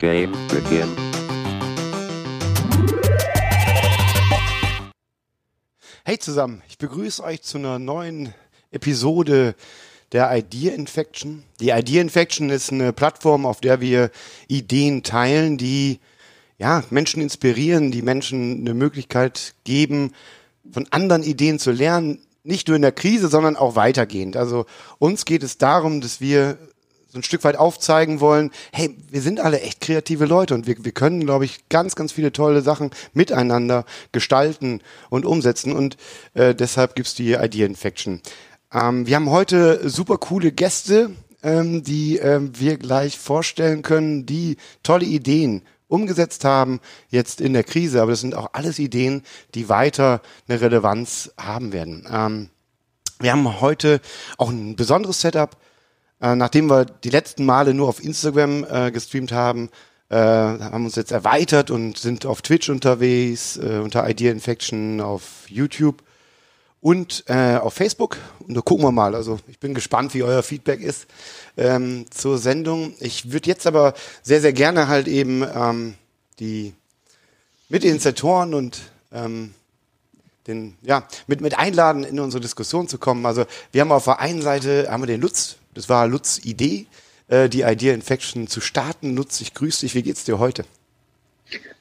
Game 0.00 0.32
begin. 0.48 0.88
Hey 6.04 6.18
zusammen, 6.18 6.62
ich 6.70 6.78
begrüße 6.78 7.22
euch 7.22 7.42
zu 7.42 7.58
einer 7.58 7.78
neuen 7.78 8.32
Episode 8.70 9.54
der 10.12 10.34
Idea 10.34 10.72
Infection. 10.72 11.44
Die 11.60 11.68
Idea 11.68 12.00
Infection 12.00 12.48
ist 12.48 12.72
eine 12.72 12.94
Plattform, 12.94 13.44
auf 13.44 13.60
der 13.60 13.82
wir 13.82 14.10
Ideen 14.48 15.02
teilen, 15.02 15.58
die 15.58 16.00
ja, 16.56 16.82
Menschen 16.88 17.20
inspirieren, 17.20 17.90
die 17.90 18.02
Menschen 18.02 18.60
eine 18.60 18.72
Möglichkeit 18.72 19.54
geben, 19.64 20.14
von 20.72 20.86
anderen 20.90 21.22
Ideen 21.22 21.58
zu 21.58 21.72
lernen, 21.72 22.20
nicht 22.42 22.68
nur 22.68 22.76
in 22.76 22.82
der 22.82 22.92
Krise, 22.92 23.28
sondern 23.28 23.54
auch 23.54 23.76
weitergehend. 23.76 24.38
Also 24.38 24.64
uns 24.98 25.26
geht 25.26 25.42
es 25.42 25.58
darum, 25.58 26.00
dass 26.00 26.22
wir 26.22 26.56
so 27.10 27.18
ein 27.18 27.22
Stück 27.22 27.44
weit 27.44 27.56
aufzeigen 27.56 28.20
wollen, 28.20 28.50
hey, 28.72 28.96
wir 29.10 29.20
sind 29.20 29.40
alle 29.40 29.60
echt 29.60 29.80
kreative 29.80 30.26
Leute 30.26 30.54
und 30.54 30.66
wir, 30.66 30.76
wir 30.84 30.92
können, 30.92 31.20
glaube 31.20 31.44
ich, 31.44 31.68
ganz, 31.68 31.96
ganz 31.96 32.12
viele 32.12 32.32
tolle 32.32 32.62
Sachen 32.62 32.90
miteinander 33.12 33.84
gestalten 34.12 34.80
und 35.08 35.26
umsetzen 35.26 35.72
und 35.72 35.96
äh, 36.34 36.54
deshalb 36.54 36.94
gibt's 36.94 37.14
die 37.14 37.32
Idea 37.32 37.66
Infection. 37.66 38.20
Ähm, 38.72 39.06
wir 39.06 39.16
haben 39.16 39.30
heute 39.30 39.88
super 39.88 40.18
coole 40.18 40.52
Gäste, 40.52 41.10
ähm, 41.42 41.82
die 41.82 42.18
ähm, 42.18 42.52
wir 42.58 42.76
gleich 42.76 43.18
vorstellen 43.18 43.82
können, 43.82 44.26
die 44.26 44.56
tolle 44.82 45.04
Ideen 45.04 45.62
umgesetzt 45.88 46.44
haben, 46.44 46.80
jetzt 47.08 47.40
in 47.40 47.52
der 47.52 47.64
Krise, 47.64 48.00
aber 48.00 48.12
das 48.12 48.20
sind 48.20 48.36
auch 48.36 48.50
alles 48.52 48.78
Ideen, 48.78 49.24
die 49.54 49.68
weiter 49.68 50.22
eine 50.48 50.60
Relevanz 50.60 51.32
haben 51.36 51.72
werden. 51.72 52.06
Ähm, 52.08 52.50
wir 53.18 53.32
haben 53.32 53.60
heute 53.60 54.00
auch 54.38 54.48
ein 54.48 54.76
besonderes 54.76 55.20
Setup. 55.20 55.56
Äh, 56.20 56.36
nachdem 56.36 56.68
wir 56.68 56.84
die 56.84 57.10
letzten 57.10 57.44
Male 57.44 57.74
nur 57.74 57.88
auf 57.88 58.02
Instagram 58.02 58.64
äh, 58.70 58.90
gestreamt 58.90 59.32
haben, 59.32 59.70
äh, 60.10 60.16
haben 60.16 60.84
uns 60.84 60.96
jetzt 60.96 61.12
erweitert 61.12 61.70
und 61.70 61.98
sind 61.98 62.26
auf 62.26 62.42
Twitch 62.42 62.68
unterwegs, 62.68 63.56
äh, 63.56 63.80
unter 63.82 64.08
Idea 64.08 64.32
Infection, 64.32 65.00
auf 65.00 65.48
YouTube 65.48 66.02
und 66.80 67.24
äh, 67.28 67.56
auf 67.56 67.74
Facebook. 67.74 68.16
Und 68.40 68.54
da 68.54 68.60
gucken 68.60 68.84
wir 68.84 68.92
mal. 68.92 69.14
Also 69.14 69.38
ich 69.46 69.58
bin 69.58 69.74
gespannt, 69.74 70.14
wie 70.14 70.22
euer 70.22 70.42
Feedback 70.42 70.80
ist 70.80 71.06
ähm, 71.56 72.06
zur 72.10 72.38
Sendung. 72.38 72.94
Ich 73.00 73.32
würde 73.32 73.48
jetzt 73.48 73.66
aber 73.66 73.94
sehr, 74.22 74.40
sehr 74.40 74.52
gerne 74.52 74.88
halt 74.88 75.06
eben 75.08 75.44
ähm, 75.54 75.94
die 76.38 76.74
Mitinitiatoren 77.68 78.54
und 78.54 78.80
ähm, 79.12 79.54
den, 80.46 80.76
ja, 80.82 81.06
mit, 81.26 81.40
mit 81.40 81.58
einladen, 81.58 82.04
in 82.04 82.18
unsere 82.20 82.40
Diskussion 82.40 82.88
zu 82.88 82.98
kommen. 82.98 83.26
Also 83.26 83.44
wir 83.72 83.80
haben 83.80 83.92
auf 83.92 84.04
der 84.04 84.20
einen 84.20 84.42
Seite 84.42 84.88
haben 84.90 85.02
wir 85.02 85.06
den 85.06 85.20
Lutz 85.20 85.56
das 85.74 85.88
war 85.88 86.06
Lutz 86.06 86.40
Idee, 86.44 86.86
äh, 87.28 87.48
die 87.48 87.62
Idea 87.62 87.94
Infection 87.94 88.46
zu 88.46 88.60
starten. 88.60 89.14
Lutz, 89.14 89.40
ich 89.40 89.54
grüße 89.54 89.82
dich. 89.82 89.94
Wie 89.94 90.02
geht's 90.02 90.24
dir 90.24 90.38
heute? 90.38 90.64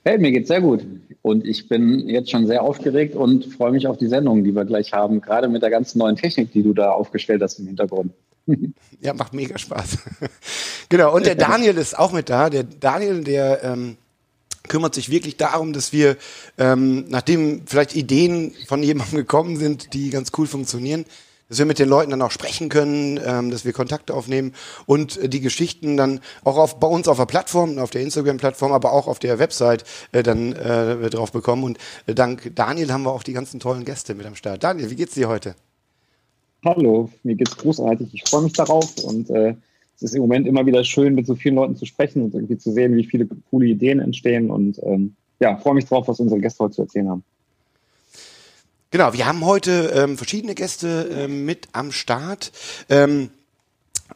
Hey, 0.03 0.17
mir 0.17 0.31
geht's 0.31 0.47
sehr 0.47 0.61
gut. 0.61 0.85
Und 1.21 1.45
ich 1.45 1.67
bin 1.67 2.07
jetzt 2.07 2.31
schon 2.31 2.47
sehr 2.47 2.63
aufgeregt 2.63 3.15
und 3.15 3.45
freue 3.45 3.71
mich 3.71 3.87
auf 3.87 3.97
die 3.97 4.07
Sendung, 4.07 4.43
die 4.43 4.55
wir 4.55 4.65
gleich 4.65 4.93
haben, 4.93 5.21
gerade 5.21 5.49
mit 5.49 5.61
der 5.61 5.69
ganzen 5.69 5.99
neuen 5.99 6.15
Technik, 6.15 6.52
die 6.53 6.63
du 6.63 6.73
da 6.73 6.91
aufgestellt 6.91 7.41
hast 7.41 7.59
im 7.59 7.67
Hintergrund. 7.67 8.13
Ja, 9.02 9.13
macht 9.13 9.33
mega 9.33 9.57
Spaß. 9.57 9.99
genau, 10.89 11.15
und 11.15 11.25
der 11.25 11.35
Daniel 11.35 11.77
ist 11.77 11.97
auch 11.97 12.11
mit 12.11 12.30
da. 12.30 12.49
Der 12.49 12.63
Daniel, 12.63 13.23
der 13.23 13.63
ähm, 13.63 13.95
kümmert 14.67 14.95
sich 14.95 15.09
wirklich 15.09 15.38
darum, 15.38 15.73
dass 15.73 15.93
wir, 15.93 16.17
ähm, 16.57 17.05
nachdem 17.09 17.63
vielleicht 17.65 17.95
Ideen 17.95 18.53
von 18.67 18.83
jemandem 18.83 19.17
gekommen 19.17 19.57
sind, 19.57 19.93
die 19.93 20.09
ganz 20.09 20.31
cool 20.38 20.47
funktionieren, 20.47 21.05
dass 21.49 21.57
wir 21.57 21.65
mit 21.65 21.79
den 21.79 21.89
Leuten 21.89 22.11
dann 22.11 22.21
auch 22.21 22.31
sprechen 22.31 22.69
können, 22.69 23.19
ähm, 23.25 23.49
dass 23.49 23.65
wir 23.65 23.73
Kontakte 23.73 24.13
aufnehmen 24.13 24.53
und 24.85 25.17
äh, 25.17 25.27
die 25.27 25.41
Geschichten 25.41 25.97
dann 25.97 26.21
auch 26.43 26.57
auf, 26.57 26.80
bei 26.80 26.87
uns 26.87 27.07
auf 27.07 27.17
der 27.17 27.25
Plattform, 27.25 27.80
auf 27.80 27.89
der 27.89 28.02
Instagram-Plattform, 28.02 28.71
aber 28.71 28.93
auch 28.93 29.07
auf 29.07 29.19
der 29.19 29.39
Website 29.39 29.83
äh, 30.11 30.23
dann 30.23 30.53
äh, 30.53 31.09
drauf 31.09 31.31
bekommen. 31.31 31.63
Und 31.63 31.77
äh, 32.05 32.13
dank 32.13 32.52
Daniel 32.55 32.93
haben 32.93 33.03
wir 33.03 33.11
auch 33.11 33.23
die 33.23 33.33
ganzen 33.33 33.59
tollen 33.59 33.83
Gäste 33.83 34.13
mit 34.13 34.25
am 34.25 34.35
Start. 34.35 34.63
Daniel, 34.63 34.89
wie 34.91 34.95
geht's 34.95 35.15
dir 35.15 35.27
heute? 35.27 35.55
Hallo, 36.64 37.09
mir 37.23 37.36
geht's 37.36 37.58
großartig. 37.58 38.09
Ich 38.14 38.23
freue 38.30 38.43
mich 38.43 38.53
darauf 38.53 38.97
und 39.03 39.30
äh, 39.30 39.55
es 39.99 40.11
ist 40.11 40.15
im 40.15 40.21
Moment 40.21 40.48
immer 40.48 40.65
wieder 40.65 40.83
schön, 40.86 41.14
mit 41.14 41.27
so 41.27 41.36
vielen 41.36 41.55
Leuten 41.55 41.76
zu 41.76 41.86
sprechen 41.86 42.23
und 42.23 42.33
irgendwie 42.33 42.58
zu 42.58 42.71
sehen, 42.71 42.95
wie 42.95 43.04
viele 43.04 43.27
coole 43.49 43.65
Ideen 43.65 43.99
entstehen 43.99 44.49
und 44.49 44.80
ähm, 44.83 45.15
ja, 45.42 45.58
freue 45.58 45.73
mich 45.73 45.86
drauf, 45.86 46.08
was 46.08 46.21
unsere 46.21 46.39
Gäste 46.39 46.64
heute 46.64 46.76
zu 46.76 46.82
erzählen 46.83 47.10
haben. 47.10 47.23
Genau, 48.92 49.11
wir 49.11 49.27
haben 49.27 49.45
heute 49.45 49.92
ähm, 49.93 50.17
verschiedene 50.17 50.55
Gäste 50.55 51.09
ähm, 51.14 51.43
mit 51.43 51.67
am 51.73 51.92
Start. 51.92 52.54
Ähm, 52.89 53.30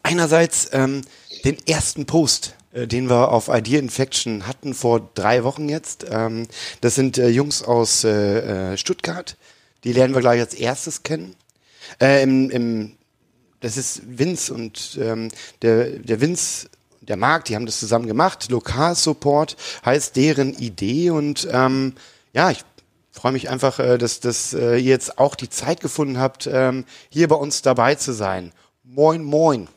einerseits 0.03 0.69
ähm, 0.71 1.01
den 1.43 1.57
ersten 1.67 2.05
Post, 2.05 2.55
äh, 2.71 2.87
den 2.87 3.09
wir 3.09 3.31
auf 3.33 3.49
Idea 3.49 3.79
Infection 3.79 4.47
hatten 4.47 4.73
vor 4.73 5.09
drei 5.15 5.43
Wochen 5.43 5.67
jetzt. 5.67 6.05
Ähm, 6.09 6.47
das 6.79 6.95
sind 6.95 7.17
äh, 7.17 7.27
Jungs 7.27 7.61
aus 7.61 8.05
äh, 8.05 8.77
Stuttgart. 8.77 9.35
Die 9.83 9.91
lernen 9.91 10.13
wir 10.13 10.21
gleich 10.21 10.39
als 10.39 10.53
erstes 10.53 11.03
kennen. 11.03 11.35
Im, 11.99 12.93
das 13.63 13.77
ist 13.77 14.01
Vince 14.05 14.53
und 14.53 14.99
ähm, 15.01 15.29
der, 15.61 15.91
der 15.91 16.19
Vince 16.19 16.69
der 16.99 17.17
Markt, 17.17 17.47
die 17.49 17.55
haben 17.55 17.65
das 17.65 17.79
zusammen 17.79 18.07
gemacht. 18.07 18.51
Lokalsupport 18.51 19.55
heißt 19.85 20.15
deren 20.15 20.53
Idee 20.53 21.11
und 21.11 21.47
ähm, 21.51 21.93
ja, 22.33 22.51
ich 22.51 22.59
freue 23.11 23.31
mich 23.31 23.49
einfach, 23.49 23.79
äh, 23.79 23.97
dass, 23.97 24.19
dass 24.19 24.53
äh, 24.53 24.75
ihr 24.75 24.81
jetzt 24.81 25.17
auch 25.17 25.35
die 25.35 25.49
Zeit 25.49 25.79
gefunden 25.79 26.19
habt, 26.19 26.49
ähm, 26.51 26.83
hier 27.09 27.29
bei 27.29 27.35
uns 27.35 27.61
dabei 27.61 27.95
zu 27.95 28.11
sein. 28.11 28.51
Moin, 28.83 29.23
moin. 29.23 29.69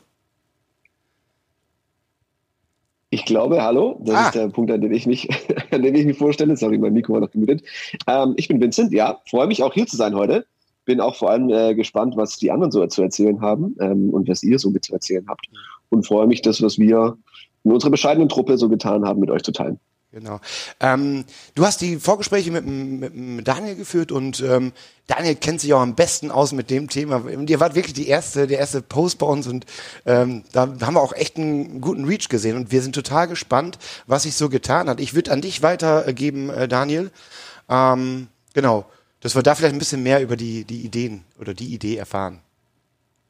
Ich 3.09 3.23
glaube, 3.23 3.61
hallo, 3.63 4.01
das 4.03 4.15
ah. 4.15 4.25
ist 4.25 4.35
der 4.35 4.49
Punkt, 4.49 4.69
an 4.69 4.81
dem 4.81 4.91
ich 4.91 5.05
mich, 5.05 5.29
an 5.71 5.81
dem 5.81 5.95
ich 5.95 6.05
mich 6.05 6.17
vorstelle. 6.17 6.57
Sorry, 6.57 6.77
mein 6.77 6.93
Mikro 6.93 7.13
war 7.13 7.21
noch 7.21 7.31
gemutet. 7.31 7.63
Ähm, 8.05 8.33
ich 8.35 8.49
bin 8.49 8.59
Vincent, 8.59 8.91
ja, 8.91 9.21
freue 9.29 9.47
mich 9.47 9.63
auch 9.63 9.73
hier 9.73 9.87
zu 9.87 9.95
sein 9.95 10.13
heute. 10.13 10.45
Bin 10.87 11.01
auch 11.01 11.15
vor 11.15 11.29
allem 11.29 11.49
äh, 11.49 11.75
gespannt, 11.75 12.15
was 12.15 12.37
die 12.37 12.49
anderen 12.49 12.71
so 12.71 12.85
zu 12.87 13.01
erzählen 13.01 13.41
haben 13.41 13.75
ähm, 13.81 14.09
und 14.09 14.29
was 14.29 14.41
ihr 14.41 14.57
so 14.57 14.69
mit 14.69 14.85
zu 14.85 14.93
erzählen 14.93 15.25
habt. 15.27 15.47
Und 15.89 16.07
freue 16.07 16.27
mich, 16.27 16.41
das, 16.41 16.61
was 16.61 16.79
wir 16.79 17.17
in 17.65 17.73
unserer 17.73 17.91
bescheidenen 17.91 18.29
Truppe 18.29 18.57
so 18.57 18.69
getan 18.69 19.05
haben, 19.05 19.19
mit 19.19 19.29
euch 19.29 19.43
zu 19.43 19.51
teilen. 19.51 19.79
Genau. 20.13 20.39
Ähm, 20.79 21.25
du 21.55 21.65
hast 21.65 21.81
die 21.81 21.97
Vorgespräche 21.97 22.49
mit, 22.49 22.65
mit 22.65 23.45
Daniel 23.45 23.75
geführt 23.75 24.13
und 24.13 24.39
ähm, 24.39 24.71
Daniel 25.07 25.35
kennt 25.35 25.59
sich 25.59 25.73
auch 25.73 25.81
am 25.81 25.95
besten 25.95 26.31
aus 26.31 26.53
mit 26.53 26.69
dem 26.69 26.87
Thema. 26.87 27.27
Ihr 27.27 27.59
wart 27.59 27.75
wirklich 27.75 27.93
die 27.93 28.07
erste, 28.07 28.47
der 28.47 28.59
erste 28.59 28.81
Post 28.81 29.17
bei 29.17 29.25
uns 29.25 29.47
und 29.47 29.65
ähm, 30.05 30.43
da 30.53 30.61
haben 30.61 30.93
wir 30.93 31.01
auch 31.01 31.11
echt 31.11 31.35
einen 31.35 31.81
guten 31.81 32.05
Reach 32.05 32.29
gesehen 32.29 32.55
und 32.55 32.71
wir 32.71 32.81
sind 32.81 32.95
total 32.95 33.27
gespannt, 33.27 33.79
was 34.07 34.23
sich 34.23 34.35
so 34.35 34.47
getan 34.47 34.87
hat. 34.87 35.01
Ich 35.01 35.13
würde 35.13 35.33
an 35.33 35.41
dich 35.41 35.61
weitergeben, 35.61 36.49
äh, 36.49 36.69
Daniel. 36.69 37.11
Ähm, 37.67 38.27
genau, 38.53 38.85
dass 39.21 39.35
wir 39.35 39.43
da 39.43 39.55
vielleicht 39.55 39.73
ein 39.73 39.79
bisschen 39.79 40.03
mehr 40.03 40.21
über 40.21 40.35
die, 40.35 40.63
die 40.63 40.81
Ideen 40.81 41.23
oder 41.39 41.53
die 41.53 41.73
Idee 41.73 41.97
erfahren. 41.97 42.39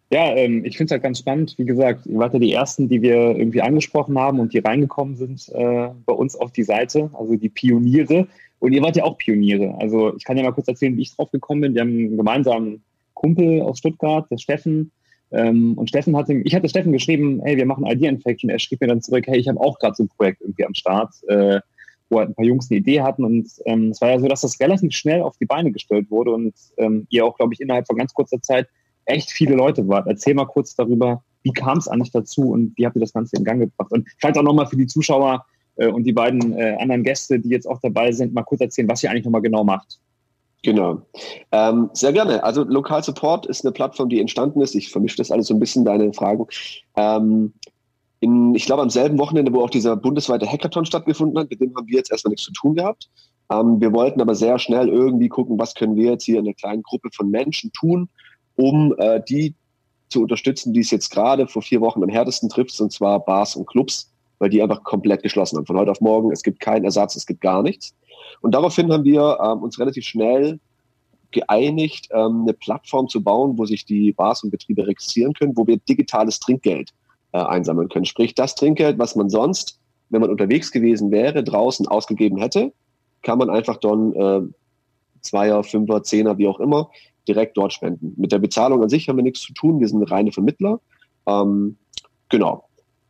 Ja, 0.09 0.33
ähm, 0.35 0.63
ich 0.63 0.77
finde 0.77 0.85
es 0.85 0.91
halt 0.91 1.03
ganz 1.03 1.19
spannend. 1.19 1.55
Wie 1.57 1.65
gesagt, 1.65 2.05
ihr 2.05 2.17
wart 2.17 2.33
ja 2.33 2.39
die 2.39 2.53
Ersten, 2.53 2.87
die 2.87 3.01
wir 3.01 3.35
irgendwie 3.35 3.61
angesprochen 3.61 4.17
haben 4.17 4.39
und 4.39 4.53
die 4.53 4.59
reingekommen 4.59 5.15
sind 5.15 5.49
äh, 5.49 5.89
bei 6.05 6.13
uns 6.13 6.35
auf 6.35 6.51
die 6.51 6.63
Seite, 6.63 7.09
also 7.13 7.35
die 7.35 7.49
Pioniere. 7.49 8.27
Und 8.59 8.71
ihr 8.71 8.81
wart 8.81 8.95
ja 8.95 9.03
auch 9.03 9.17
Pioniere. 9.17 9.75
Also 9.79 10.15
ich 10.15 10.23
kann 10.23 10.37
ja 10.37 10.43
mal 10.43 10.53
kurz 10.53 10.67
erzählen, 10.67 10.95
wie 10.95 11.01
ich 11.01 11.15
drauf 11.15 11.29
gekommen 11.31 11.61
bin. 11.61 11.73
Wir 11.73 11.81
haben 11.81 11.89
einen 11.89 12.17
gemeinsamen 12.17 12.83
Kumpel 13.13 13.61
aus 13.61 13.79
Stuttgart, 13.79 14.29
der 14.31 14.37
Steffen. 14.37 14.91
Ähm, 15.31 15.73
und 15.77 15.89
Steffen 15.89 16.15
hatte, 16.15 16.33
ich 16.33 16.55
hatte 16.55 16.69
Steffen 16.69 16.93
geschrieben, 16.93 17.41
hey, 17.43 17.57
wir 17.57 17.65
machen 17.65 17.85
Idea 17.85 18.09
Infection. 18.09 18.49
Er 18.49 18.59
schrieb 18.59 18.79
mir 18.79 18.87
dann 18.87 19.01
zurück, 19.01 19.25
hey, 19.27 19.37
ich 19.37 19.49
habe 19.49 19.59
auch 19.59 19.77
gerade 19.77 19.95
so 19.95 20.03
ein 20.03 20.09
Projekt 20.09 20.41
irgendwie 20.41 20.65
am 20.65 20.73
Start, 20.73 21.13
äh, 21.27 21.59
wo 22.09 22.19
halt 22.19 22.29
ein 22.29 22.35
paar 22.35 22.45
Jungs 22.45 22.69
eine 22.69 22.79
Idee 22.79 23.01
hatten. 23.01 23.23
Und 23.23 23.49
ähm, 23.65 23.89
es 23.89 24.01
war 24.01 24.09
ja 24.09 24.19
so, 24.19 24.27
dass 24.27 24.41
das 24.41 24.59
relativ 24.59 24.93
schnell 24.93 25.21
auf 25.21 25.37
die 25.37 25.45
Beine 25.45 25.71
gestellt 25.71 26.09
wurde 26.09 26.31
und 26.31 26.53
ähm, 26.77 27.07
ihr 27.09 27.25
auch, 27.25 27.37
glaube 27.37 27.53
ich, 27.53 27.61
innerhalb 27.61 27.87
von 27.87 27.97
ganz 27.97 28.13
kurzer 28.13 28.41
Zeit 28.41 28.67
echt 29.05 29.31
viele 29.31 29.55
Leute 29.55 29.87
wart. 29.87 30.07
Erzähl 30.07 30.33
mal 30.33 30.45
kurz 30.45 30.75
darüber, 30.75 31.23
wie 31.43 31.51
kam 31.51 31.77
es 31.77 31.87
eigentlich 31.87 32.11
dazu 32.11 32.51
und 32.51 32.77
wie 32.77 32.85
habt 32.85 32.95
ihr 32.95 33.01
das 33.01 33.13
Ganze 33.13 33.37
in 33.37 33.43
Gang 33.43 33.59
gebracht? 33.59 33.91
Und 33.91 34.07
vielleicht 34.17 34.37
auch 34.37 34.43
nochmal 34.43 34.67
für 34.67 34.77
die 34.77 34.87
Zuschauer 34.87 35.45
äh, 35.77 35.87
und 35.87 36.03
die 36.03 36.13
beiden 36.13 36.53
äh, 36.53 36.75
anderen 36.79 37.03
Gäste, 37.03 37.39
die 37.39 37.49
jetzt 37.49 37.67
auch 37.67 37.79
dabei 37.81 38.11
sind, 38.11 38.33
mal 38.33 38.43
kurz 38.43 38.61
erzählen, 38.61 38.89
was 38.89 39.03
ihr 39.03 39.09
eigentlich 39.09 39.25
nochmal 39.25 39.41
genau 39.41 39.63
macht. 39.63 39.99
Genau. 40.63 41.01
Ähm, 41.51 41.89
sehr 41.93 42.11
gerne. 42.11 42.43
Also 42.43 42.63
Lokal 42.63 43.03
Support 43.03 43.45
ist 43.45 43.63
eine 43.63 43.71
Plattform, 43.71 44.09
die 44.09 44.19
entstanden 44.19 44.59
ist. 44.61 44.75
Ich 44.75 44.89
vermische 44.89 45.17
das 45.17 45.31
alles 45.31 45.47
so 45.47 45.53
ein 45.53 45.59
bisschen, 45.59 45.85
deine 45.85 46.11
Fragen. 46.13 46.45
Ähm, 46.95 47.53
in, 48.19 48.55
ich 48.55 48.65
glaube, 48.65 48.81
am 48.81 48.89
selben 48.89 49.19
Wochenende, 49.19 49.53
wo 49.53 49.61
auch 49.61 49.69
dieser 49.69 49.95
bundesweite 49.95 50.47
Hackathon 50.47 50.85
stattgefunden 50.85 51.37
hat, 51.37 51.49
mit 51.49 51.61
dem 51.61 51.75
haben 51.75 51.87
wir 51.87 51.97
jetzt 51.97 52.11
erstmal 52.11 52.31
nichts 52.31 52.45
zu 52.45 52.51
tun 52.51 52.75
gehabt. 52.75 53.09
Ähm, 53.51 53.79
wir 53.79 53.93
wollten 53.93 54.21
aber 54.21 54.35
sehr 54.35 54.59
schnell 54.59 54.89
irgendwie 54.89 55.29
gucken, 55.29 55.59
was 55.59 55.75
können 55.75 55.95
wir 55.95 56.11
jetzt 56.11 56.23
hier 56.23 56.39
in 56.39 56.45
einer 56.45 56.53
kleinen 56.53 56.83
Gruppe 56.83 57.09
von 57.13 57.29
Menschen 57.29 57.71
tun, 57.73 58.09
um 58.55 58.95
äh, 58.97 59.21
die 59.27 59.55
zu 60.09 60.21
unterstützen, 60.21 60.73
die 60.73 60.79
es 60.79 60.91
jetzt 60.91 61.09
gerade 61.09 61.47
vor 61.47 61.61
vier 61.61 61.81
Wochen 61.81 62.03
am 62.03 62.09
härtesten 62.09 62.49
trifft, 62.49 62.79
und 62.79 62.91
zwar 62.91 63.23
Bars 63.23 63.55
und 63.55 63.67
Clubs, 63.67 64.11
weil 64.39 64.49
die 64.49 64.61
einfach 64.61 64.83
komplett 64.83 65.21
geschlossen 65.21 65.57
haben. 65.57 65.65
Von 65.65 65.77
heute 65.77 65.91
auf 65.91 66.01
morgen, 66.01 66.31
es 66.31 66.43
gibt 66.43 66.59
keinen 66.59 66.85
Ersatz, 66.85 67.15
es 67.15 67.25
gibt 67.25 67.41
gar 67.41 67.61
nichts. 67.61 67.93
Und 68.41 68.53
daraufhin 68.53 68.91
haben 68.91 69.03
wir 69.03 69.37
ähm, 69.41 69.63
uns 69.63 69.79
relativ 69.79 70.05
schnell 70.05 70.59
geeinigt, 71.31 72.07
ähm, 72.11 72.43
eine 72.43 72.53
Plattform 72.53 73.07
zu 73.09 73.21
bauen, 73.21 73.57
wo 73.57 73.65
sich 73.65 73.85
die 73.85 74.13
Bars 74.13 74.43
und 74.43 74.51
Betriebe 74.51 74.87
registrieren 74.87 75.33
können, 75.33 75.57
wo 75.57 75.67
wir 75.67 75.77
digitales 75.77 76.39
Trinkgeld 76.39 76.93
äh, 77.31 77.39
einsammeln 77.39 77.89
können. 77.89 78.05
Sprich, 78.05 78.35
das 78.35 78.55
Trinkgeld, 78.55 78.99
was 78.99 79.15
man 79.15 79.29
sonst 79.29 79.79
wenn 80.09 80.21
man 80.21 80.29
unterwegs 80.29 80.71
gewesen 80.71 81.11
wäre, 81.11 81.43
draußen 81.43 81.87
ausgegeben 81.87 82.37
hätte, 82.37 82.71
kann 83.23 83.37
man 83.37 83.49
einfach 83.49 83.77
dann 83.77 84.13
äh, 84.13 84.41
Zweier, 85.21 85.63
Fünfer, 85.63 86.03
Zehner, 86.03 86.37
wie 86.37 86.47
auch 86.47 86.59
immer, 86.59 86.89
direkt 87.27 87.57
dort 87.57 87.73
spenden. 87.73 88.13
Mit 88.17 88.31
der 88.31 88.39
Bezahlung 88.39 88.81
an 88.81 88.89
sich 88.89 89.09
haben 89.09 89.17
wir 89.17 89.23
nichts 89.23 89.41
zu 89.41 89.53
tun. 89.53 89.79
Wir 89.79 89.87
sind 89.87 90.03
reine 90.03 90.31
Vermittler. 90.31 90.79
Ähm, 91.25 91.77
genau. 92.29 92.63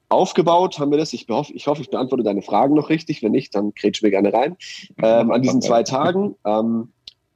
Aufgebaut 0.09 0.79
haben 0.79 0.89
wir 0.91 0.97
das. 0.97 1.13
Ich 1.13 1.27
hoffe, 1.29 1.53
ich, 1.53 1.67
hoffe, 1.67 1.81
ich 1.81 1.89
beantworte 1.89 2.23
deine 2.23 2.41
Fragen 2.41 2.73
noch 2.75 2.89
richtig. 2.89 3.21
Wenn 3.21 3.33
nicht, 3.33 3.53
dann 3.53 3.75
kretsch 3.75 4.01
mir 4.01 4.09
gerne 4.09 4.33
rein. 4.33 4.55
Ähm, 5.03 5.31
an 5.31 5.41
diesen 5.41 5.61
zwei 5.61 5.83
Tagen 5.83 6.35
ähm, 6.45 6.89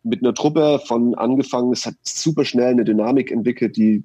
mit 0.03 0.23
einer 0.23 0.33
Truppe 0.33 0.81
von 0.85 1.13
angefangen. 1.13 1.73
Es 1.73 1.85
hat 1.85 1.95
super 2.01 2.45
schnell 2.45 2.71
eine 2.71 2.85
Dynamik 2.85 3.29
entwickelt, 3.29 3.75
die 3.75 4.03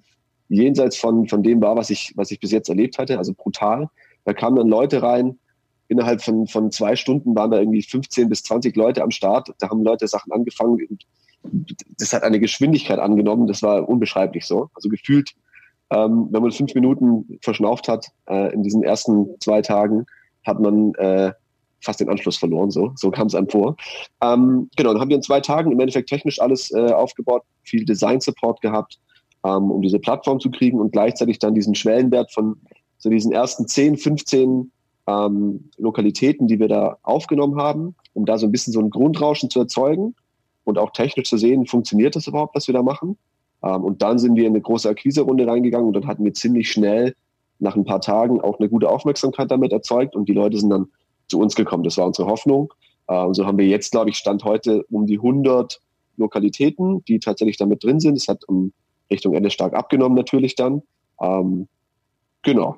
jenseits 0.48 0.96
von, 0.96 1.28
von 1.28 1.42
dem 1.42 1.60
war, 1.60 1.76
was 1.76 1.90
ich, 1.90 2.12
was 2.16 2.30
ich 2.30 2.40
bis 2.40 2.52
jetzt 2.52 2.68
erlebt 2.68 2.98
hatte. 2.98 3.18
Also 3.18 3.34
brutal. 3.34 3.88
Da 4.24 4.32
kamen 4.32 4.56
dann 4.56 4.68
Leute 4.68 5.02
rein. 5.02 5.38
Innerhalb 5.88 6.22
von, 6.22 6.46
von 6.46 6.72
zwei 6.72 6.96
Stunden 6.96 7.34
waren 7.36 7.50
da 7.50 7.58
irgendwie 7.58 7.82
15 7.82 8.28
bis 8.28 8.42
20 8.42 8.74
Leute 8.76 9.02
am 9.02 9.10
Start. 9.10 9.54
Da 9.58 9.70
haben 9.70 9.84
Leute 9.84 10.08
Sachen 10.08 10.32
angefangen. 10.32 10.98
Das 11.98 12.12
hat 12.12 12.24
eine 12.24 12.40
Geschwindigkeit 12.40 12.98
angenommen. 12.98 13.46
Das 13.46 13.62
war 13.62 13.88
unbeschreiblich 13.88 14.46
so. 14.46 14.68
Also 14.74 14.88
gefühlt 14.88 15.34
ähm, 15.90 16.28
wenn 16.30 16.42
man 16.42 16.50
fünf 16.50 16.74
Minuten 16.74 17.38
verschnauft 17.42 17.88
hat 17.88 18.08
äh, 18.28 18.52
in 18.52 18.62
diesen 18.62 18.82
ersten 18.82 19.28
zwei 19.40 19.62
Tagen, 19.62 20.06
hat 20.44 20.60
man 20.60 20.94
äh, 20.94 21.32
fast 21.80 22.00
den 22.00 22.08
Anschluss 22.08 22.36
verloren. 22.36 22.70
So, 22.70 22.92
so 22.96 23.10
kam 23.10 23.28
es 23.28 23.34
einem 23.34 23.48
vor. 23.48 23.76
Ähm, 24.20 24.68
genau, 24.76 24.92
dann 24.92 25.00
haben 25.00 25.10
wir 25.10 25.16
in 25.16 25.22
zwei 25.22 25.40
Tagen 25.40 25.70
im 25.70 25.78
Endeffekt 25.78 26.08
technisch 26.08 26.40
alles 26.40 26.72
äh, 26.72 26.92
aufgebaut, 26.92 27.42
viel 27.62 27.84
Design-Support 27.84 28.60
gehabt, 28.60 28.98
ähm, 29.46 29.70
um 29.70 29.80
diese 29.80 30.00
Plattform 30.00 30.40
zu 30.40 30.50
kriegen 30.50 30.80
und 30.80 30.92
gleichzeitig 30.92 31.38
dann 31.38 31.54
diesen 31.54 31.74
Schwellenwert 31.74 32.32
von 32.32 32.56
so 32.98 33.10
diesen 33.10 33.30
ersten 33.30 33.68
10, 33.68 33.96
15 33.96 34.72
ähm, 35.06 35.70
Lokalitäten, 35.76 36.48
die 36.48 36.58
wir 36.58 36.68
da 36.68 36.98
aufgenommen 37.02 37.60
haben, 37.60 37.94
um 38.12 38.26
da 38.26 38.38
so 38.38 38.46
ein 38.46 38.52
bisschen 38.52 38.72
so 38.72 38.80
ein 38.80 38.90
Grundrauschen 38.90 39.48
zu 39.50 39.60
erzeugen 39.60 40.16
und 40.64 40.78
auch 40.78 40.90
technisch 40.90 41.28
zu 41.28 41.36
sehen, 41.36 41.66
funktioniert 41.66 42.16
das 42.16 42.26
überhaupt, 42.26 42.56
was 42.56 42.66
wir 42.66 42.74
da 42.74 42.82
machen. 42.82 43.16
Ähm, 43.62 43.84
und 43.84 44.02
dann 44.02 44.18
sind 44.18 44.34
wir 44.34 44.46
in 44.46 44.52
eine 44.52 44.62
große 44.62 44.88
Akquise-Runde 44.88 45.46
reingegangen 45.46 45.86
und 45.86 45.92
dann 45.92 46.06
hatten 46.06 46.24
wir 46.24 46.34
ziemlich 46.34 46.70
schnell 46.70 47.14
nach 47.58 47.76
ein 47.76 47.84
paar 47.84 48.00
Tagen 48.00 48.40
auch 48.40 48.58
eine 48.58 48.68
gute 48.68 48.90
Aufmerksamkeit 48.90 49.50
damit 49.50 49.72
erzeugt 49.72 50.16
und 50.16 50.28
die 50.28 50.34
Leute 50.34 50.58
sind 50.58 50.70
dann 50.70 50.88
zu 51.28 51.38
uns 51.38 51.54
gekommen. 51.54 51.84
Das 51.84 51.96
war 51.98 52.06
unsere 52.06 52.28
Hoffnung. 52.28 52.72
Äh, 53.06 53.22
und 53.22 53.34
so 53.34 53.46
haben 53.46 53.58
wir 53.58 53.66
jetzt, 53.66 53.92
glaube 53.92 54.10
ich, 54.10 54.16
Stand 54.16 54.42
heute 54.42 54.84
um 54.90 55.06
die 55.06 55.18
100 55.18 55.80
Lokalitäten, 56.16 57.04
die 57.04 57.20
tatsächlich 57.20 57.58
damit 57.58 57.84
drin 57.84 58.00
sind. 58.00 58.16
Es 58.16 58.26
hat 58.26 58.42
um 58.48 58.72
Richtung 59.10 59.34
Ende 59.34 59.50
stark 59.50 59.74
abgenommen 59.74 60.16
natürlich 60.16 60.54
dann. 60.54 60.82
Ähm, 61.20 61.68
genau. 62.42 62.76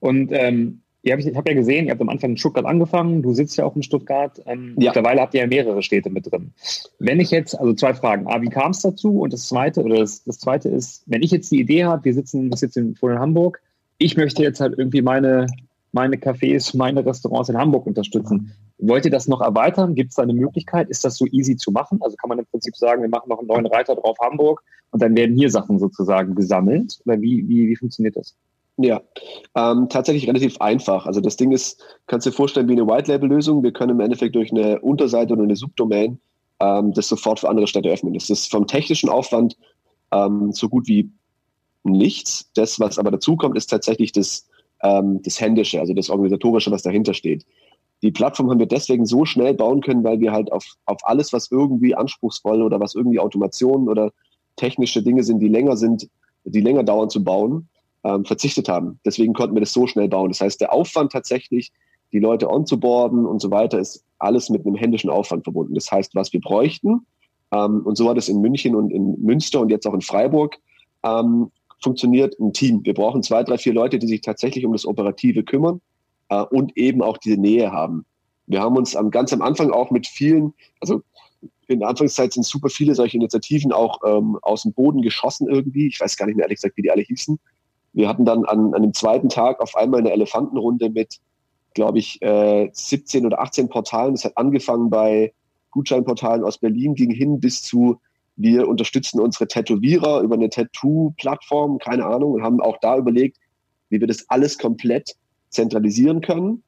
Und 0.00 0.30
ähm, 0.32 0.82
Ihr 1.04 1.14
habt, 1.14 1.24
ich 1.24 1.36
habe 1.36 1.50
ja 1.50 1.56
gesehen, 1.56 1.86
ihr 1.86 1.90
habt 1.90 2.00
am 2.00 2.08
Anfang 2.08 2.30
in 2.30 2.36
Stuttgart 2.36 2.64
angefangen, 2.64 3.22
du 3.22 3.32
sitzt 3.34 3.56
ja 3.56 3.64
auch 3.64 3.74
in 3.74 3.82
Stuttgart. 3.82 4.40
Ähm, 4.46 4.76
ja. 4.78 4.90
Mittlerweile 4.90 5.20
habt 5.20 5.34
ihr 5.34 5.40
ja 5.40 5.46
mehrere 5.48 5.82
Städte 5.82 6.10
mit 6.10 6.30
drin. 6.30 6.52
Wenn 7.00 7.18
ich 7.18 7.32
jetzt, 7.32 7.58
also 7.58 7.72
zwei 7.72 7.92
Fragen. 7.92 8.28
A, 8.28 8.40
wie 8.40 8.48
kam 8.48 8.70
es 8.70 8.82
dazu? 8.82 9.20
Und 9.20 9.32
das 9.32 9.48
zweite, 9.48 9.82
oder 9.82 9.98
das, 9.98 10.22
das 10.22 10.38
zweite 10.38 10.68
ist, 10.68 11.02
wenn 11.06 11.22
ich 11.22 11.32
jetzt 11.32 11.50
die 11.50 11.60
Idee 11.60 11.84
habe, 11.84 12.04
wir 12.04 12.14
sitzen, 12.14 12.50
wir 12.50 12.56
sitzen 12.56 12.96
in 13.00 13.18
Hamburg, 13.18 13.60
ich 13.98 14.16
möchte 14.16 14.44
jetzt 14.44 14.60
halt 14.60 14.78
irgendwie 14.78 15.02
meine, 15.02 15.48
meine 15.92 16.16
Cafés, 16.16 16.76
meine 16.76 17.04
Restaurants 17.04 17.48
in 17.48 17.56
Hamburg 17.56 17.86
unterstützen. 17.86 18.52
Wollt 18.78 19.04
ihr 19.04 19.10
das 19.10 19.28
noch 19.28 19.40
erweitern? 19.40 19.94
Gibt 19.94 20.10
es 20.10 20.16
da 20.16 20.22
eine 20.22 20.34
Möglichkeit? 20.34 20.88
Ist 20.90 21.04
das 21.04 21.16
so 21.16 21.26
easy 21.26 21.56
zu 21.56 21.70
machen? 21.70 21.98
Also 22.02 22.16
kann 22.16 22.28
man 22.28 22.38
im 22.38 22.46
Prinzip 22.46 22.76
sagen, 22.76 23.02
wir 23.02 23.08
machen 23.08 23.28
noch 23.28 23.38
einen 23.38 23.48
neuen 23.48 23.66
Reiter 23.66 23.94
drauf 23.94 24.16
Hamburg 24.20 24.62
und 24.90 25.02
dann 25.02 25.14
werden 25.16 25.36
hier 25.36 25.50
Sachen 25.50 25.78
sozusagen 25.78 26.34
gesammelt? 26.34 26.98
Oder 27.04 27.20
wie, 27.20 27.46
wie, 27.46 27.68
wie 27.68 27.76
funktioniert 27.76 28.16
das? 28.16 28.34
Ja, 28.78 29.02
ähm, 29.54 29.88
tatsächlich 29.90 30.26
relativ 30.26 30.60
einfach. 30.60 31.06
Also 31.06 31.20
das 31.20 31.36
Ding 31.36 31.52
ist, 31.52 31.84
kannst 32.06 32.26
du 32.26 32.30
dir 32.30 32.36
vorstellen 32.36 32.68
wie 32.68 32.72
eine 32.72 32.86
White-Label-Lösung. 32.86 33.62
Wir 33.62 33.72
können 33.72 33.90
im 33.90 34.00
Endeffekt 34.00 34.34
durch 34.34 34.50
eine 34.50 34.80
Unterseite 34.80 35.34
oder 35.34 35.42
eine 35.42 35.56
Subdomain 35.56 36.18
ähm, 36.62 36.92
das 36.94 37.08
sofort 37.08 37.40
für 37.40 37.48
andere 37.48 37.66
Städte 37.66 37.90
öffnen. 37.90 38.14
Das 38.14 38.30
ist 38.30 38.50
vom 38.50 38.66
technischen 38.66 39.10
Aufwand 39.10 39.56
ähm, 40.12 40.52
so 40.52 40.68
gut 40.68 40.86
wie 40.86 41.10
nichts. 41.84 42.50
Das, 42.54 42.78
was 42.80 42.98
aber 42.98 43.10
dazu 43.10 43.36
kommt, 43.36 43.56
ist 43.56 43.66
tatsächlich 43.66 44.12
das, 44.12 44.48
ähm, 44.82 45.20
das 45.22 45.40
Händische, 45.40 45.80
also 45.80 45.94
das 45.94 46.10
Organisatorische, 46.10 46.70
was 46.70 46.82
dahinter 46.82 47.14
steht. 47.14 47.44
Die 48.02 48.10
Plattform 48.10 48.50
haben 48.50 48.58
wir 48.58 48.66
deswegen 48.66 49.06
so 49.06 49.24
schnell 49.24 49.54
bauen 49.54 49.80
können, 49.80 50.02
weil 50.02 50.20
wir 50.20 50.32
halt 50.32 50.50
auf, 50.52 50.64
auf 50.86 50.98
alles, 51.04 51.32
was 51.32 51.50
irgendwie 51.50 51.94
anspruchsvoll 51.94 52.62
oder 52.62 52.80
was 52.80 52.94
irgendwie 52.94 53.20
Automationen 53.20 53.88
oder 53.88 54.12
technische 54.56 55.02
Dinge 55.02 55.22
sind, 55.22 55.38
die 55.38 55.48
länger 55.48 55.76
sind, 55.76 56.08
die 56.44 56.60
länger 56.60 56.82
dauern 56.82 57.10
zu 57.10 57.22
bauen, 57.22 57.68
ähm, 58.04 58.24
verzichtet 58.24 58.68
haben. 58.68 58.98
Deswegen 59.04 59.32
konnten 59.32 59.54
wir 59.54 59.60
das 59.60 59.72
so 59.72 59.86
schnell 59.86 60.08
bauen. 60.08 60.30
Das 60.30 60.40
heißt, 60.40 60.60
der 60.60 60.72
Aufwand 60.72 61.12
tatsächlich, 61.12 61.72
die 62.12 62.18
Leute 62.18 62.50
onzuboarden 62.50 63.24
und 63.24 63.40
so 63.40 63.50
weiter, 63.50 63.78
ist 63.78 64.04
alles 64.18 64.50
mit 64.50 64.66
einem 64.66 64.74
händischen 64.74 65.08
Aufwand 65.08 65.44
verbunden. 65.44 65.74
Das 65.74 65.90
heißt, 65.90 66.14
was 66.14 66.32
wir 66.32 66.40
bräuchten, 66.40 67.06
ähm, 67.52 67.82
und 67.84 67.96
so 67.96 68.08
hat 68.08 68.18
es 68.18 68.28
in 68.28 68.40
München 68.40 68.74
und 68.74 68.90
in 68.90 69.20
Münster 69.22 69.60
und 69.60 69.70
jetzt 69.70 69.86
auch 69.86 69.94
in 69.94 70.00
Freiburg 70.00 70.56
ähm, 71.04 71.50
funktioniert, 71.82 72.38
ein 72.38 72.52
Team. 72.52 72.84
Wir 72.84 72.94
brauchen 72.94 73.22
zwei, 73.22 73.42
drei, 73.42 73.58
vier 73.58 73.74
Leute, 73.74 73.98
die 73.98 74.06
sich 74.06 74.20
tatsächlich 74.20 74.64
um 74.64 74.72
das 74.72 74.86
Operative 74.86 75.42
kümmern 75.42 75.80
äh, 76.28 76.42
und 76.42 76.76
eben 76.76 77.02
auch 77.02 77.18
diese 77.18 77.36
Nähe 77.36 77.72
haben. 77.72 78.04
Wir 78.46 78.60
haben 78.60 78.76
uns 78.76 78.96
am, 78.96 79.10
ganz 79.10 79.32
am 79.32 79.42
Anfang 79.42 79.70
auch 79.70 79.90
mit 79.90 80.06
vielen, 80.06 80.54
also 80.80 81.02
in 81.68 81.80
der 81.80 81.88
Anfangszeit 81.88 82.32
sind 82.32 82.44
super 82.44 82.68
viele 82.68 82.94
solche 82.94 83.16
Initiativen 83.16 83.72
auch 83.72 84.00
ähm, 84.04 84.38
aus 84.42 84.62
dem 84.62 84.72
Boden 84.72 85.02
geschossen 85.02 85.48
irgendwie. 85.48 85.88
Ich 85.88 86.00
weiß 86.00 86.16
gar 86.16 86.26
nicht 86.26 86.36
mehr 86.36 86.44
ehrlich 86.44 86.58
gesagt, 86.58 86.76
wie 86.76 86.82
die 86.82 86.90
alle 86.90 87.02
hießen. 87.02 87.38
Wir 87.92 88.08
hatten 88.08 88.24
dann 88.24 88.44
an, 88.44 88.74
an 88.74 88.82
dem 88.82 88.94
zweiten 88.94 89.28
Tag 89.28 89.60
auf 89.60 89.76
einmal 89.76 90.00
eine 90.00 90.12
Elefantenrunde 90.12 90.90
mit, 90.90 91.18
glaube 91.74 91.98
ich, 91.98 92.20
äh, 92.22 92.70
17 92.72 93.26
oder 93.26 93.40
18 93.40 93.68
Portalen. 93.68 94.14
Das 94.14 94.24
hat 94.24 94.36
angefangen 94.36 94.90
bei 94.90 95.32
Gutscheinportalen 95.70 96.44
aus 96.44 96.58
Berlin, 96.58 96.94
ging 96.94 97.10
hin 97.10 97.40
bis 97.40 97.62
zu, 97.62 98.00
wir 98.36 98.68
unterstützen 98.68 99.20
unsere 99.20 99.46
Tätowierer 99.46 100.20
über 100.20 100.34
eine 100.34 100.48
Tattoo-Plattform, 100.48 101.78
keine 101.78 102.06
Ahnung, 102.06 102.32
und 102.32 102.42
haben 102.42 102.60
auch 102.60 102.78
da 102.80 102.96
überlegt, 102.96 103.38
wie 103.90 104.00
wir 104.00 104.06
das 104.06 104.28
alles 104.28 104.58
komplett 104.58 105.14
zentralisieren 105.50 106.20
können. 106.20 106.62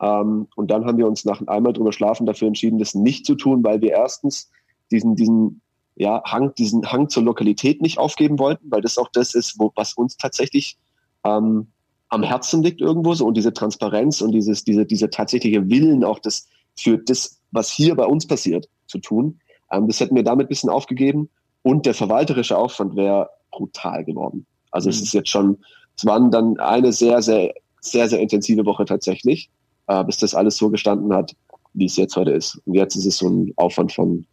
Ähm, 0.00 0.46
und 0.56 0.70
dann 0.70 0.84
haben 0.84 0.98
wir 0.98 1.06
uns 1.06 1.24
nach 1.24 1.40
einmal 1.46 1.72
drüber 1.72 1.92
schlafen 1.92 2.26
dafür 2.26 2.48
entschieden, 2.48 2.78
das 2.78 2.94
nicht 2.94 3.24
zu 3.24 3.34
tun, 3.34 3.64
weil 3.64 3.80
wir 3.80 3.92
erstens 3.92 4.50
diesen, 4.90 5.16
diesen 5.16 5.62
ja, 5.96 6.22
Hang, 6.24 6.54
diesen 6.54 6.90
Hang 6.90 7.08
zur 7.08 7.22
Lokalität 7.22 7.80
nicht 7.80 7.98
aufgeben 7.98 8.38
wollten, 8.38 8.70
weil 8.70 8.82
das 8.82 8.98
auch 8.98 9.08
das 9.12 9.34
ist, 9.34 9.58
wo, 9.58 9.72
was 9.74 9.94
uns 9.94 10.18
tatsächlich 10.18 10.76
ähm, 11.24 11.68
am 12.08 12.22
Herzen 12.22 12.62
liegt 12.62 12.80
irgendwo 12.80 13.14
so 13.14 13.26
und 13.26 13.36
diese 13.36 13.52
Transparenz 13.52 14.20
und 14.20 14.32
dieses, 14.32 14.62
diese, 14.62 14.84
diese 14.84 15.10
tatsächliche 15.10 15.68
Willen 15.70 16.04
auch 16.04 16.18
das 16.18 16.46
für 16.78 16.98
das, 16.98 17.40
was 17.50 17.70
hier 17.70 17.94
bei 17.96 18.04
uns 18.04 18.26
passiert, 18.26 18.68
zu 18.86 18.98
tun. 18.98 19.40
Ähm, 19.70 19.86
das 19.86 20.00
hätten 20.00 20.16
wir 20.16 20.24
damit 20.24 20.46
ein 20.46 20.48
bisschen 20.48 20.70
aufgegeben 20.70 21.30
und 21.62 21.86
der 21.86 21.94
verwalterische 21.94 22.56
Aufwand 22.56 22.96
wäre 22.96 23.30
brutal 23.50 24.04
geworden. 24.04 24.46
Also 24.70 24.88
mhm. 24.88 24.90
es 24.90 25.02
ist 25.02 25.14
jetzt 25.14 25.28
schon, 25.28 25.58
es 25.96 26.04
waren 26.04 26.30
dann 26.30 26.58
eine 26.58 26.92
sehr, 26.92 27.22
sehr, 27.22 27.54
sehr, 27.80 28.08
sehr 28.08 28.20
intensive 28.20 28.64
Woche 28.66 28.84
tatsächlich, 28.84 29.50
äh, 29.86 30.04
bis 30.04 30.18
das 30.18 30.34
alles 30.34 30.56
so 30.56 30.70
gestanden 30.70 31.12
hat, 31.14 31.34
wie 31.74 31.86
es 31.86 31.96
jetzt 31.96 32.16
heute 32.16 32.32
ist. 32.32 32.60
Und 32.64 32.74
jetzt 32.74 32.96
ist 32.96 33.06
es 33.06 33.18
so 33.18 33.28
ein 33.28 33.52
Aufwand 33.56 33.92
von 33.92 34.26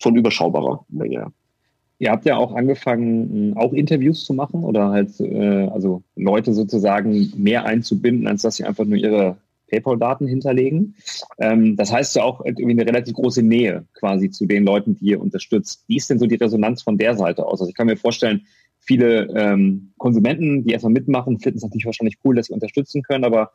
von 0.00 0.16
überschaubarer 0.16 0.84
Menge. 0.88 1.32
Ihr 1.98 2.10
habt 2.10 2.26
ja 2.26 2.36
auch 2.36 2.54
angefangen, 2.54 3.54
auch 3.56 3.72
Interviews 3.72 4.24
zu 4.24 4.34
machen 4.34 4.64
oder 4.64 4.90
halt, 4.90 5.18
äh, 5.20 5.68
also 5.68 6.02
Leute 6.14 6.52
sozusagen 6.52 7.32
mehr 7.36 7.64
einzubinden, 7.64 8.26
als 8.26 8.42
dass 8.42 8.56
sie 8.56 8.64
einfach 8.64 8.84
nur 8.84 8.98
ihre 8.98 9.38
PayPal-Daten 9.68 10.26
hinterlegen. 10.26 10.94
Ähm, 11.38 11.76
das 11.76 11.92
heißt 11.92 12.16
ja 12.16 12.22
auch 12.22 12.44
irgendwie 12.44 12.70
eine 12.70 12.86
relativ 12.86 13.14
große 13.14 13.42
Nähe 13.42 13.86
quasi 13.94 14.30
zu 14.30 14.46
den 14.46 14.64
Leuten, 14.64 14.96
die 14.96 15.06
ihr 15.06 15.20
unterstützt. 15.20 15.84
Wie 15.88 15.96
ist 15.96 16.10
denn 16.10 16.18
so 16.18 16.26
die 16.26 16.36
Resonanz 16.36 16.82
von 16.82 16.98
der 16.98 17.16
Seite 17.16 17.46
aus? 17.46 17.60
Also 17.60 17.68
ich 17.68 17.76
kann 17.76 17.86
mir 17.86 17.96
vorstellen, 17.96 18.46
viele 18.78 19.28
ähm, 19.34 19.92
Konsumenten, 19.98 20.64
die 20.64 20.72
erstmal 20.72 20.92
mitmachen, 20.92 21.38
finden 21.40 21.58
es 21.58 21.64
natürlich 21.64 21.86
wahrscheinlich 21.86 22.18
cool, 22.24 22.36
dass 22.36 22.46
sie 22.46 22.54
unterstützen 22.54 23.02
können, 23.02 23.24
aber 23.24 23.50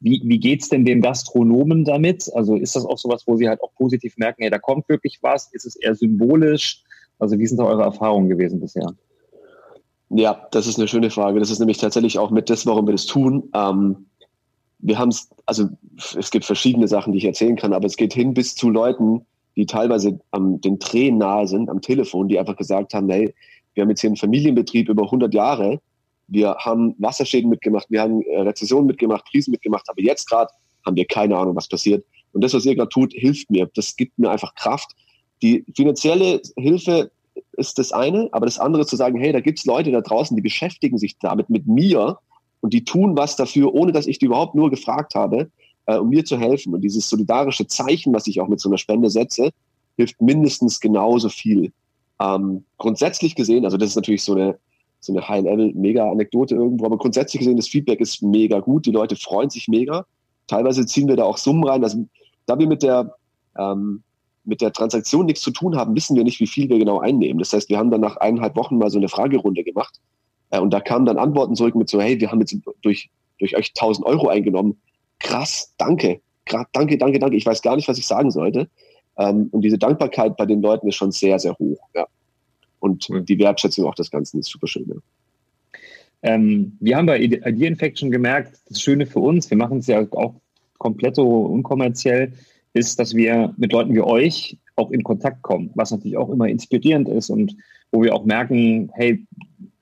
wie, 0.00 0.20
wie 0.24 0.38
geht's 0.38 0.68
denn 0.68 0.84
den 0.84 1.00
Gastronomen 1.00 1.84
damit? 1.84 2.30
Also 2.34 2.56
ist 2.56 2.76
das 2.76 2.84
auch 2.84 2.98
sowas, 2.98 3.22
wo 3.26 3.36
sie 3.36 3.48
halt 3.48 3.62
auch 3.62 3.72
positiv 3.74 4.18
merken, 4.18 4.42
hey, 4.42 4.50
da 4.50 4.58
kommt 4.58 4.88
wirklich 4.88 5.18
was? 5.22 5.50
Ist 5.52 5.64
es 5.64 5.76
eher 5.76 5.94
symbolisch? 5.94 6.82
Also 7.18 7.38
wie 7.38 7.46
sind 7.46 7.58
da 7.58 7.64
eure 7.64 7.84
Erfahrungen 7.84 8.28
gewesen 8.28 8.60
bisher? 8.60 8.94
Ja, 10.10 10.46
das 10.50 10.66
ist 10.66 10.78
eine 10.78 10.88
schöne 10.88 11.10
Frage. 11.10 11.40
Das 11.40 11.50
ist 11.50 11.58
nämlich 11.58 11.78
tatsächlich 11.78 12.18
auch 12.18 12.30
mit 12.30 12.50
das, 12.50 12.66
warum 12.66 12.86
wir 12.86 12.92
das 12.92 13.06
tun. 13.06 13.50
Ähm, 13.54 14.06
wir 14.84 14.98
haben 14.98 15.08
es, 15.08 15.28
also 15.46 15.68
es 16.16 16.30
gibt 16.30 16.44
verschiedene 16.44 16.88
Sachen, 16.88 17.12
die 17.12 17.18
ich 17.18 17.24
erzählen 17.24 17.56
kann, 17.56 17.72
aber 17.72 17.86
es 17.86 17.96
geht 17.96 18.14
hin 18.14 18.34
bis 18.34 18.54
zu 18.54 18.70
Leuten, 18.70 19.26
die 19.56 19.66
teilweise 19.66 20.20
am 20.30 20.60
den 20.60 20.78
Tränen 20.78 21.18
nahe 21.18 21.46
sind, 21.46 21.68
am 21.68 21.80
Telefon, 21.80 22.28
die 22.28 22.38
einfach 22.38 22.56
gesagt 22.56 22.94
haben, 22.94 23.08
hey, 23.10 23.34
wir 23.74 23.82
haben 23.82 23.90
jetzt 23.90 24.00
hier 24.00 24.10
einen 24.10 24.16
Familienbetrieb 24.16 24.88
über 24.88 25.04
100 25.04 25.34
Jahre 25.34 25.80
wir 26.28 26.56
haben 26.58 26.94
Wasserschäden 26.98 27.50
mitgemacht, 27.50 27.86
wir 27.90 28.02
haben 28.02 28.22
äh, 28.22 28.40
Rezessionen 28.40 28.86
mitgemacht, 28.86 29.24
Krisen 29.30 29.50
mitgemacht, 29.50 29.88
aber 29.88 30.00
jetzt 30.00 30.28
gerade 30.28 30.52
haben 30.84 30.96
wir 30.96 31.06
keine 31.06 31.36
Ahnung, 31.36 31.56
was 31.56 31.68
passiert. 31.68 32.04
Und 32.32 32.42
das, 32.42 32.54
was 32.54 32.64
ihr 32.64 32.74
gerade 32.74 32.88
tut, 32.88 33.12
hilft 33.12 33.50
mir. 33.50 33.70
Das 33.74 33.96
gibt 33.96 34.18
mir 34.18 34.30
einfach 34.30 34.54
Kraft. 34.54 34.92
Die 35.42 35.64
finanzielle 35.74 36.40
Hilfe 36.56 37.10
ist 37.52 37.78
das 37.78 37.92
eine, 37.92 38.28
aber 38.32 38.46
das 38.46 38.58
andere 38.58 38.82
ist 38.82 38.88
zu 38.88 38.96
sagen, 38.96 39.18
hey, 39.18 39.32
da 39.32 39.40
gibt 39.40 39.58
es 39.58 39.64
Leute 39.64 39.90
da 39.92 40.00
draußen, 40.00 40.36
die 40.36 40.42
beschäftigen 40.42 40.98
sich 40.98 41.18
damit 41.18 41.50
mit 41.50 41.66
mir 41.66 42.18
und 42.64 42.72
die 42.72 42.82
tun 42.82 43.14
was 43.14 43.36
dafür, 43.36 43.74
ohne 43.74 43.92
dass 43.92 44.06
ich 44.06 44.18
die 44.18 44.24
überhaupt 44.24 44.54
nur 44.54 44.70
gefragt 44.70 45.14
habe, 45.14 45.50
äh, 45.84 45.98
um 45.98 46.08
mir 46.08 46.24
zu 46.24 46.38
helfen. 46.38 46.72
Und 46.72 46.80
dieses 46.80 47.06
solidarische 47.10 47.66
Zeichen, 47.66 48.14
was 48.14 48.26
ich 48.26 48.40
auch 48.40 48.48
mit 48.48 48.58
so 48.58 48.70
einer 48.70 48.78
Spende 48.78 49.10
setze, 49.10 49.50
hilft 49.98 50.18
mindestens 50.22 50.80
genauso 50.80 51.28
viel. 51.28 51.72
Ähm, 52.22 52.64
grundsätzlich 52.78 53.34
gesehen, 53.34 53.66
also 53.66 53.76
das 53.76 53.90
ist 53.90 53.96
natürlich 53.96 54.22
so 54.22 54.32
eine, 54.32 54.58
so 55.00 55.12
eine 55.12 55.28
High-Level-Mega-Anekdote 55.28 56.54
irgendwo, 56.54 56.86
aber 56.86 56.96
grundsätzlich 56.96 57.40
gesehen, 57.40 57.58
das 57.58 57.68
Feedback 57.68 58.00
ist 58.00 58.22
mega 58.22 58.60
gut, 58.60 58.86
die 58.86 58.92
Leute 58.92 59.16
freuen 59.16 59.50
sich 59.50 59.68
mega. 59.68 60.06
Teilweise 60.46 60.86
ziehen 60.86 61.06
wir 61.06 61.16
da 61.16 61.24
auch 61.24 61.36
Summen 61.36 61.64
rein. 61.64 61.84
Also, 61.84 62.06
da 62.46 62.58
wir 62.58 62.66
mit 62.66 62.82
der, 62.82 63.14
ähm, 63.58 64.02
mit 64.46 64.62
der 64.62 64.72
Transaktion 64.72 65.26
nichts 65.26 65.42
zu 65.42 65.50
tun 65.50 65.76
haben, 65.76 65.94
wissen 65.94 66.16
wir 66.16 66.24
nicht, 66.24 66.40
wie 66.40 66.46
viel 66.46 66.70
wir 66.70 66.78
genau 66.78 67.00
einnehmen. 67.00 67.40
Das 67.40 67.52
heißt, 67.52 67.68
wir 67.68 67.76
haben 67.76 67.90
dann 67.90 68.00
nach 68.00 68.16
eineinhalb 68.16 68.56
Wochen 68.56 68.78
mal 68.78 68.88
so 68.88 68.96
eine 68.96 69.10
Fragerunde 69.10 69.64
gemacht 69.64 70.00
und 70.60 70.72
da 70.72 70.80
kamen 70.80 71.06
dann 71.06 71.18
Antworten 71.18 71.54
zurück 71.54 71.74
mit 71.74 71.88
so, 71.88 72.00
hey, 72.00 72.20
wir 72.20 72.30
haben 72.30 72.40
jetzt 72.40 72.56
durch, 72.82 73.10
durch 73.38 73.56
euch 73.56 73.72
1000 73.76 74.06
Euro 74.06 74.28
eingenommen. 74.28 74.78
Krass, 75.18 75.74
danke. 75.78 76.20
Danke, 76.46 76.98
danke, 76.98 77.18
danke. 77.18 77.36
Ich 77.36 77.46
weiß 77.46 77.62
gar 77.62 77.76
nicht, 77.76 77.88
was 77.88 77.98
ich 77.98 78.06
sagen 78.06 78.30
sollte. 78.30 78.68
Ähm, 79.16 79.48
und 79.50 79.62
diese 79.62 79.78
Dankbarkeit 79.78 80.36
bei 80.36 80.46
den 80.46 80.60
Leuten 80.60 80.88
ist 80.88 80.96
schon 80.96 81.12
sehr, 81.12 81.38
sehr 81.38 81.56
hoch. 81.58 81.78
Ja. 81.94 82.06
Und 82.80 83.08
die 83.08 83.38
Wertschätzung 83.38 83.86
auch 83.86 83.94
des 83.94 84.10
Ganzen 84.10 84.40
ist 84.40 84.50
super 84.50 84.66
schön. 84.66 84.86
Ja. 84.88 84.96
Ähm, 86.22 86.76
wir 86.80 86.96
haben 86.96 87.06
bei 87.06 87.20
Idea 87.20 87.68
Infection 87.68 88.10
gemerkt, 88.10 88.58
das 88.68 88.80
Schöne 88.80 89.06
für 89.06 89.20
uns, 89.20 89.48
wir 89.50 89.56
machen 89.56 89.78
es 89.78 89.86
ja 89.86 90.06
auch 90.12 90.34
komplett 90.78 91.18
unkommerziell, 91.18 92.32
ist, 92.72 92.98
dass 92.98 93.14
wir 93.14 93.54
mit 93.56 93.72
Leuten 93.72 93.94
wie 93.94 94.00
euch 94.00 94.58
auch 94.76 94.90
in 94.90 95.04
Kontakt 95.04 95.42
kommen, 95.42 95.70
was 95.74 95.90
natürlich 95.90 96.16
auch 96.16 96.30
immer 96.30 96.48
inspirierend 96.48 97.08
ist 97.08 97.30
und 97.30 97.56
wo 97.92 98.02
wir 98.02 98.14
auch 98.14 98.24
merken, 98.24 98.90
hey, 98.94 99.24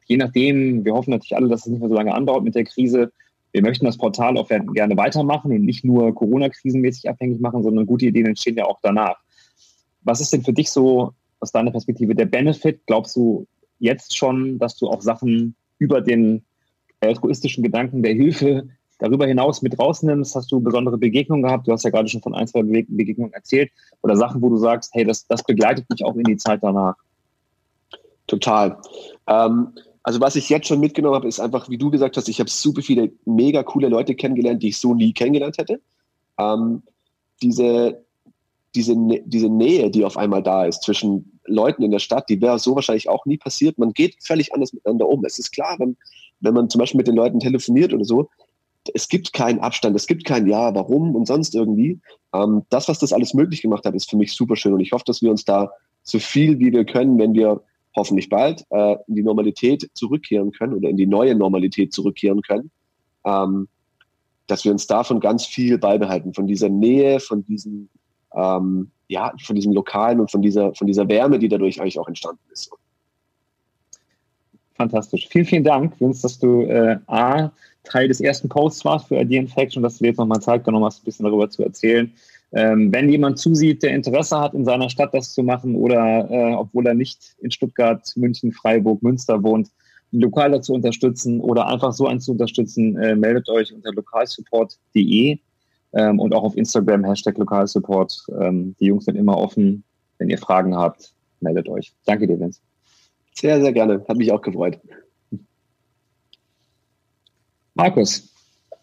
je 0.06 0.16
nachdem, 0.16 0.84
wir 0.84 0.94
hoffen 0.94 1.10
natürlich 1.10 1.36
alle, 1.36 1.48
dass 1.48 1.60
es 1.60 1.66
nicht 1.66 1.80
mehr 1.80 1.88
so 1.88 1.94
lange 1.94 2.14
andauert 2.14 2.44
mit 2.44 2.54
der 2.54 2.64
Krise. 2.64 3.12
Wir 3.52 3.62
möchten 3.62 3.84
das 3.84 3.98
Portal 3.98 4.36
auch 4.38 4.48
gerne 4.48 4.96
weitermachen 4.96 5.52
und 5.52 5.64
nicht 5.64 5.84
nur 5.84 6.14
Corona-krisenmäßig 6.14 7.08
abhängig 7.08 7.40
machen, 7.40 7.62
sondern 7.62 7.86
gute 7.86 8.06
Ideen 8.06 8.26
entstehen 8.26 8.56
ja 8.56 8.64
auch 8.64 8.80
danach. 8.82 9.16
Was 10.02 10.20
ist 10.20 10.32
denn 10.32 10.42
für 10.42 10.52
dich 10.52 10.70
so 10.70 11.12
aus 11.40 11.52
deiner 11.52 11.70
Perspektive 11.70 12.14
der 12.14 12.26
Benefit? 12.26 12.80
Glaubst 12.86 13.14
du 13.16 13.46
jetzt 13.78 14.16
schon, 14.16 14.58
dass 14.58 14.76
du 14.76 14.88
auch 14.88 15.02
Sachen 15.02 15.54
über 15.78 16.00
den 16.00 16.44
altruistischen 17.00 17.62
Gedanken 17.62 18.02
der 18.02 18.14
Hilfe 18.14 18.68
darüber 18.98 19.26
hinaus 19.26 19.60
mit 19.60 19.78
rausnimmst? 19.78 20.34
Hast 20.34 20.50
du 20.50 20.60
besondere 20.60 20.96
Begegnungen 20.96 21.42
gehabt? 21.42 21.66
Du 21.66 21.72
hast 21.72 21.84
ja 21.84 21.90
gerade 21.90 22.08
schon 22.08 22.22
von 22.22 22.34
ein, 22.34 22.46
zwei 22.46 22.62
Begegnungen 22.62 23.32
erzählt. 23.32 23.70
Oder 24.00 24.16
Sachen, 24.16 24.40
wo 24.40 24.48
du 24.48 24.56
sagst, 24.56 24.94
hey, 24.94 25.04
das, 25.04 25.26
das 25.26 25.42
begleitet 25.42 25.90
mich 25.90 26.04
auch 26.04 26.14
in 26.16 26.24
die 26.24 26.36
Zeit 26.36 26.60
danach. 26.62 26.94
Total. 28.26 28.78
Ähm, 29.26 29.72
also 30.02 30.20
was 30.20 30.36
ich 30.36 30.48
jetzt 30.48 30.66
schon 30.66 30.80
mitgenommen 30.80 31.14
habe, 31.14 31.28
ist 31.28 31.40
einfach, 31.40 31.68
wie 31.68 31.78
du 31.78 31.90
gesagt 31.90 32.16
hast, 32.16 32.28
ich 32.28 32.40
habe 32.40 32.50
super 32.50 32.82
viele 32.82 33.12
mega 33.24 33.62
coole 33.62 33.88
Leute 33.88 34.14
kennengelernt, 34.14 34.62
die 34.62 34.68
ich 34.68 34.78
so 34.78 34.94
nie 34.94 35.12
kennengelernt 35.12 35.58
hätte. 35.58 35.80
Ähm, 36.38 36.82
diese, 37.40 38.04
diese, 38.74 38.96
diese 39.24 39.48
Nähe, 39.48 39.90
die 39.90 40.04
auf 40.04 40.16
einmal 40.16 40.42
da 40.42 40.64
ist 40.64 40.82
zwischen 40.82 41.38
Leuten 41.46 41.82
in 41.82 41.90
der 41.90 41.98
Stadt, 41.98 42.28
die 42.28 42.40
wäre 42.40 42.58
so 42.58 42.74
wahrscheinlich 42.74 43.08
auch 43.08 43.26
nie 43.26 43.36
passiert. 43.36 43.78
Man 43.78 43.92
geht 43.92 44.16
völlig 44.22 44.52
anders 44.54 44.72
miteinander 44.72 45.08
um. 45.08 45.24
Es 45.24 45.38
ist 45.38 45.52
klar, 45.52 45.76
wenn, 45.78 45.96
wenn 46.40 46.54
man 46.54 46.70
zum 46.70 46.80
Beispiel 46.80 46.98
mit 46.98 47.06
den 47.06 47.16
Leuten 47.16 47.40
telefoniert 47.40 47.92
oder 47.92 48.04
so, 48.04 48.28
es 48.94 49.08
gibt 49.08 49.32
keinen 49.32 49.60
Abstand, 49.60 49.94
es 49.94 50.08
gibt 50.08 50.24
kein 50.24 50.48
Ja, 50.48 50.74
warum 50.74 51.14
und 51.14 51.26
sonst 51.26 51.54
irgendwie. 51.54 52.00
Ähm, 52.34 52.62
das, 52.70 52.88
was 52.88 52.98
das 52.98 53.12
alles 53.12 53.34
möglich 53.34 53.62
gemacht 53.62 53.84
hat, 53.84 53.94
ist 53.94 54.10
für 54.10 54.16
mich 54.16 54.32
super 54.32 54.56
schön 54.56 54.74
und 54.74 54.80
ich 54.80 54.92
hoffe, 54.92 55.04
dass 55.06 55.22
wir 55.22 55.30
uns 55.30 55.44
da 55.44 55.70
so 56.02 56.18
viel 56.18 56.58
wie 56.58 56.72
wir 56.72 56.84
können, 56.84 57.18
wenn 57.18 57.34
wir 57.34 57.62
hoffentlich 57.94 58.28
bald 58.28 58.64
äh, 58.70 58.96
in 59.06 59.16
die 59.16 59.22
Normalität 59.22 59.90
zurückkehren 59.94 60.52
können 60.52 60.74
oder 60.74 60.88
in 60.88 60.96
die 60.96 61.06
neue 61.06 61.34
Normalität 61.34 61.92
zurückkehren 61.92 62.42
können, 62.42 62.70
ähm, 63.24 63.68
dass 64.46 64.64
wir 64.64 64.72
uns 64.72 64.86
davon 64.86 65.20
ganz 65.20 65.46
viel 65.46 65.78
beibehalten, 65.78 66.34
von 66.34 66.46
dieser 66.46 66.68
Nähe, 66.68 67.20
von 67.20 67.44
diesen, 67.44 67.88
ähm, 68.34 68.90
ja, 69.08 69.32
von 69.42 69.56
diesem 69.56 69.72
Lokalen 69.72 70.20
und 70.20 70.30
von 70.30 70.42
dieser, 70.42 70.74
von 70.74 70.86
dieser 70.86 71.08
Wärme, 71.08 71.38
die 71.38 71.48
dadurch 71.48 71.80
eigentlich 71.80 71.98
auch 71.98 72.08
entstanden 72.08 72.42
ist. 72.50 72.70
Fantastisch. 74.74 75.28
Vielen, 75.28 75.44
vielen 75.44 75.64
Dank, 75.64 76.00
Vince, 76.00 76.22
dass 76.22 76.38
du 76.38 76.62
äh, 76.62 76.98
A, 77.06 77.52
Teil 77.84 78.08
des 78.08 78.20
ersten 78.20 78.48
Posts 78.48 78.84
warst 78.84 79.08
für 79.08 79.16
Idea 79.16 79.40
Infection, 79.40 79.82
dass 79.82 79.98
du 79.98 80.04
dir 80.04 80.08
jetzt 80.08 80.18
nochmal 80.18 80.40
Zeit 80.40 80.64
genommen 80.64 80.84
hast, 80.84 81.02
ein 81.02 81.04
bisschen 81.04 81.24
darüber 81.24 81.50
zu 81.50 81.62
erzählen. 81.62 82.12
Ähm, 82.54 82.92
wenn 82.92 83.08
jemand 83.08 83.38
zusieht, 83.38 83.82
der 83.82 83.94
Interesse 83.94 84.38
hat, 84.38 84.52
in 84.52 84.64
seiner 84.64 84.90
Stadt 84.90 85.14
das 85.14 85.32
zu 85.32 85.42
machen 85.42 85.74
oder 85.74 86.30
äh, 86.30 86.54
obwohl 86.54 86.86
er 86.86 86.94
nicht 86.94 87.34
in 87.38 87.50
Stuttgart, 87.50 88.06
München, 88.16 88.52
Freiburg, 88.52 89.02
Münster 89.02 89.42
wohnt, 89.42 89.70
Lokaler 90.10 90.60
zu 90.60 90.74
unterstützen 90.74 91.40
oder 91.40 91.66
einfach 91.66 91.92
so 91.92 92.06
einen 92.06 92.20
zu 92.20 92.32
unterstützen, 92.32 92.96
äh, 92.98 93.16
meldet 93.16 93.48
euch 93.48 93.72
unter 93.72 93.92
lokalsupport.de 93.92 95.38
ähm, 95.94 96.20
und 96.20 96.34
auch 96.34 96.42
auf 96.42 96.56
Instagram 96.56 97.04
Hashtag 97.04 97.38
Lokalsupport. 97.38 98.26
Ähm, 98.40 98.76
die 98.78 98.86
Jungs 98.86 99.06
sind 99.06 99.16
immer 99.16 99.38
offen. 99.38 99.84
Wenn 100.18 100.28
ihr 100.28 100.38
Fragen 100.38 100.76
habt, 100.76 101.12
meldet 101.40 101.68
euch. 101.68 101.92
Danke 102.04 102.26
dir, 102.26 102.38
Vince. 102.38 102.60
Sehr, 103.34 103.60
sehr 103.60 103.72
gerne. 103.72 104.04
Hat 104.06 104.16
mich 104.18 104.30
auch 104.30 104.42
gefreut. 104.42 104.78
Markus. 107.74 108.28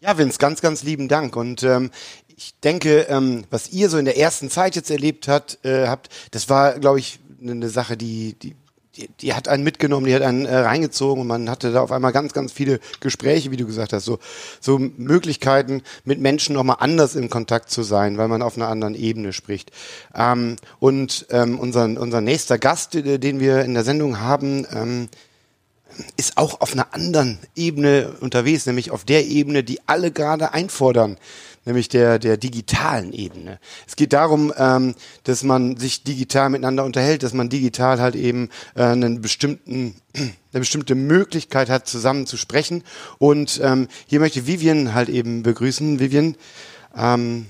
Ja, 0.00 0.18
Vince, 0.18 0.38
ganz, 0.38 0.60
ganz 0.60 0.82
lieben 0.82 1.08
Dank. 1.08 1.36
Und 1.36 1.62
ähm, 1.62 1.90
ich 2.40 2.54
denke, 2.64 3.00
ähm, 3.10 3.44
was 3.50 3.70
ihr 3.70 3.90
so 3.90 3.98
in 3.98 4.06
der 4.06 4.16
ersten 4.16 4.48
Zeit 4.48 4.74
jetzt 4.74 4.90
erlebt 4.90 5.28
hat, 5.28 5.58
äh, 5.62 5.86
habt, 5.86 6.08
das 6.30 6.48
war, 6.48 6.78
glaube 6.78 6.98
ich, 6.98 7.20
eine 7.42 7.68
Sache, 7.68 7.98
die, 7.98 8.32
die, 8.32 8.56
die, 8.96 9.08
die 9.20 9.34
hat 9.34 9.46
einen 9.46 9.62
mitgenommen, 9.62 10.06
die 10.06 10.14
hat 10.14 10.22
einen 10.22 10.46
äh, 10.46 10.56
reingezogen 10.56 11.20
und 11.20 11.26
man 11.26 11.50
hatte 11.50 11.70
da 11.70 11.82
auf 11.82 11.92
einmal 11.92 12.12
ganz, 12.12 12.32
ganz 12.32 12.50
viele 12.50 12.80
Gespräche, 13.00 13.50
wie 13.50 13.58
du 13.58 13.66
gesagt 13.66 13.92
hast, 13.92 14.06
so, 14.06 14.18
so 14.58 14.78
Möglichkeiten, 14.78 15.82
mit 16.04 16.18
Menschen 16.18 16.54
nochmal 16.54 16.78
anders 16.80 17.14
in 17.14 17.28
Kontakt 17.28 17.70
zu 17.70 17.82
sein, 17.82 18.16
weil 18.16 18.28
man 18.28 18.40
auf 18.40 18.56
einer 18.56 18.68
anderen 18.68 18.94
Ebene 18.94 19.34
spricht. 19.34 19.70
Ähm, 20.14 20.56
und 20.78 21.26
ähm, 21.28 21.58
unser, 21.58 21.84
unser 21.84 22.22
nächster 22.22 22.58
Gast, 22.58 22.94
äh, 22.94 23.18
den 23.18 23.38
wir 23.40 23.64
in 23.66 23.74
der 23.74 23.84
Sendung 23.84 24.18
haben, 24.18 24.66
ähm, 24.72 25.08
ist 26.16 26.36
auch 26.36 26.60
auf 26.60 26.72
einer 26.72 26.94
anderen 26.94 27.38
Ebene 27.54 28.12
unterwegs, 28.20 28.66
nämlich 28.66 28.90
auf 28.90 29.04
der 29.04 29.26
Ebene, 29.26 29.64
die 29.64 29.80
alle 29.86 30.10
gerade 30.10 30.52
einfordern, 30.52 31.18
nämlich 31.64 31.88
der, 31.88 32.18
der 32.18 32.36
digitalen 32.36 33.12
Ebene. 33.12 33.58
Es 33.86 33.96
geht 33.96 34.12
darum, 34.12 34.52
ähm, 34.56 34.94
dass 35.24 35.42
man 35.42 35.76
sich 35.76 36.02
digital 36.02 36.50
miteinander 36.50 36.84
unterhält, 36.84 37.22
dass 37.22 37.32
man 37.32 37.48
digital 37.48 38.00
halt 38.00 38.14
eben 38.14 38.48
äh, 38.74 38.84
einen 38.84 39.20
bestimmten, 39.20 39.94
eine 40.14 40.60
bestimmte 40.60 40.94
Möglichkeit 40.94 41.70
hat, 41.70 41.86
zusammen 41.86 42.26
zu 42.26 42.36
sprechen. 42.36 42.82
Und 43.18 43.60
ähm, 43.62 43.88
hier 44.06 44.20
möchte 44.20 44.46
Vivian 44.46 44.94
halt 44.94 45.08
eben 45.08 45.42
begrüßen. 45.42 46.00
Vivian, 46.00 46.36
ähm, 46.96 47.46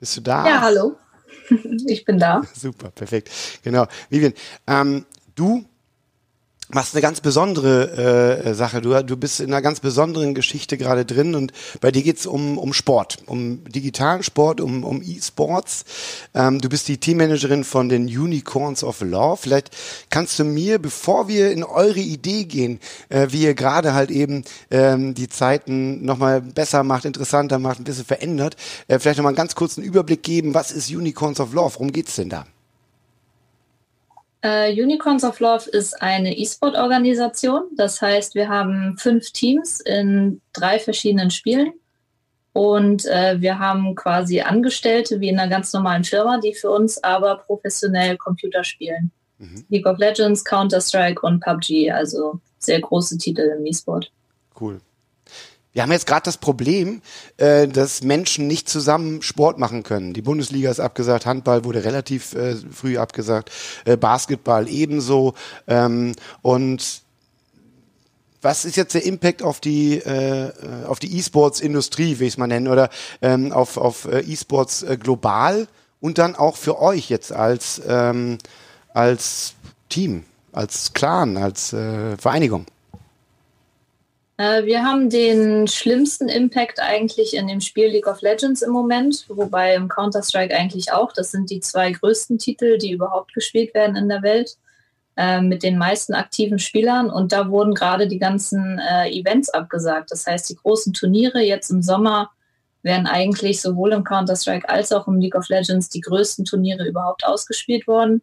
bist 0.00 0.16
du 0.16 0.20
da? 0.20 0.46
Ja, 0.46 0.60
hallo. 0.60 0.96
Ich 1.86 2.04
bin 2.04 2.18
da. 2.18 2.42
Super, 2.54 2.90
perfekt. 2.90 3.30
Genau. 3.62 3.86
Vivian, 4.08 4.32
ähm, 4.66 5.04
du 5.34 5.64
machst 6.74 6.94
eine 6.94 7.02
ganz 7.02 7.20
besondere 7.20 8.42
äh, 8.44 8.54
Sache. 8.54 8.80
Du, 8.80 9.00
du 9.02 9.16
bist 9.16 9.40
in 9.40 9.46
einer 9.46 9.62
ganz 9.62 9.80
besonderen 9.80 10.34
Geschichte 10.34 10.76
gerade 10.76 11.04
drin 11.04 11.34
und 11.34 11.52
bei 11.80 11.90
dir 11.90 12.02
geht's 12.02 12.26
um, 12.26 12.58
um 12.58 12.72
Sport, 12.72 13.18
um 13.26 13.62
digitalen 13.64 14.22
Sport, 14.22 14.60
um, 14.60 14.84
um 14.84 15.00
E-Sports. 15.00 15.84
Ähm, 16.34 16.60
du 16.60 16.68
bist 16.68 16.88
die 16.88 16.98
Teammanagerin 16.98 17.64
von 17.64 17.88
den 17.88 18.06
Unicorns 18.06 18.82
of 18.82 19.00
Law. 19.02 19.36
Vielleicht 19.36 19.70
kannst 20.10 20.38
du 20.38 20.44
mir, 20.44 20.78
bevor 20.78 21.28
wir 21.28 21.52
in 21.52 21.62
eure 21.62 22.00
Idee 22.00 22.44
gehen, 22.44 22.80
äh, 23.08 23.28
wie 23.30 23.42
ihr 23.42 23.54
gerade 23.54 23.94
halt 23.94 24.10
eben 24.10 24.44
ähm, 24.70 25.14
die 25.14 25.28
Zeiten 25.28 26.04
nochmal 26.04 26.40
besser 26.40 26.82
macht, 26.82 27.04
interessanter 27.04 27.58
macht, 27.58 27.78
ein 27.78 27.84
bisschen 27.84 28.04
verändert, 28.04 28.56
äh, 28.88 28.98
vielleicht 28.98 29.18
nochmal 29.18 29.30
einen 29.30 29.36
ganz 29.36 29.54
kurzen 29.54 29.84
Überblick 29.84 30.24
geben, 30.24 30.54
was 30.54 30.72
ist 30.72 30.90
Unicorns 30.90 31.38
of 31.38 31.54
Law? 31.54 31.70
Worum 31.72 31.92
geht's 31.92 32.16
denn 32.16 32.28
da? 32.28 32.46
Uh, 34.44 34.68
Unicorns 34.70 35.24
of 35.24 35.40
Love 35.40 35.70
ist 35.70 36.02
eine 36.02 36.36
E-Sport-Organisation. 36.36 37.62
Das 37.76 38.02
heißt, 38.02 38.34
wir 38.34 38.48
haben 38.48 38.98
fünf 38.98 39.30
Teams 39.30 39.80
in 39.80 40.42
drei 40.52 40.78
verschiedenen 40.78 41.30
Spielen. 41.30 41.72
Und 42.52 43.06
äh, 43.06 43.40
wir 43.40 43.58
haben 43.58 43.94
quasi 43.94 44.42
Angestellte 44.42 45.18
wie 45.20 45.30
in 45.30 45.38
einer 45.38 45.48
ganz 45.50 45.72
normalen 45.72 46.04
Firma, 46.04 46.38
die 46.38 46.54
für 46.54 46.70
uns 46.70 47.02
aber 47.02 47.38
professionell 47.38 48.18
Computer 48.18 48.62
spielen. 48.62 49.10
Mhm. 49.38 49.64
League 49.70 49.86
of 49.86 49.98
Legends, 49.98 50.44
Counter-Strike 50.44 51.22
und 51.22 51.40
PUBG, 51.42 51.90
also 51.90 52.38
sehr 52.58 52.80
große 52.80 53.16
Titel 53.16 53.50
im 53.58 53.64
E-Sport. 53.64 54.12
Cool. 54.60 54.80
Wir 55.74 55.82
haben 55.82 55.90
jetzt 55.90 56.06
gerade 56.06 56.22
das 56.22 56.36
Problem, 56.36 57.02
äh, 57.36 57.66
dass 57.66 58.04
Menschen 58.04 58.46
nicht 58.46 58.68
zusammen 58.68 59.22
Sport 59.22 59.58
machen 59.58 59.82
können. 59.82 60.14
Die 60.14 60.22
Bundesliga 60.22 60.70
ist 60.70 60.78
abgesagt, 60.78 61.26
Handball 61.26 61.64
wurde 61.64 61.84
relativ 61.84 62.32
äh, 62.34 62.54
früh 62.54 62.96
abgesagt, 62.96 63.50
äh, 63.84 63.96
Basketball 63.96 64.68
ebenso. 64.68 65.34
Ähm, 65.66 66.14
und 66.42 67.02
was 68.40 68.64
ist 68.64 68.76
jetzt 68.76 68.94
der 68.94 69.04
Impact 69.04 69.42
auf 69.42 69.58
die 69.58 69.96
äh, 69.96 70.52
auf 70.86 71.00
die 71.00 71.18
E-Sports-Industrie, 71.18 72.20
wie 72.20 72.26
ich 72.26 72.34
es 72.34 72.38
mal 72.38 72.46
nennen, 72.46 72.68
oder 72.68 72.88
ähm, 73.20 73.50
auf, 73.50 73.76
auf 73.76 74.04
äh, 74.04 74.20
E-Sports 74.20 74.84
äh, 74.84 74.96
global 74.96 75.66
und 76.00 76.18
dann 76.18 76.36
auch 76.36 76.56
für 76.56 76.80
euch 76.80 77.08
jetzt 77.08 77.32
als 77.32 77.82
ähm, 77.88 78.38
als 78.92 79.54
Team, 79.88 80.22
als 80.52 80.92
Clan, 80.92 81.36
als 81.36 81.72
äh, 81.72 82.16
Vereinigung? 82.16 82.66
Äh, 84.36 84.64
wir 84.64 84.82
haben 84.82 85.10
den 85.10 85.68
schlimmsten 85.68 86.28
Impact 86.28 86.80
eigentlich 86.80 87.34
in 87.34 87.46
dem 87.46 87.60
Spiel 87.60 87.86
League 87.86 88.08
of 88.08 88.20
Legends 88.20 88.62
im 88.62 88.72
Moment, 88.72 89.26
wobei 89.28 89.74
im 89.74 89.88
Counter-Strike 89.88 90.54
eigentlich 90.54 90.92
auch. 90.92 91.12
Das 91.12 91.30
sind 91.30 91.50
die 91.50 91.60
zwei 91.60 91.92
größten 91.92 92.38
Titel, 92.38 92.78
die 92.78 92.92
überhaupt 92.92 93.32
gespielt 93.32 93.74
werden 93.74 93.96
in 93.96 94.08
der 94.08 94.22
Welt, 94.22 94.56
äh, 95.16 95.40
mit 95.40 95.62
den 95.62 95.78
meisten 95.78 96.14
aktiven 96.14 96.58
Spielern. 96.58 97.10
Und 97.10 97.32
da 97.32 97.48
wurden 97.48 97.74
gerade 97.74 98.08
die 98.08 98.18
ganzen 98.18 98.80
äh, 98.80 99.08
Events 99.10 99.50
abgesagt. 99.50 100.10
Das 100.10 100.26
heißt, 100.26 100.50
die 100.50 100.56
großen 100.56 100.92
Turniere 100.92 101.40
jetzt 101.40 101.70
im 101.70 101.82
Sommer 101.82 102.30
werden 102.82 103.06
eigentlich 103.06 103.62
sowohl 103.62 103.92
im 103.92 104.04
Counter-Strike 104.04 104.68
als 104.68 104.92
auch 104.92 105.06
im 105.06 105.20
League 105.20 105.36
of 105.36 105.48
Legends 105.48 105.88
die 105.88 106.00
größten 106.00 106.44
Turniere 106.44 106.86
überhaupt 106.86 107.24
ausgespielt 107.24 107.86
worden. 107.86 108.20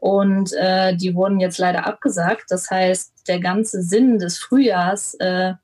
Und 0.00 0.52
äh, 0.54 0.96
die 0.96 1.14
wurden 1.14 1.40
jetzt 1.40 1.58
leider 1.58 1.86
abgesagt. 1.86 2.44
Das 2.48 2.70
heißt, 2.70 3.28
der 3.28 3.38
ganze 3.38 3.82
Sinn 3.82 4.18
des 4.18 4.38
Frühjahrs, 4.38 5.14
äh, 5.14 5.54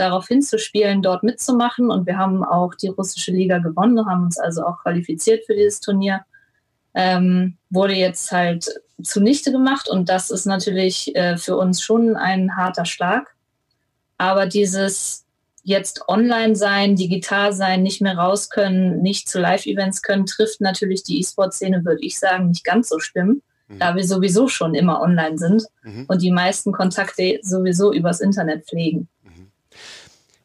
darauf 0.00 0.28
hinzuspielen, 0.28 1.02
dort 1.02 1.22
mitzumachen. 1.22 1.90
Und 1.90 2.06
wir 2.06 2.18
haben 2.18 2.44
auch 2.44 2.74
die 2.74 2.88
russische 2.88 3.32
Liga 3.32 3.58
gewonnen, 3.58 4.06
haben 4.06 4.24
uns 4.24 4.38
also 4.38 4.64
auch 4.64 4.82
qualifiziert 4.82 5.44
für 5.46 5.54
dieses 5.54 5.80
Turnier, 5.80 6.24
ähm, 6.94 7.56
wurde 7.68 7.94
jetzt 7.94 8.32
halt 8.32 8.68
zunichte 9.02 9.52
gemacht. 9.52 9.88
Und 9.88 10.08
das 10.08 10.30
ist 10.30 10.46
natürlich 10.46 11.14
äh, 11.14 11.36
für 11.36 11.56
uns 11.56 11.82
schon 11.82 12.16
ein 12.16 12.56
harter 12.56 12.84
Schlag. 12.84 13.34
Aber 14.18 14.46
dieses 14.46 15.24
jetzt 15.62 16.08
online 16.08 16.56
sein, 16.56 16.96
digital 16.96 17.52
sein, 17.52 17.82
nicht 17.82 18.00
mehr 18.00 18.16
raus 18.16 18.48
können, 18.48 19.02
nicht 19.02 19.28
zu 19.28 19.38
Live-Events 19.38 20.02
können, 20.02 20.26
trifft 20.26 20.60
natürlich 20.60 21.02
die 21.02 21.20
E-Sport-Szene, 21.20 21.84
würde 21.84 22.02
ich 22.02 22.18
sagen, 22.18 22.48
nicht 22.48 22.64
ganz 22.64 22.88
so 22.88 22.98
schlimm, 22.98 23.42
mhm. 23.70 23.78
da 23.78 23.94
wir 23.94 24.04
sowieso 24.04 24.48
schon 24.48 24.74
immer 24.74 25.00
online 25.00 25.38
sind 25.38 25.64
mhm. 25.82 26.04
und 26.08 26.22
die 26.22 26.30
meisten 26.30 26.72
Kontakte 26.72 27.38
sowieso 27.42 27.92
übers 27.92 28.20
Internet 28.20 28.66
pflegen. 28.66 29.08
Mhm. 29.22 29.50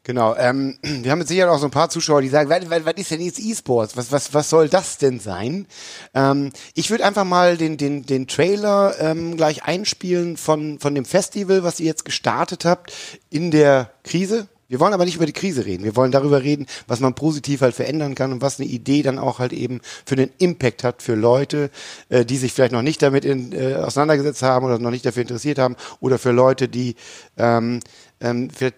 Genau, 0.03 0.35
ähm, 0.35 0.77
wir 0.81 1.11
haben 1.11 1.19
jetzt 1.19 1.29
sicher 1.29 1.51
auch 1.51 1.57
so 1.57 1.65
ein 1.65 1.71
paar 1.71 1.89
Zuschauer, 1.89 2.21
die 2.21 2.29
sagen, 2.29 2.49
was, 2.49 2.69
was, 2.69 2.85
was 2.85 2.93
ist 2.95 3.11
denn 3.11 3.21
jetzt 3.21 3.39
E-Sports? 3.39 3.97
Was, 3.97 4.11
was, 4.11 4.33
was 4.33 4.49
soll 4.49 4.69
das 4.69 4.97
denn 4.97 5.19
sein? 5.19 5.65
Ähm, 6.13 6.51
ich 6.75 6.91
würde 6.91 7.05
einfach 7.05 7.25
mal 7.25 7.57
den, 7.57 7.77
den, 7.77 8.05
den 8.05 8.27
Trailer 8.27 8.95
ähm, 8.99 9.35
gleich 9.35 9.63
einspielen 9.63 10.37
von, 10.37 10.79
von 10.79 10.95
dem 10.95 11.05
Festival, 11.05 11.63
was 11.63 11.79
ihr 11.79 11.87
jetzt 11.87 12.05
gestartet 12.05 12.65
habt 12.65 12.93
in 13.29 13.51
der 13.51 13.91
Krise, 14.03 14.47
wir 14.67 14.79
wollen 14.79 14.93
aber 14.93 15.05
nicht 15.05 15.15
über 15.15 15.25
die 15.25 15.33
Krise 15.33 15.65
reden. 15.65 15.83
Wir 15.83 15.95
wollen 15.95 16.11
darüber 16.11 16.41
reden, 16.41 16.65
was 16.87 16.99
man 16.99 17.13
positiv 17.13 17.61
halt 17.61 17.75
verändern 17.75 18.15
kann 18.15 18.31
und 18.31 18.41
was 18.41 18.59
eine 18.59 18.69
Idee 18.69 19.03
dann 19.03 19.19
auch 19.19 19.39
halt 19.39 19.53
eben 19.53 19.81
für 20.05 20.15
den 20.15 20.29
Impact 20.37 20.83
hat 20.83 21.01
für 21.01 21.15
Leute, 21.15 21.69
äh, 22.09 22.25
die 22.25 22.37
sich 22.37 22.53
vielleicht 22.53 22.71
noch 22.71 22.81
nicht 22.81 23.01
damit 23.01 23.25
in, 23.25 23.51
äh, 23.51 23.75
auseinandergesetzt 23.75 24.41
haben 24.41 24.65
oder 24.65 24.79
noch 24.79 24.91
nicht 24.91 25.05
dafür 25.05 25.21
interessiert 25.21 25.59
haben 25.59 25.75
oder 25.99 26.17
für 26.17 26.31
Leute, 26.31 26.67
die 26.67 26.95
ähm, 27.37 27.79
ähm, 28.19 28.49
vielleicht 28.49 28.75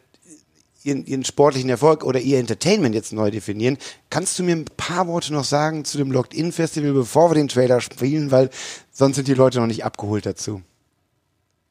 ihren, 0.84 1.06
ihren 1.06 1.26
sportlichen 1.26 1.70
Erfolg 1.70 2.04
oder 2.04 2.20
ihr 2.20 2.40
Entertainment 2.40 2.96
jetzt 2.96 3.14
neu 3.14 3.30
definieren. 3.30 3.78
Kannst 4.10 4.40
du 4.40 4.44
mir 4.44 4.56
ein 4.56 4.66
paar 4.66 5.08
Worte 5.08 5.34
noch 5.34 5.44
sagen 5.44 5.86
zu 5.86 5.98
dem 5.98 6.12
Locked-In-Festival, 6.12 6.94
bevor 6.94 7.30
wir 7.30 7.36
den 7.36 7.50
Trailer 7.50 7.82
spielen, 7.82 8.32
weil 8.32 8.50
sonst 8.92 9.18
sind 9.18 9.28
die 9.28 9.34
Leute 9.34 9.60
noch 9.60 9.68
nicht 9.68 9.86
abgeholt 9.86 10.26
dazu. 10.26 10.62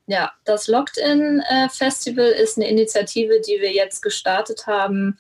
Ja, 0.06 0.32
das 0.44 0.68
Locked-In 0.68 1.42
äh, 1.48 1.66
ist 1.66 2.56
eine 2.56 2.68
Initiative, 2.68 3.40
die 3.40 3.60
wir 3.60 3.72
jetzt 3.72 4.02
gestartet 4.02 4.66
haben, 4.66 5.18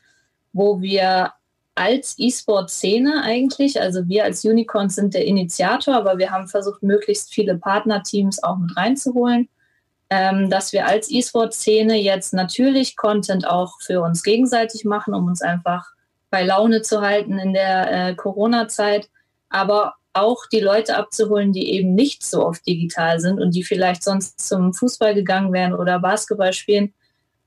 wo 0.52 0.80
wir 0.80 1.32
als 1.74 2.14
E-Sport-Szene 2.18 3.22
eigentlich, 3.22 3.80
also 3.80 4.08
wir 4.08 4.24
als 4.24 4.44
Unicorns 4.44 4.94
sind 4.94 5.12
der 5.12 5.26
Initiator, 5.26 5.94
aber 5.94 6.18
wir 6.18 6.30
haben 6.30 6.48
versucht, 6.48 6.82
möglichst 6.82 7.34
viele 7.34 7.58
Partnerteams 7.58 8.42
auch 8.42 8.56
mit 8.56 8.74
reinzuholen, 8.76 9.48
ähm, 10.08 10.48
dass 10.48 10.72
wir 10.72 10.86
als 10.86 11.10
E-Sport-Szene 11.10 11.96
jetzt 11.96 12.32
natürlich 12.32 12.96
Content 12.96 13.46
auch 13.46 13.74
für 13.80 14.00
uns 14.00 14.22
gegenseitig 14.22 14.84
machen, 14.84 15.14
um 15.14 15.26
uns 15.26 15.42
einfach 15.42 15.84
bei 16.30 16.44
Laune 16.44 16.80
zu 16.82 17.02
halten 17.02 17.38
in 17.38 17.52
der 17.52 17.90
äh, 18.08 18.14
Corona-Zeit, 18.14 19.10
aber 19.50 19.96
auch 20.16 20.46
die 20.46 20.60
Leute 20.60 20.96
abzuholen, 20.96 21.52
die 21.52 21.72
eben 21.72 21.94
nicht 21.94 22.24
so 22.24 22.44
oft 22.46 22.66
digital 22.66 23.20
sind 23.20 23.40
und 23.40 23.54
die 23.54 23.64
vielleicht 23.64 24.02
sonst 24.02 24.40
zum 24.46 24.74
Fußball 24.74 25.14
gegangen 25.14 25.52
wären 25.52 25.74
oder 25.74 25.98
Basketball 25.98 26.52
spielen 26.52 26.94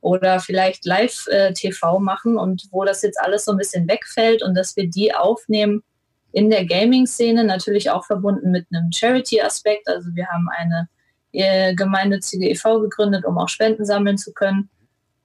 oder 0.02 0.40
vielleicht 0.40 0.86
Live-TV 0.86 1.98
äh, 1.98 2.00
machen 2.00 2.38
und 2.38 2.68
wo 2.72 2.86
das 2.86 3.02
jetzt 3.02 3.20
alles 3.20 3.46
so 3.46 3.52
ein 3.52 3.58
bisschen 3.58 3.88
wegfällt 3.88 4.44
und 4.44 4.56
dass 4.56 4.76
wir 4.76 4.90
die 4.90 5.14
aufnehmen 5.14 5.84
in 6.32 6.50
der 6.50 6.66
Gaming-Szene, 6.66 7.44
natürlich 7.44 7.90
auch 7.90 8.06
verbunden 8.06 8.52
mit 8.52 8.68
einem 8.72 8.92
Charity-Aspekt. 8.92 9.88
Also 9.88 10.10
wir 10.14 10.28
haben 10.28 10.48
eine 10.56 10.88
äh, 11.32 11.74
gemeinnützige 11.74 12.50
e.V. 12.50 12.82
gegründet, 12.82 13.26
um 13.26 13.38
auch 13.38 13.50
Spenden 13.50 13.86
sammeln 13.86 14.18
zu 14.18 14.34
können 14.34 14.70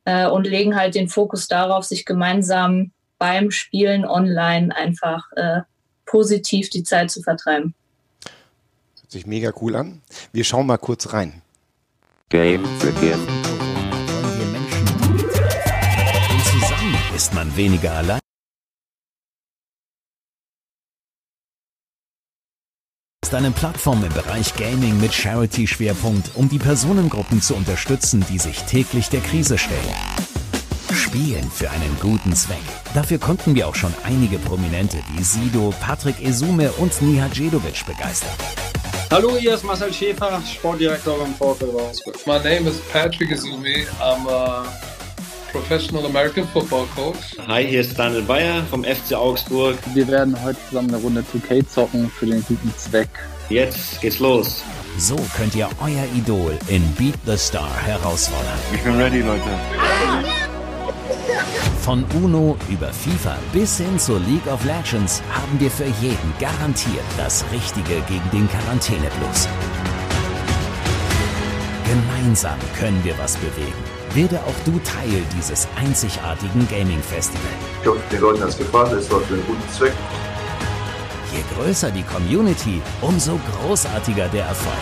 äh, 0.05 0.27
und 0.27 0.47
legen 0.47 0.77
halt 0.77 0.95
den 0.95 1.09
Fokus 1.09 1.47
darauf, 1.47 1.85
sich 1.85 2.05
gemeinsam 2.05 2.93
beim 3.19 3.51
Spielen 3.51 4.05
online 4.05 4.75
einfach 4.75 5.31
äh, 5.37 5.61
positiv 6.07 6.71
die 6.71 6.83
Zeit 6.83 7.11
zu 7.11 7.23
vertreiben. 7.23 7.75
Das 8.23 9.03
hört 9.03 9.13
sich 9.13 9.27
mega 9.27 9.53
cool 9.61 9.77
an. 9.77 10.03
Wir 10.33 10.45
schauen 10.45 10.67
mal 10.67 10.79
kurz 10.79 11.13
rein. 11.13 11.43
Game 12.29 12.63
begin. 12.81 13.19
Zusammen 16.45 16.99
ist 17.15 17.35
man 17.35 17.57
weniger 17.57 17.93
allein. 17.93 18.21
ist 23.35 23.35
eine 23.35 23.51
Plattform 23.51 24.05
im 24.05 24.13
Bereich 24.13 24.55
Gaming 24.55 25.01
mit 25.01 25.13
Charity-Schwerpunkt, 25.13 26.31
um 26.37 26.49
die 26.49 26.59
Personengruppen 26.59 27.41
zu 27.41 27.57
unterstützen, 27.57 28.25
die 28.31 28.39
sich 28.39 28.63
täglich 28.63 29.09
der 29.09 29.21
Krise 29.23 29.59
stellen. 29.59 30.34
Spielen 30.95 31.51
für 31.51 31.71
einen 31.71 31.97
guten 32.01 32.35
Zweck. 32.37 32.63
Dafür 32.95 33.19
konnten 33.19 33.55
wir 33.55 33.67
auch 33.67 33.75
schon 33.75 33.93
einige 34.05 34.39
Prominente 34.39 34.99
wie 35.13 35.25
Sido, 35.25 35.75
Patrick 35.81 36.21
Esume 36.23 36.71
und 36.73 37.03
Nihat 37.03 37.37
Jedovic 37.37 37.85
begeistern. 37.85 38.31
Hallo, 39.11 39.37
hier 39.37 39.55
ist 39.55 39.65
Marcel 39.65 39.93
Schäfer, 39.93 40.41
Sportdirektor 40.47 41.19
beim 41.19 41.35
VfL 41.35 41.73
Wolfsburg. 41.73 42.27
My 42.27 42.39
name 42.39 42.69
is 42.69 42.81
Patrick 42.93 43.33
Esume. 43.33 43.87
I'm 44.01 44.29
a 44.29 44.67
professional 45.51 46.07
American 46.07 46.47
football 46.49 46.87
coach. 46.95 47.37
Hi, 47.49 47.67
hier 47.67 47.81
ist 47.81 47.99
Daniel 47.99 48.23
Bayer 48.23 48.63
vom 48.71 48.85
FC 48.85 49.15
Augsburg. 49.15 49.77
Wir 49.95 50.07
werden 50.07 50.41
heute 50.45 50.59
zusammen 50.69 50.89
eine 50.91 50.99
Runde 50.99 51.25
2K 51.33 51.69
zocken 51.69 52.09
für 52.09 52.27
den 52.27 52.45
guten 52.47 52.73
Zweck. 52.77 53.09
Jetzt 53.49 54.01
geht's 54.01 54.21
los. 54.21 54.63
So 54.97 55.17
könnt 55.37 55.57
ihr 55.57 55.69
euer 55.81 56.05
Idol 56.17 56.57
in 56.69 56.89
Beat 56.95 57.17
the 57.27 57.37
Star 57.37 57.77
herausfordern. 57.85 58.59
Ich 58.73 58.81
bin 58.83 58.97
ready, 58.97 59.21
Leute. 59.23 59.51
Von 61.85 62.03
UNO 62.23 62.57
über 62.71 62.91
FIFA 62.91 63.37
bis 63.53 63.77
hin 63.77 63.99
zur 63.99 64.19
League 64.21 64.47
of 64.47 64.65
Legends 64.65 65.21
haben 65.31 65.61
wir 65.61 65.71
für 65.71 65.85
jeden 66.01 66.33
garantiert 66.41 67.05
das 67.19 67.45
Richtige 67.53 68.01
gegen 68.09 68.31
den 68.33 68.49
Quarantäneblues. 68.49 69.47
Gemeinsam 71.85 72.59
können 72.79 73.05
wir 73.05 73.19
was 73.19 73.37
bewegen. 73.37 73.85
Werde 74.15 74.41
auch 74.47 74.65
du 74.65 74.79
Teil 74.79 75.23
dieses 75.37 75.69
einzigartigen 75.77 76.67
Gaming-Festival. 76.71 77.43
Ich 77.83 77.87
hoffe, 77.87 78.01
den 78.11 78.21
Leuten 78.23 78.41
hat 78.41 78.49
es 78.49 78.57
gefallen, 78.57 78.97
es 78.97 79.11
war 79.11 79.21
für 79.21 79.35
einen 79.35 79.47
guten 79.47 79.69
Zweck. 79.71 79.93
Je 81.35 81.43
größer 81.55 81.91
die 81.91 82.05
Community, 82.05 82.81
umso 83.03 83.39
großartiger 83.61 84.29
der 84.29 84.47
Erfolg 84.47 84.73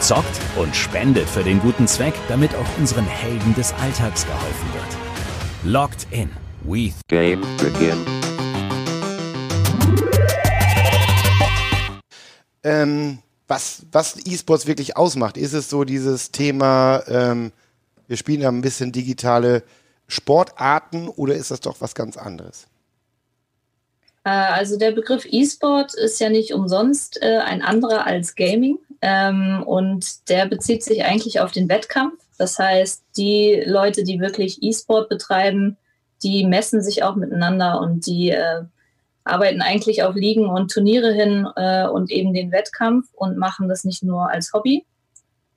zockt 0.00 0.38
und 0.56 0.76
spendet 0.76 1.26
für 1.26 1.42
den 1.42 1.60
guten 1.60 1.86
Zweck, 1.86 2.12
damit 2.28 2.54
auch 2.56 2.78
unseren 2.78 3.06
Helden 3.06 3.54
des 3.54 3.72
Alltags 3.80 4.26
geholfen 4.26 4.74
wird. 4.74 5.03
Locked 5.66 6.06
in. 6.10 6.28
We 6.62 6.92
Game 7.08 7.40
begin. 7.56 8.04
Ähm, 12.62 13.18
was, 13.48 13.86
was 13.90 14.26
E-Sports 14.26 14.66
wirklich 14.66 14.98
ausmacht, 14.98 15.38
ist 15.38 15.54
es 15.54 15.70
so 15.70 15.84
dieses 15.84 16.30
Thema, 16.30 17.02
ähm, 17.08 17.50
wir 18.08 18.18
spielen 18.18 18.42
da 18.42 18.48
ein 18.48 18.60
bisschen 18.60 18.92
digitale 18.92 19.62
Sportarten 20.06 21.08
oder 21.08 21.34
ist 21.34 21.50
das 21.50 21.60
doch 21.60 21.80
was 21.80 21.94
ganz 21.94 22.18
anderes? 22.18 22.66
Äh, 24.24 24.30
also 24.30 24.78
der 24.78 24.92
Begriff 24.92 25.26
E-Sport 25.30 25.94
ist 25.94 26.20
ja 26.20 26.28
nicht 26.28 26.52
umsonst 26.52 27.22
äh, 27.22 27.38
ein 27.38 27.62
anderer 27.62 28.06
als 28.06 28.34
Gaming. 28.34 28.78
Ähm, 29.06 29.62
und 29.66 30.30
der 30.30 30.46
bezieht 30.46 30.82
sich 30.82 31.04
eigentlich 31.04 31.38
auf 31.38 31.52
den 31.52 31.68
Wettkampf. 31.68 32.14
Das 32.38 32.58
heißt, 32.58 33.04
die 33.18 33.62
Leute, 33.66 34.02
die 34.02 34.18
wirklich 34.18 34.62
E-Sport 34.62 35.10
betreiben, 35.10 35.76
die 36.22 36.46
messen 36.46 36.82
sich 36.82 37.02
auch 37.02 37.14
miteinander 37.14 37.82
und 37.82 38.06
die 38.06 38.30
äh, 38.30 38.62
arbeiten 39.24 39.60
eigentlich 39.60 40.02
auf 40.02 40.14
Ligen 40.14 40.48
und 40.48 40.70
Turniere 40.70 41.12
hin 41.12 41.46
äh, 41.54 41.86
und 41.86 42.10
eben 42.10 42.32
den 42.32 42.50
Wettkampf 42.50 43.08
und 43.12 43.36
machen 43.36 43.68
das 43.68 43.84
nicht 43.84 44.02
nur 44.02 44.30
als 44.30 44.54
Hobby. 44.54 44.86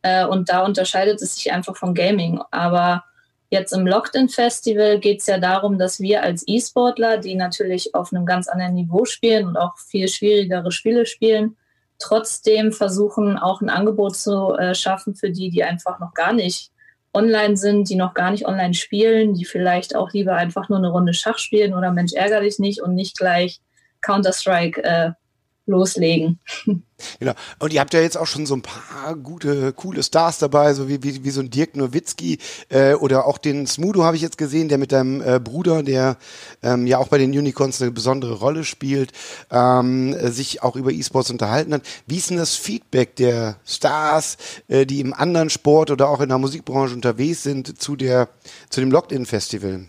Äh, 0.02 0.26
und 0.26 0.50
da 0.50 0.66
unterscheidet 0.66 1.22
es 1.22 1.36
sich 1.36 1.54
einfach 1.54 1.78
vom 1.78 1.94
Gaming. 1.94 2.42
Aber 2.52 3.06
jetzt 3.50 3.72
im 3.72 3.88
Locked-In-Festival 3.88 5.00
geht 5.00 5.22
es 5.22 5.28
ja 5.28 5.38
darum, 5.38 5.78
dass 5.78 6.02
wir 6.02 6.22
als 6.22 6.44
E-Sportler, 6.46 7.18
die 7.18 7.36
natürlich 7.36 7.96
auf 7.96 8.12
einem 8.12 8.26
ganz 8.26 8.50
anderen 8.50 8.74
Niveau 8.74 9.06
spielen 9.06 9.48
und 9.48 9.56
auch 9.56 9.78
viel 9.78 10.10
schwierigere 10.10 10.74
Spiele 10.74 11.06
spielen, 11.06 11.56
trotzdem 12.00 12.72
versuchen, 12.72 13.38
auch 13.38 13.62
ein 13.62 13.70
Angebot 13.70 14.16
zu 14.16 14.54
äh, 14.54 14.76
schaffen 14.76 15.16
für 15.16 15.32
die, 15.32 15.50
die 15.50 15.64
einfach 15.64 16.00
noch 16.00 16.14
gar 16.14 16.34
nicht 16.34 16.72
online 17.14 17.58
sind, 17.58 17.90
die 17.90 17.96
noch 17.96 18.14
gar 18.14 18.32
nicht 18.32 18.46
online 18.46 18.74
spielen, 18.74 19.34
die 19.34 19.46
vielleicht 19.46 19.96
auch 19.96 20.12
lieber 20.14 20.36
einfach 20.36 20.70
nur 20.70 20.78
eine 20.78 20.90
Runde 20.90 21.14
Schach 21.14 21.40
spielen 21.40 21.74
oder 21.74 21.92
Mensch 21.92 22.14
ärger 22.14 22.42
dich 22.42 22.60
nicht 22.60 22.82
und 22.82 22.94
nicht 22.94 23.18
gleich 23.18 23.60
Counter-Strike 24.02 24.84
äh, 24.84 25.12
loslegen. 25.68 26.40
Genau. 27.20 27.34
Und 27.60 27.74
ihr 27.74 27.80
habt 27.80 27.94
ja 27.94 28.02
jetzt 28.02 28.18
auch 28.18 28.26
schon 28.26 28.48
so 28.48 28.56
ein 28.56 28.64
paar 28.64 29.16
gute, 29.16 29.72
coole 29.74 30.02
Stars 30.02 30.40
dabei, 30.40 30.74
so 30.74 30.90
wie, 30.90 31.04
wie, 31.04 31.24
wie 31.24 31.30
so 31.30 31.42
ein 31.42 31.52
Dirk 31.52 31.76
Nowitzki 31.76 32.40
äh, 32.70 32.96
oder 32.96 33.28
auch 33.28 33.38
den 33.38 33.68
Smudo 33.68 34.04
habe 34.04 34.16
ich 34.16 34.24
jetzt 34.24 34.40
gesehen, 34.40 34.68
der 34.68 34.80
mit 34.80 34.92
deinem 34.92 35.22
äh, 35.22 35.40
Bruder, 35.40 35.84
der 35.84 36.18
ähm, 36.64 36.88
ja 36.88 36.98
auch 36.98 37.10
bei 37.10 37.20
den 37.20 37.30
Unicorns 37.30 37.82
eine 37.82 37.92
besondere 37.92 38.34
Rolle 38.34 38.64
spielt, 38.64 39.12
ähm, 39.52 40.16
sich 40.32 40.64
auch 40.64 40.76
über 40.76 40.92
E-Sports 40.92 41.30
unterhalten 41.30 41.76
hat. 41.76 41.84
Wie 42.08 42.18
ist 42.18 42.32
denn 42.32 42.38
das 42.38 42.56
Feedback 42.56 43.16
der 43.16 43.58
Stars, 43.64 44.38
äh, 44.68 44.88
die 44.88 45.00
im 45.00 45.14
anderen 45.14 45.52
Sport 45.52 45.92
oder 45.92 46.10
auch 46.10 46.22
in 46.22 46.30
der 46.30 46.40
Musikbranche 46.40 46.96
unterwegs 46.96 47.44
sind, 47.44 47.80
zu 47.80 47.96
der 47.96 48.30
zu 48.70 48.80
dem 48.80 48.90
Locked-In-Festival? 48.90 49.88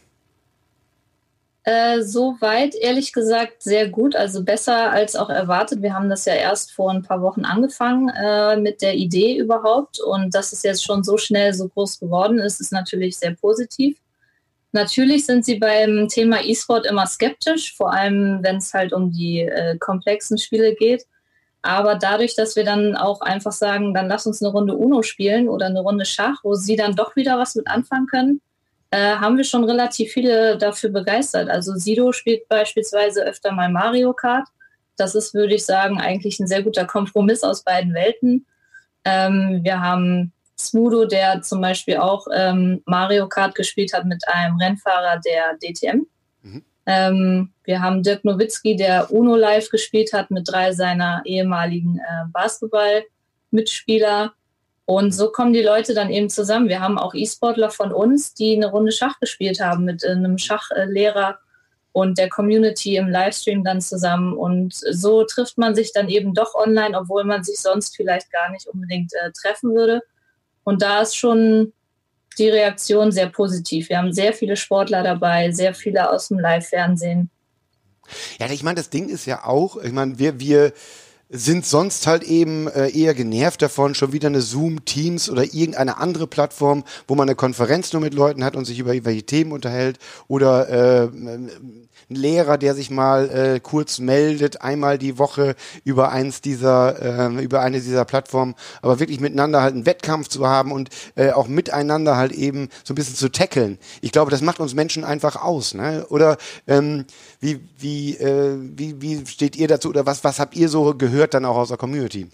Äh, 1.69 2.01
Soweit 2.03 2.75
ehrlich 2.77 3.13
gesagt 3.13 3.63
sehr 3.63 3.91
gut, 3.91 4.17
also 4.17 4.43
besser 4.43 4.91
als 4.91 5.15
auch 5.17 5.29
erwartet. 5.29 5.83
Wir 5.83 5.93
haben 5.93 6.09
das 6.09 6.25
ja 6.25 6.33
erst 6.33 6.73
vor 6.73 6.91
ein 6.91 7.03
paar 7.03 7.21
Wochen 7.21 7.45
angefangen 7.45 8.09
äh, 8.09 8.57
mit 8.57 8.81
der 8.81 8.95
Idee 8.95 9.37
überhaupt 9.37 10.01
und 10.01 10.35
dass 10.35 10.55
es 10.55 10.63
jetzt 10.63 10.83
schon 10.83 11.05
so 11.05 11.19
schnell 11.19 11.53
so 11.53 11.69
groß 11.69 12.01
geworden 12.01 12.39
ist, 12.39 12.63
ist 12.63 12.73
natürlich 12.73 13.19
sehr 13.19 13.35
positiv. 13.35 13.99
Natürlich 14.73 15.27
sind 15.27 15.45
sie 15.45 15.57
beim 15.57 16.09
Thema 16.09 16.43
E-Sport 16.43 16.87
immer 16.87 17.05
skeptisch, 17.05 17.77
vor 17.77 17.93
allem 17.93 18.39
wenn 18.43 18.57
es 18.57 18.73
halt 18.73 18.95
um 18.95 19.13
die 19.13 19.41
äh, 19.41 19.77
komplexen 19.77 20.39
Spiele 20.39 20.75
geht. 20.75 21.05
Aber 21.61 21.97
dadurch, 21.97 22.35
dass 22.35 22.57
wir 22.57 22.65
dann 22.65 22.97
auch 22.97 23.21
einfach 23.21 23.53
sagen, 23.53 23.93
dann 23.93 24.09
lass 24.09 24.27
uns 24.27 24.41
eine 24.43 24.53
Runde 24.53 24.75
Uno 24.75 25.03
spielen 25.03 25.51
oder 25.51 25.67
eine 25.67 25.81
Runde 25.81 26.07
Schach, 26.07 26.41
wo 26.45 26.55
sie 26.55 26.77
dann 26.77 26.97
doch 26.97 27.15
wieder 27.15 27.39
was 27.39 27.57
mit 27.57 27.67
anfangen 27.67 28.07
können, 28.07 28.41
äh, 28.91 29.17
haben 29.17 29.37
wir 29.37 29.45
schon 29.45 29.65
relativ 29.65 30.13
viele 30.13 30.57
dafür 30.57 30.91
begeistert. 30.91 31.51
Also 31.51 31.75
Sido 31.75 32.13
spielt 32.13 32.49
beispielsweise 32.49 33.25
öfter 33.25 33.53
mal 33.53 33.71
Mario 33.71 34.13
Kart. 34.13 34.49
Das 34.97 35.15
ist, 35.15 35.35
würde 35.35 35.55
ich 35.55 35.65
sagen, 35.65 36.01
eigentlich 36.01 36.41
ein 36.41 36.47
sehr 36.47 36.63
guter 36.63 36.85
Kompromiss 36.85 37.43
aus 37.43 37.63
beiden 37.63 37.95
Welten. 37.95 38.47
Ähm, 39.05 39.61
wir 39.63 39.81
haben 39.81 40.33
Smudo, 40.59 41.05
der 41.05 41.43
zum 41.43 41.61
Beispiel 41.61 41.99
auch 41.99 42.27
ähm, 42.35 42.83
Mario 42.85 43.29
Kart 43.29 43.55
gespielt 43.55 43.93
hat 43.93 44.07
mit 44.07 44.27
einem 44.27 44.57
Rennfahrer 44.57 45.21
der 45.21 45.57
DTM. 45.63 46.07
Mhm. 46.43 46.65
Ähm, 46.87 47.53
wir 47.65 47.81
haben 47.81 48.03
Dirk 48.03 48.25
Nowitzki, 48.25 48.75
der 48.75 49.13
UNO 49.13 49.37
Live 49.37 49.71
gespielt 49.71 50.13
hat 50.13 50.31
mit 50.31 50.49
drei 50.51 50.73
seiner 50.73 51.23
ehemaligen 51.25 51.99
äh, 51.99 52.25
Basketball-Mitspieler. 52.33 54.33
Und 54.89 55.13
so 55.13 55.31
kommen 55.31 55.53
die 55.53 55.61
Leute 55.61 55.93
dann 55.93 56.09
eben 56.09 56.31
zusammen. 56.31 56.71
Wir 56.71 56.81
haben 56.81 56.99
auch 56.99 57.13
E-Sportler 57.13 57.69
von 57.69 57.93
uns, 57.93 58.33
die 58.33 58.57
eine 58.57 58.71
Runde 58.71 58.91
Schach 58.91 59.21
gespielt 59.21 59.61
haben 59.61 59.85
mit 59.85 60.03
äh, 60.03 60.13
einem 60.13 60.39
Schachlehrer 60.39 61.39
und 61.93 62.17
der 62.17 62.31
Community 62.31 62.97
im 62.97 63.11
Livestream 63.11 63.65
dann 63.65 63.83
zusammen. 63.83 64.33
Und 64.33 64.73
so 64.73 65.25
trifft 65.25 65.59
man 65.59 65.75
sich 65.75 65.93
dann 65.93 66.09
eben 66.09 66.33
doch 66.33 66.55
online, 66.55 66.99
obwohl 66.99 67.25
man 67.25 67.45
sich 67.45 67.61
sonst 67.61 67.97
vielleicht 67.97 68.33
gar 68.33 68.51
nicht 68.51 68.67
unbedingt 68.67 69.13
äh, 69.13 69.31
treffen 69.39 69.75
würde. 69.75 70.01
Und 70.65 70.81
da 70.81 71.03
ist 71.03 71.19
schon 71.19 71.75
die 72.39 72.49
Reaktion 72.49 73.13
sehr 73.13 73.29
positiv. 73.29 73.91
Wir 73.91 73.99
haben 73.99 74.15
sehr 74.15 74.33
viele 74.33 74.57
Sportler 74.57 75.03
dabei, 75.03 75.51
sehr 75.51 75.75
viele 75.75 76.11
aus 76.11 76.29
dem 76.29 76.39
Live-Fernsehen. 76.39 77.29
Ja, 78.39 78.51
ich 78.51 78.63
meine, 78.63 78.77
das 78.77 78.89
Ding 78.89 79.11
ist 79.11 79.27
ja 79.27 79.45
auch, 79.45 79.77
ich 79.77 79.93
meine, 79.93 80.19
wir, 80.19 80.41
wir, 80.41 80.73
sind 81.31 81.67
sonst 81.67 82.07
halt 82.07 82.23
eben 82.23 82.69
äh, 82.69 82.89
eher 82.89 83.15
genervt 83.15 83.61
davon, 83.61 83.95
schon 83.95 84.13
wieder 84.13 84.29
eine 84.29 84.41
Zoom, 84.41 84.85
Teams 84.85 85.29
oder 85.29 85.45
irgendeine 85.45 85.99
andere 85.99 86.27
Plattform, 86.27 86.85
wo 87.07 87.15
man 87.15 87.29
eine 87.29 87.37
Konferenz 87.37 87.93
nur 87.93 88.01
mit 88.01 88.15
Leuten 88.15 88.45
hat 88.45 88.57
und 88.57 88.65
sich 88.65 88.79
über 88.79 88.95
irgendwelche 88.95 89.25
Themen 89.25 89.53
unterhält 89.53 89.99
oder 90.27 90.69
äh, 91.05 91.09
ein 92.11 92.15
Lehrer, 92.15 92.59
der 92.59 92.75
sich 92.75 92.91
mal 92.91 93.29
äh, 93.31 93.61
kurz 93.61 93.99
meldet, 93.99 94.63
einmal 94.63 94.99
die 94.99 95.19
Woche 95.19 95.55
über 95.85 96.11
eins 96.11 96.41
dieser, 96.41 97.29
äh, 97.29 97.43
über 97.43 97.61
eine 97.61 97.81
dieser 97.81 98.05
Plattformen, 98.05 98.55
aber 98.83 98.99
wirklich 98.99 99.21
miteinander 99.21 99.63
halt 99.63 99.75
einen 99.75 99.87
Wettkampf 99.87 100.29
zu 100.29 100.47
haben 100.47 100.73
und 100.73 100.89
äh, 101.17 101.31
auch 101.33 101.49
miteinander 101.49 102.17
halt 102.17 102.33
eben 102.33 102.69
so 102.85 102.93
ein 102.93 102.97
bisschen 102.97 103.17
zu 103.17 103.31
tackeln. 103.31 103.79
Ich 104.01 104.13
glaube, 104.13 104.31
das 104.31 104.41
macht 104.41 104.61
uns 104.61 104.75
Menschen 104.75 105.05
einfach 105.05 105.37
aus, 105.37 105.75
ne? 105.75 106.07
Oder 106.09 106.39
ähm, 106.67 107.05
wie, 107.41 107.61
wie, 107.79 108.17
äh, 108.17 108.57
wie, 108.59 109.01
wie 109.03 109.27
steht 109.27 109.57
ihr 109.57 109.69
dazu 109.69 109.89
oder 109.89 110.07
was, 110.07 110.25
was 110.25 110.41
habt 110.41 110.57
ihr 110.57 110.69
so 110.69 110.95
gehört 110.95 111.35
dann 111.35 111.45
auch 111.45 111.57
aus 111.57 111.69
der 111.69 111.77
Community? 111.77 112.29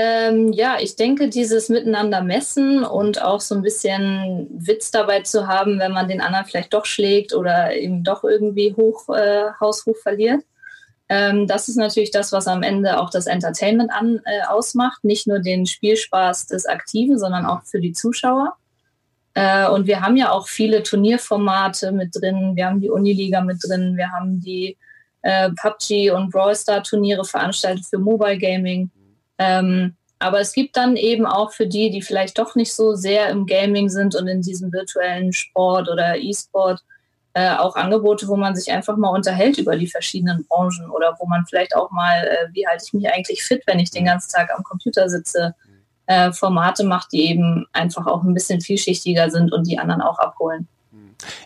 Ähm, 0.00 0.52
ja, 0.52 0.76
ich 0.78 0.94
denke, 0.94 1.28
dieses 1.28 1.68
Miteinander 1.68 2.22
messen 2.22 2.84
und 2.84 3.20
auch 3.20 3.40
so 3.40 3.56
ein 3.56 3.62
bisschen 3.62 4.46
Witz 4.48 4.92
dabei 4.92 5.22
zu 5.22 5.48
haben, 5.48 5.80
wenn 5.80 5.90
man 5.90 6.06
den 6.06 6.20
anderen 6.20 6.46
vielleicht 6.46 6.72
doch 6.72 6.84
schlägt 6.84 7.34
oder 7.34 7.74
eben 7.74 8.04
doch 8.04 8.22
irgendwie 8.22 8.72
hoch, 8.76 9.08
äh, 9.08 9.46
Hausruf 9.58 10.00
verliert. 10.00 10.44
Ähm, 11.08 11.48
das 11.48 11.68
ist 11.68 11.74
natürlich 11.74 12.12
das, 12.12 12.30
was 12.30 12.46
am 12.46 12.62
Ende 12.62 13.00
auch 13.00 13.10
das 13.10 13.26
Entertainment 13.26 13.90
an, 13.90 14.20
äh, 14.24 14.46
ausmacht. 14.46 15.02
Nicht 15.02 15.26
nur 15.26 15.40
den 15.40 15.66
Spielspaß 15.66 16.46
des 16.46 16.66
Aktiven, 16.66 17.18
sondern 17.18 17.44
auch 17.44 17.64
für 17.64 17.80
die 17.80 17.92
Zuschauer. 17.92 18.54
Äh, 19.34 19.68
und 19.68 19.88
wir 19.88 20.00
haben 20.00 20.16
ja 20.16 20.30
auch 20.30 20.46
viele 20.46 20.84
Turnierformate 20.84 21.90
mit 21.90 22.14
drin. 22.14 22.52
Wir 22.54 22.66
haben 22.66 22.80
die 22.80 22.90
Uniliga 22.90 23.40
mit 23.40 23.58
drin. 23.66 23.96
Wir 23.96 24.12
haben 24.12 24.40
die 24.40 24.78
äh, 25.22 25.50
PUBG 25.60 26.12
und 26.12 26.30
Brawl 26.30 26.54
Star 26.54 26.84
Turniere 26.84 27.24
veranstaltet 27.24 27.84
für 27.84 27.98
Mobile 27.98 28.38
Gaming. 28.38 28.92
Ähm, 29.38 29.94
aber 30.18 30.40
es 30.40 30.52
gibt 30.52 30.76
dann 30.76 30.96
eben 30.96 31.26
auch 31.26 31.52
für 31.52 31.66
die, 31.66 31.90
die 31.90 32.02
vielleicht 32.02 32.38
doch 32.38 32.56
nicht 32.56 32.74
so 32.74 32.94
sehr 32.94 33.28
im 33.28 33.46
Gaming 33.46 33.88
sind 33.88 34.16
und 34.16 34.26
in 34.26 34.42
diesem 34.42 34.72
virtuellen 34.72 35.32
Sport 35.32 35.88
oder 35.88 36.16
E-Sport, 36.16 36.82
äh, 37.34 37.56
auch 37.56 37.76
Angebote, 37.76 38.26
wo 38.26 38.36
man 38.36 38.56
sich 38.56 38.72
einfach 38.72 38.96
mal 38.96 39.10
unterhält 39.10 39.58
über 39.58 39.76
die 39.76 39.86
verschiedenen 39.86 40.44
Branchen 40.48 40.90
oder 40.90 41.16
wo 41.20 41.26
man 41.26 41.46
vielleicht 41.46 41.76
auch 41.76 41.90
mal, 41.92 42.24
äh, 42.24 42.52
wie 42.52 42.66
halte 42.66 42.84
ich 42.84 42.92
mich 42.92 43.08
eigentlich 43.08 43.44
fit, 43.44 43.62
wenn 43.66 43.78
ich 43.78 43.90
den 43.90 44.06
ganzen 44.06 44.32
Tag 44.32 44.50
am 44.56 44.64
Computer 44.64 45.08
sitze, 45.08 45.54
äh, 46.06 46.32
Formate 46.32 46.84
macht, 46.84 47.12
die 47.12 47.30
eben 47.30 47.66
einfach 47.72 48.06
auch 48.06 48.24
ein 48.24 48.34
bisschen 48.34 48.60
vielschichtiger 48.60 49.30
sind 49.30 49.52
und 49.52 49.68
die 49.68 49.78
anderen 49.78 50.02
auch 50.02 50.18
abholen. 50.18 50.66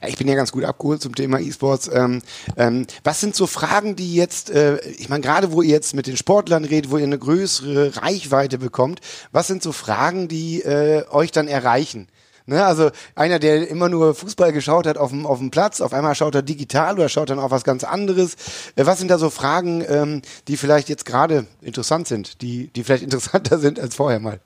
Ja, 0.03 0.09
ich 0.09 0.19
bin 0.19 0.29
ja 0.29 0.35
ganz 0.35 0.53
gut 0.53 0.65
abgeholt 0.65 1.01
zum 1.01 1.15
Thema 1.15 1.41
E-Sports. 1.41 1.91
Ähm, 1.93 2.23
ähm, 2.57 2.87
was 3.05 3.21
sind 3.21 3.35
so 3.35 3.47
Fragen, 3.47 3.97
die 3.97 4.15
jetzt, 4.15 4.51
äh, 4.51 4.79
ich 4.99 5.09
meine, 5.09 5.23
gerade 5.23 5.53
wo 5.53 5.63
ihr 5.63 5.71
jetzt 5.71 5.95
mit 5.95 6.07
den 6.07 6.17
Sportlern 6.17 6.65
redet, 6.65 6.91
wo 6.91 6.99
ihr 6.99 7.05
eine 7.05 7.19
größere 7.19 7.97
Reichweite 7.97 8.59
bekommt, 8.59 9.01
was 9.33 9.47
sind 9.47 9.63
so 9.63 9.73
Fragen, 9.73 10.29
die 10.29 10.63
äh, 10.63 11.05
euch 11.11 11.33
dann 11.33 11.49
erreichen? 11.49 12.09
Ne, 12.45 12.65
also 12.65 12.91
einer, 13.15 13.39
der 13.39 13.69
immer 13.69 13.89
nur 13.89 14.17
Fußball 14.17 14.53
geschaut 14.53 14.87
hat 14.87 14.99
auf 14.99 15.11
dem, 15.11 15.27
auf 15.27 15.39
dem 15.39 15.53
Platz, 15.53 15.81
auf 15.81 15.93
einmal 15.93 16.17
schaut 16.17 16.35
er 16.35 16.43
digital 16.43 16.95
oder 16.95 17.09
schaut 17.09 17.31
dann 17.31 17.39
auf 17.39 17.53
was 17.53 17.63
ganz 17.63 17.85
anderes. 17.85 18.35
Äh, 18.75 18.85
was 18.85 18.99
sind 18.99 19.13
da 19.13 19.19
so 19.19 19.31
Fragen, 19.31 19.85
ähm, 19.89 20.23
die 20.49 20.57
vielleicht 20.57 20.89
jetzt 20.89 21.05
gerade 21.05 21.47
interessant 21.61 22.09
sind, 22.09 22.43
die, 22.43 22.69
die 22.69 22.83
vielleicht 22.83 23.05
interessanter 23.05 23.59
sind 23.59 23.79
als 23.79 23.95
vorher 23.95 24.19
mal? 24.19 24.41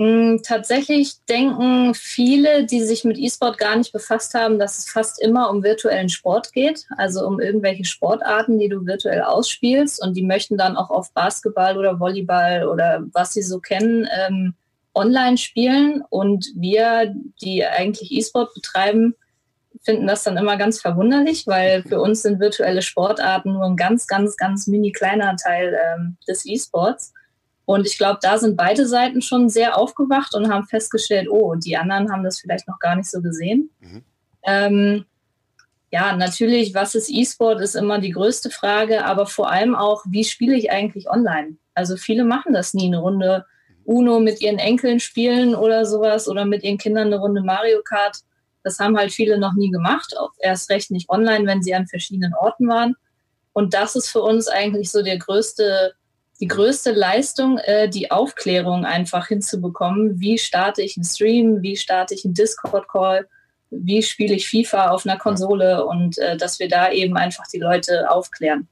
Mm, 0.00 0.36
tatsächlich 0.44 1.24
denken 1.28 1.92
viele, 1.92 2.64
die 2.64 2.82
sich 2.82 3.02
mit 3.02 3.18
E-Sport 3.18 3.58
gar 3.58 3.74
nicht 3.74 3.92
befasst 3.92 4.32
haben, 4.34 4.60
dass 4.60 4.78
es 4.78 4.88
fast 4.88 5.20
immer 5.20 5.50
um 5.50 5.64
virtuellen 5.64 6.08
Sport 6.08 6.52
geht, 6.52 6.86
also 6.96 7.26
um 7.26 7.40
irgendwelche 7.40 7.84
Sportarten, 7.84 8.60
die 8.60 8.68
du 8.68 8.86
virtuell 8.86 9.22
ausspielst 9.22 10.00
und 10.00 10.16
die 10.16 10.22
möchten 10.22 10.56
dann 10.56 10.76
auch 10.76 10.90
auf 10.90 11.12
Basketball 11.14 11.76
oder 11.76 11.98
Volleyball 11.98 12.68
oder 12.68 13.02
was 13.12 13.32
sie 13.32 13.42
so 13.42 13.58
kennen, 13.58 14.06
ähm, 14.16 14.54
online 14.94 15.36
spielen 15.36 16.04
und 16.10 16.46
wir, 16.54 17.12
die 17.42 17.66
eigentlich 17.66 18.12
E-Sport 18.12 18.54
betreiben, 18.54 19.16
finden 19.82 20.06
das 20.06 20.22
dann 20.22 20.36
immer 20.36 20.56
ganz 20.56 20.80
verwunderlich, 20.80 21.48
weil 21.48 21.82
für 21.82 22.00
uns 22.00 22.22
sind 22.22 22.38
virtuelle 22.38 22.82
Sportarten 22.82 23.52
nur 23.54 23.64
ein 23.64 23.76
ganz, 23.76 24.06
ganz, 24.06 24.36
ganz 24.36 24.68
mini 24.68 24.92
kleiner 24.92 25.34
Teil 25.34 25.76
ähm, 25.92 26.18
des 26.28 26.46
E-Sports. 26.46 27.14
Und 27.68 27.86
ich 27.86 27.98
glaube, 27.98 28.18
da 28.22 28.38
sind 28.38 28.56
beide 28.56 28.86
Seiten 28.86 29.20
schon 29.20 29.50
sehr 29.50 29.76
aufgewacht 29.76 30.34
und 30.34 30.50
haben 30.50 30.66
festgestellt, 30.66 31.28
oh, 31.30 31.54
die 31.54 31.76
anderen 31.76 32.10
haben 32.10 32.24
das 32.24 32.40
vielleicht 32.40 32.66
noch 32.66 32.78
gar 32.78 32.96
nicht 32.96 33.10
so 33.10 33.20
gesehen. 33.20 33.68
Mhm. 33.80 34.04
Ähm, 34.42 35.04
ja, 35.90 36.16
natürlich, 36.16 36.72
was 36.72 36.94
ist 36.94 37.10
E-Sport, 37.10 37.60
ist 37.60 37.74
immer 37.74 37.98
die 37.98 38.12
größte 38.12 38.48
Frage, 38.48 39.04
aber 39.04 39.26
vor 39.26 39.50
allem 39.50 39.74
auch, 39.74 40.02
wie 40.08 40.24
spiele 40.24 40.56
ich 40.56 40.70
eigentlich 40.70 41.10
online? 41.10 41.58
Also 41.74 41.98
viele 41.98 42.24
machen 42.24 42.54
das 42.54 42.72
nie, 42.72 42.86
eine 42.86 43.00
Runde 43.00 43.44
Uno 43.84 44.18
mit 44.18 44.40
ihren 44.40 44.58
Enkeln 44.58 44.98
spielen 44.98 45.54
oder 45.54 45.84
sowas 45.84 46.26
oder 46.26 46.46
mit 46.46 46.64
ihren 46.64 46.78
Kindern 46.78 47.08
eine 47.08 47.18
Runde 47.18 47.42
Mario 47.42 47.82
Kart. 47.82 48.16
Das 48.62 48.78
haben 48.78 48.96
halt 48.96 49.12
viele 49.12 49.36
noch 49.36 49.52
nie 49.52 49.70
gemacht, 49.70 50.16
auch 50.18 50.32
erst 50.38 50.70
recht 50.70 50.90
nicht 50.90 51.10
online, 51.10 51.44
wenn 51.44 51.62
sie 51.62 51.74
an 51.74 51.86
verschiedenen 51.86 52.32
Orten 52.32 52.66
waren. 52.66 52.96
Und 53.52 53.74
das 53.74 53.94
ist 53.94 54.08
für 54.08 54.22
uns 54.22 54.48
eigentlich 54.48 54.90
so 54.90 55.02
der 55.02 55.18
größte 55.18 55.92
die 56.40 56.46
größte 56.46 56.92
Leistung, 56.92 57.58
äh, 57.58 57.88
die 57.88 58.10
Aufklärung 58.10 58.84
einfach 58.84 59.28
hinzubekommen. 59.28 60.20
Wie 60.20 60.38
starte 60.38 60.82
ich 60.82 60.96
einen 60.96 61.04
Stream? 61.04 61.62
Wie 61.62 61.76
starte 61.76 62.14
ich 62.14 62.24
einen 62.24 62.34
Discord-Call? 62.34 63.26
Wie 63.70 64.02
spiele 64.02 64.34
ich 64.34 64.48
FIFA 64.48 64.90
auf 64.90 65.04
einer 65.04 65.18
Konsole? 65.18 65.84
Und 65.84 66.18
äh, 66.18 66.36
dass 66.36 66.58
wir 66.58 66.68
da 66.68 66.90
eben 66.90 67.16
einfach 67.16 67.44
die 67.52 67.58
Leute 67.58 68.10
aufklären. 68.10 68.68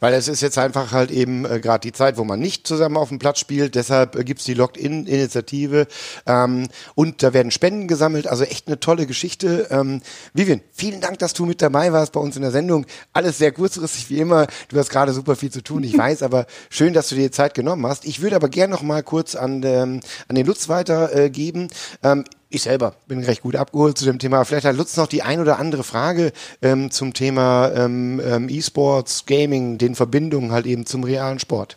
Weil 0.00 0.14
es 0.14 0.28
ist 0.28 0.40
jetzt 0.40 0.58
einfach 0.58 0.92
halt 0.92 1.10
eben 1.10 1.44
äh, 1.44 1.60
gerade 1.60 1.80
die 1.80 1.92
Zeit, 1.92 2.16
wo 2.16 2.24
man 2.24 2.40
nicht 2.40 2.66
zusammen 2.66 2.96
auf 2.96 3.08
dem 3.08 3.18
Platz 3.18 3.38
spielt. 3.38 3.74
Deshalb 3.74 4.16
äh, 4.16 4.24
gibt's 4.24 4.44
die 4.44 4.54
Locked-In-Initiative. 4.54 5.86
Ähm, 6.26 6.68
und 6.94 7.22
da 7.22 7.32
werden 7.32 7.50
Spenden 7.50 7.88
gesammelt. 7.88 8.26
Also 8.26 8.44
echt 8.44 8.66
eine 8.66 8.80
tolle 8.80 9.06
Geschichte. 9.06 9.68
Ähm, 9.70 10.02
Vivian, 10.34 10.60
vielen 10.72 11.00
Dank, 11.00 11.18
dass 11.18 11.32
du 11.32 11.46
mit 11.46 11.62
dabei 11.62 11.92
warst 11.92 12.12
bei 12.12 12.20
uns 12.20 12.36
in 12.36 12.42
der 12.42 12.50
Sendung. 12.50 12.86
Alles 13.12 13.38
sehr 13.38 13.52
kurzfristig 13.52 14.10
wie 14.10 14.18
immer. 14.18 14.46
Du 14.68 14.78
hast 14.78 14.90
gerade 14.90 15.12
super 15.12 15.36
viel 15.36 15.50
zu 15.50 15.62
tun, 15.62 15.84
ich 15.84 15.96
weiß, 15.98 16.22
aber 16.22 16.46
schön, 16.70 16.92
dass 16.92 17.08
du 17.08 17.14
dir 17.14 17.22
die 17.22 17.30
Zeit 17.30 17.54
genommen 17.54 17.86
hast. 17.86 18.04
Ich 18.04 18.22
würde 18.22 18.36
aber 18.36 18.48
gerne 18.48 18.72
noch 18.72 18.82
mal 18.82 19.02
kurz 19.02 19.34
an, 19.34 19.62
ähm, 19.64 20.00
an 20.28 20.36
den 20.36 20.46
Lutz 20.46 20.68
weitergeben. 20.68 21.68
Äh, 22.02 22.12
ähm, 22.12 22.24
ich 22.50 22.62
selber 22.62 22.94
bin 23.06 23.22
recht 23.22 23.42
gut 23.42 23.56
abgeholt 23.56 23.96
zu 23.96 24.04
dem 24.04 24.18
Thema. 24.18 24.44
Vielleicht 24.44 24.66
hat 24.66 24.76
Lutz 24.76 24.96
noch 24.96 25.06
die 25.06 25.22
ein 25.22 25.40
oder 25.40 25.58
andere 25.58 25.84
Frage 25.84 26.32
ähm, 26.60 26.90
zum 26.90 27.14
Thema 27.14 27.72
ähm, 27.72 28.20
ähm, 28.24 28.48
E-Sports, 28.48 29.24
Gaming, 29.26 29.78
den 29.78 29.94
Verbindungen 29.94 30.50
halt 30.50 30.66
eben 30.66 30.84
zum 30.84 31.04
realen 31.04 31.38
Sport. 31.38 31.76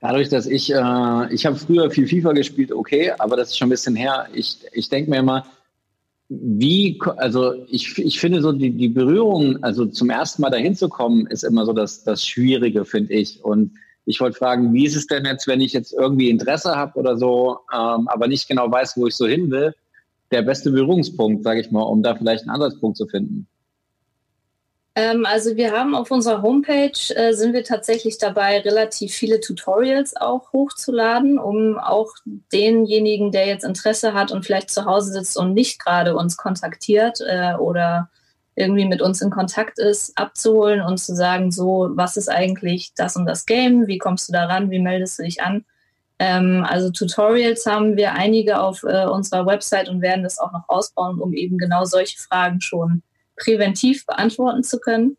Dadurch, 0.00 0.28
dass 0.28 0.46
ich, 0.46 0.72
äh, 0.72 1.34
ich 1.34 1.44
habe 1.44 1.56
früher 1.56 1.90
viel 1.90 2.06
FIFA 2.06 2.32
gespielt, 2.32 2.70
okay, 2.70 3.12
aber 3.18 3.36
das 3.36 3.48
ist 3.48 3.58
schon 3.58 3.66
ein 3.66 3.70
bisschen 3.70 3.96
her. 3.96 4.28
Ich, 4.32 4.58
ich 4.72 4.88
denke 4.88 5.10
mir 5.10 5.18
immer, 5.18 5.46
wie, 6.28 7.00
also 7.16 7.54
ich, 7.68 7.98
ich 7.98 8.20
finde 8.20 8.42
so 8.42 8.52
die, 8.52 8.70
die 8.70 8.88
Berührung, 8.88 9.62
also 9.62 9.86
zum 9.86 10.10
ersten 10.10 10.42
Mal 10.42 10.50
dahin 10.50 10.76
zu 10.76 10.88
kommen, 10.88 11.26
ist 11.26 11.44
immer 11.44 11.64
so 11.66 11.72
das, 11.72 12.04
das 12.04 12.24
Schwierige, 12.24 12.84
finde 12.84 13.14
ich. 13.14 13.44
Und 13.44 13.72
ich 14.06 14.20
wollte 14.20 14.38
fragen, 14.38 14.72
wie 14.72 14.86
ist 14.86 14.96
es 14.96 15.08
denn 15.08 15.24
jetzt, 15.24 15.46
wenn 15.48 15.60
ich 15.60 15.72
jetzt 15.72 15.92
irgendwie 15.92 16.30
Interesse 16.30 16.74
habe 16.74 16.98
oder 16.98 17.18
so, 17.18 17.58
ähm, 17.72 18.08
aber 18.08 18.28
nicht 18.28 18.48
genau 18.48 18.70
weiß, 18.70 18.96
wo 18.96 19.08
ich 19.08 19.16
so 19.16 19.26
hin 19.26 19.50
will, 19.50 19.74
der 20.30 20.42
beste 20.42 20.70
Berührungspunkt, 20.70 21.42
sage 21.42 21.60
ich 21.60 21.70
mal, 21.70 21.82
um 21.82 22.02
da 22.02 22.14
vielleicht 22.14 22.42
einen 22.42 22.50
Ansatzpunkt 22.50 22.96
zu 22.96 23.06
finden? 23.06 23.46
Ähm, 24.94 25.26
also 25.26 25.56
wir 25.56 25.72
haben 25.72 25.94
auf 25.94 26.10
unserer 26.10 26.40
Homepage, 26.40 27.14
äh, 27.14 27.32
sind 27.32 27.52
wir 27.52 27.64
tatsächlich 27.64 28.16
dabei, 28.16 28.60
relativ 28.60 29.12
viele 29.12 29.40
Tutorials 29.40 30.16
auch 30.16 30.52
hochzuladen, 30.52 31.38
um 31.38 31.78
auch 31.78 32.14
denjenigen, 32.52 33.32
der 33.32 33.46
jetzt 33.46 33.64
Interesse 33.64 34.14
hat 34.14 34.32
und 34.32 34.46
vielleicht 34.46 34.70
zu 34.70 34.86
Hause 34.86 35.12
sitzt 35.12 35.36
und 35.36 35.52
nicht 35.52 35.84
gerade 35.84 36.16
uns 36.16 36.36
kontaktiert 36.36 37.20
äh, 37.20 37.54
oder 37.56 38.08
irgendwie 38.56 38.86
mit 38.86 39.02
uns 39.02 39.20
in 39.20 39.30
Kontakt 39.30 39.78
ist, 39.78 40.16
abzuholen 40.16 40.80
und 40.80 40.98
zu 40.98 41.14
sagen, 41.14 41.52
so, 41.52 41.90
was 41.92 42.16
ist 42.16 42.28
eigentlich 42.28 42.92
das 42.96 43.16
und 43.16 43.26
das 43.26 43.46
Game? 43.46 43.86
Wie 43.86 43.98
kommst 43.98 44.28
du 44.28 44.32
daran? 44.32 44.70
Wie 44.70 44.80
meldest 44.80 45.18
du 45.18 45.22
dich 45.22 45.42
an? 45.42 45.64
Ähm, 46.18 46.64
also 46.66 46.90
Tutorials 46.90 47.66
haben 47.66 47.96
wir 47.96 48.14
einige 48.14 48.60
auf 48.60 48.82
äh, 48.82 49.04
unserer 49.04 49.44
Website 49.44 49.90
und 49.90 50.00
werden 50.00 50.24
das 50.24 50.38
auch 50.38 50.52
noch 50.52 50.64
ausbauen, 50.68 51.20
um 51.20 51.34
eben 51.34 51.58
genau 51.58 51.84
solche 51.84 52.18
Fragen 52.18 52.62
schon 52.62 53.02
präventiv 53.36 54.06
beantworten 54.06 54.62
zu 54.62 54.80
können. 54.80 55.18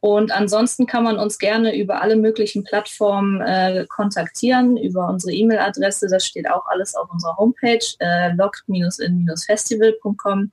Und 0.00 0.30
ansonsten 0.30 0.86
kann 0.86 1.04
man 1.04 1.18
uns 1.18 1.38
gerne 1.38 1.74
über 1.76 2.02
alle 2.02 2.16
möglichen 2.16 2.64
Plattformen 2.64 3.40
äh, 3.40 3.86
kontaktieren, 3.88 4.76
über 4.76 5.08
unsere 5.08 5.32
E-Mail-Adresse. 5.32 6.08
Das 6.08 6.26
steht 6.26 6.50
auch 6.50 6.66
alles 6.66 6.94
auf 6.94 7.10
unserer 7.10 7.38
Homepage, 7.38 7.80
äh, 8.00 8.34
locked-in-festival.com. 8.34 10.52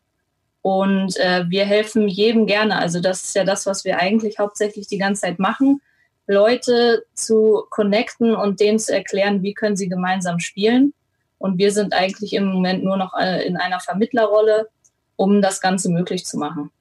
Und 0.64 1.18
äh, 1.18 1.44
wir 1.50 1.66
helfen 1.66 2.08
jedem 2.08 2.48
gerne. 2.48 2.80
Also 2.80 3.02
das 3.02 3.22
ist 3.24 3.36
ja 3.36 3.44
das, 3.44 3.66
was 3.66 3.84
wir 3.84 4.00
eigentlich 4.00 4.40
hauptsächlich 4.40 4.88
die 4.88 4.98
ganze 4.98 5.24
Zeit 5.24 5.38
machen. 5.38 5.82
Leute 6.26 7.04
zu 7.14 7.66
connecten 7.70 8.34
und 8.34 8.62
denen 8.62 8.80
zu 8.80 8.94
erklären, 8.94 9.44
wie 9.44 9.54
können 9.54 9.76
sie 9.76 9.90
gemeinsam 9.90 10.40
spielen. 10.40 10.94
Und 11.38 11.58
wir 11.58 11.74
sind 11.74 11.94
eigentlich 11.94 12.32
im 12.32 12.46
Moment 12.46 12.82
nur 12.82 12.96
noch 12.96 13.14
äh, 13.20 13.46
in 13.46 13.58
einer 13.58 13.82
Vermittlerrolle, 13.82 14.70
um 15.18 15.42
das 15.42 15.60
Ganze 15.60 15.92
möglich 15.92 16.26
zu 16.26 16.38
machen. 16.38 16.72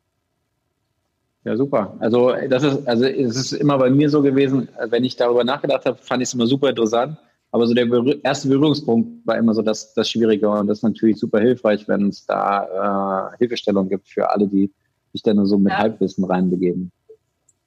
Ja, 1.42 1.56
super. 1.56 1.96
Also 1.98 2.32
das 2.48 2.62
ist, 2.62 2.86
also 2.86 3.04
es 3.04 3.34
ist 3.34 3.52
immer 3.52 3.78
bei 3.78 3.90
mir 3.90 4.08
so 4.08 4.22
gewesen, 4.22 4.68
wenn 4.86 5.02
ich 5.02 5.16
darüber 5.16 5.42
nachgedacht 5.42 5.86
habe, 5.86 5.98
fand 5.98 6.22
ich 6.22 6.28
es 6.28 6.34
immer 6.34 6.46
super 6.46 6.70
interessant. 6.70 7.18
Aber 7.52 7.66
so 7.66 7.74
der 7.74 7.86
erste 8.24 8.48
Berührungspunkt 8.48 9.26
war 9.26 9.36
immer 9.36 9.52
so 9.52 9.60
das, 9.60 9.92
das 9.92 10.08
Schwierige 10.08 10.48
und 10.48 10.66
das 10.66 10.78
ist 10.78 10.84
natürlich 10.84 11.18
super 11.18 11.38
hilfreich, 11.38 11.86
wenn 11.86 12.08
es 12.08 12.24
da 12.24 13.30
äh, 13.34 13.36
Hilfestellung 13.38 13.90
gibt 13.90 14.08
für 14.08 14.30
alle, 14.30 14.48
die 14.48 14.72
sich 15.12 15.22
dann 15.22 15.44
so 15.44 15.58
mit 15.58 15.70
ja. 15.70 15.78
Halbwissen 15.78 16.24
reinbegeben. 16.24 16.90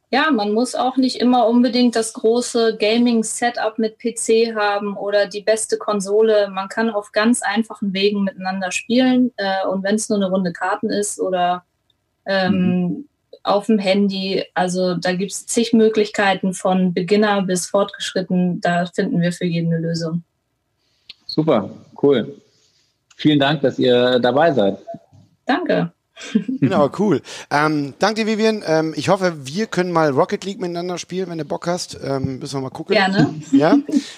Ja, 0.10 0.32
man 0.32 0.54
muss 0.54 0.74
auch 0.74 0.98
nicht 0.98 1.18
immer 1.18 1.48
unbedingt 1.48 1.96
das 1.96 2.14
große 2.14 2.78
Gaming-Setup 2.80 3.78
mit 3.78 4.00
PC 4.00 4.56
haben 4.56 4.98
oder 4.98 5.28
die 5.28 5.42
beste 5.42 5.78
Konsole. 5.78 6.50
Man 6.50 6.68
kann 6.68 6.90
auf 6.90 7.12
ganz 7.12 7.44
einfachen 7.44 7.94
Wegen 7.94 8.24
miteinander 8.24 8.72
spielen. 8.72 9.34
Äh, 9.38 9.68
und 9.68 9.84
wenn 9.84 9.96
es 9.96 10.10
nur 10.10 10.18
eine 10.18 10.30
Runde 10.30 10.52
Karten 10.52 10.90
ist 10.90 11.20
oder 11.20 11.64
ähm, 12.26 12.54
mhm 12.54 13.06
auf 13.46 13.68
dem 13.68 13.80
Handy. 13.80 14.44
Also 14.54 14.96
da 14.96 15.14
gibt 15.14 15.32
es 15.32 15.46
zig 15.46 15.74
Möglichkeiten 15.74 16.54
von 16.54 16.94
Beginner 16.94 17.42
bis 17.42 17.68
fortgeschritten. 17.68 18.62
Da 18.62 18.86
finden 18.86 19.22
wir 19.22 19.32
für 19.32 19.46
jeden 19.46 19.74
eine 19.74 19.82
Lösung. 19.82 20.24
Super, 21.26 21.70
cool. 22.02 22.42
Vielen 23.16 23.40
Dank, 23.40 23.62
dass 23.62 23.80
ihr 23.80 24.20
dabei 24.20 24.52
seid. 24.52 24.78
Danke. 25.46 25.92
Genau, 26.66 26.90
cool. 27.00 27.22
Ähm, 27.52 27.94
danke 28.00 28.24
dir, 28.24 28.28
Vivian. 28.28 28.64
Ähm, 28.66 28.94
ich 28.96 29.10
hoffe, 29.10 29.46
wir 29.46 29.68
können 29.68 29.92
mal 29.92 30.10
Rocket 30.10 30.44
League 30.46 30.60
miteinander 30.60 30.98
spielen, 30.98 31.30
wenn 31.30 31.38
du 31.38 31.46
Bock 31.46 31.68
hast. 31.68 31.98
Ähm, 32.04 32.40
müssen 32.40 32.58
wir 32.58 32.62
mal 32.62 32.70
gucken. 32.70 32.96
Gerne. 32.96 33.34
Ja, 33.52 33.78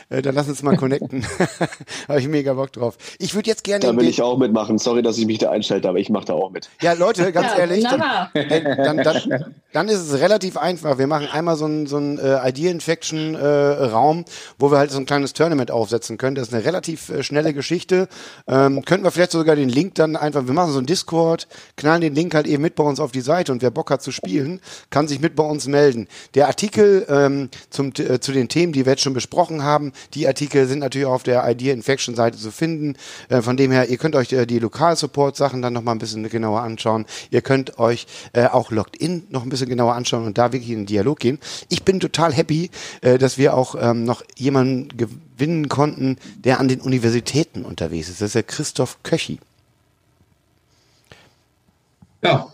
äh, 0.10 0.21
dann 0.21 0.33
lass 0.33 0.47
uns 0.47 0.63
mal 0.63 0.77
connecten. 0.77 1.25
Habe 2.07 2.19
ich 2.19 2.27
mega 2.27 2.53
Bock 2.53 2.71
drauf. 2.71 2.97
Ich 3.19 3.36
würde 3.36 3.49
jetzt 3.49 3.63
gerne. 3.63 3.86
Da 3.86 3.95
will 3.95 4.07
ich 4.07 4.21
auch 4.21 4.38
mitmachen. 4.38 4.77
Sorry, 4.77 5.03
dass 5.03 5.17
ich 5.17 5.25
mich 5.25 5.38
da 5.38 5.51
einstelle, 5.51 5.88
aber 5.88 5.99
ich 5.99 6.10
mache 6.10 6.25
da 6.25 6.33
auch 6.33 6.49
mit. 6.49 6.69
Ja, 6.81 6.93
Leute, 6.93 7.31
ganz 7.31 7.51
ja, 7.51 7.60
ehrlich, 7.60 7.83
dann, 7.83 8.01
dann, 8.33 8.97
dann, 8.97 9.55
dann, 9.73 9.88
ist 9.89 9.99
es 9.99 10.19
relativ 10.19 10.57
einfach. 10.57 10.97
Wir 10.97 11.07
machen 11.07 11.27
einmal 11.31 11.55
so 11.55 11.65
einen 11.65 11.88
so 11.88 11.97
ein, 11.97 12.17
äh, 12.17 12.49
Idea 12.49 12.71
Infection 12.71 13.36
äh, 13.36 13.45
Raum, 13.45 14.25
wo 14.57 14.71
wir 14.71 14.77
halt 14.77 14.91
so 14.91 14.97
ein 14.97 15.05
kleines 15.05 15.33
Tournament 15.33 15.71
aufsetzen 15.71 16.17
können. 16.17 16.36
Das 16.36 16.47
ist 16.47 16.53
eine 16.53 16.65
relativ 16.65 17.10
äh, 17.10 17.21
schnelle 17.21 17.53
Geschichte. 17.53 18.07
Ähm, 18.47 18.83
könnten 18.86 19.03
wir 19.03 19.12
vielleicht 19.12 19.31
sogar 19.31 19.55
den 19.55 19.69
Link 19.69 19.95
dann 19.95 20.15
einfach, 20.15 20.47
wir 20.47 20.53
machen 20.53 20.71
so 20.71 20.79
ein 20.79 20.86
Discord, 20.86 21.47
knallen 21.88 22.02
den 22.02 22.15
Link 22.15 22.36
halt 22.36 22.47
eben 22.47 22.63
mit 22.63 22.76
bei 22.76 22.84
uns 22.84 23.00
auf 23.00 23.13
die 23.13 23.21
Seite 23.21 23.54
und 23.54 23.62
wer 23.62 23.71
Bock 23.71 23.91
hat 23.91 24.02
zu 24.02 24.12
spielen, 24.12 24.60
kann 24.89 25.08
sich 25.08 25.21
mit 25.21 25.38
bei 25.38 25.43
uns 25.43 25.67
melden. 25.67 26.08
Der 26.34 26.47
Artikel 26.47 27.06
ähm, 27.08 27.50
zum, 27.69 27.93
äh, 27.97 28.19
zu 28.19 28.34
den 28.34 28.50
Themen, 28.50 28.73
die 28.73 28.86
wir 28.86 28.91
jetzt 28.91 29.04
schon 29.04 29.13
besprochen 29.13 29.63
haben, 29.63 29.93
die 30.13 30.28
Artikel 30.28 30.67
sind 30.67 30.80
natürlich 30.80 31.08
auf 31.08 31.23
der 31.23 31.50
Idea 31.50 31.73
Infection 31.73 32.13
Seite 32.13 32.38
zu 32.38 32.52
finden. 32.52 32.97
Äh, 33.30 33.41
von 33.41 33.56
dem 33.56 33.71
her, 33.71 33.89
ihr 33.89 33.97
könnt 33.97 34.17
euch 34.17 34.34
äh, 34.34 34.45
die 34.45 34.60
Lokal-Support-Sachen 34.60 35.62
dann 35.62 35.71
nochmal 35.71 35.95
ein 35.95 36.00
bisschen 36.00 36.28
genauer 36.28 36.62
anschauen. 36.62 37.06
Ihr 37.32 37.41
könnt 37.41 37.80
euch 37.80 38.06
äh, 38.34 38.47
auch 38.47 38.69
Logged 38.71 38.97
In 38.97 39.23
noch 39.30 39.43
ein 39.43 39.50
bisschen 39.50 39.69
genauer 39.69 39.95
anschauen 39.95 40.26
und 40.26 40.38
da 40.38 40.52
wirklich 40.52 40.71
in 40.71 40.80
den 40.80 40.86
Dialog 40.88 41.19
gehen. 41.19 41.39
Ich 41.69 41.84
bin 41.84 42.02
total 42.02 42.34
happy, 42.34 42.69
äh, 43.00 43.17
dass 43.17 43.38
wir 43.38 43.54
auch 43.54 43.76
ähm, 43.80 44.04
noch 44.04 44.23
jemanden 44.36 44.89
gewinnen 44.97 45.69
konnten, 45.69 46.17
der 46.36 46.60
an 46.60 46.67
den 46.67 46.82
Universitäten 46.82 47.63
unterwegs 47.63 48.10
ist. 48.10 48.19
Das 48.19 48.28
ist 48.28 48.36
der 48.36 48.43
Christoph 48.43 48.97
Köchi. 49.04 49.39
Ja. 52.23 52.53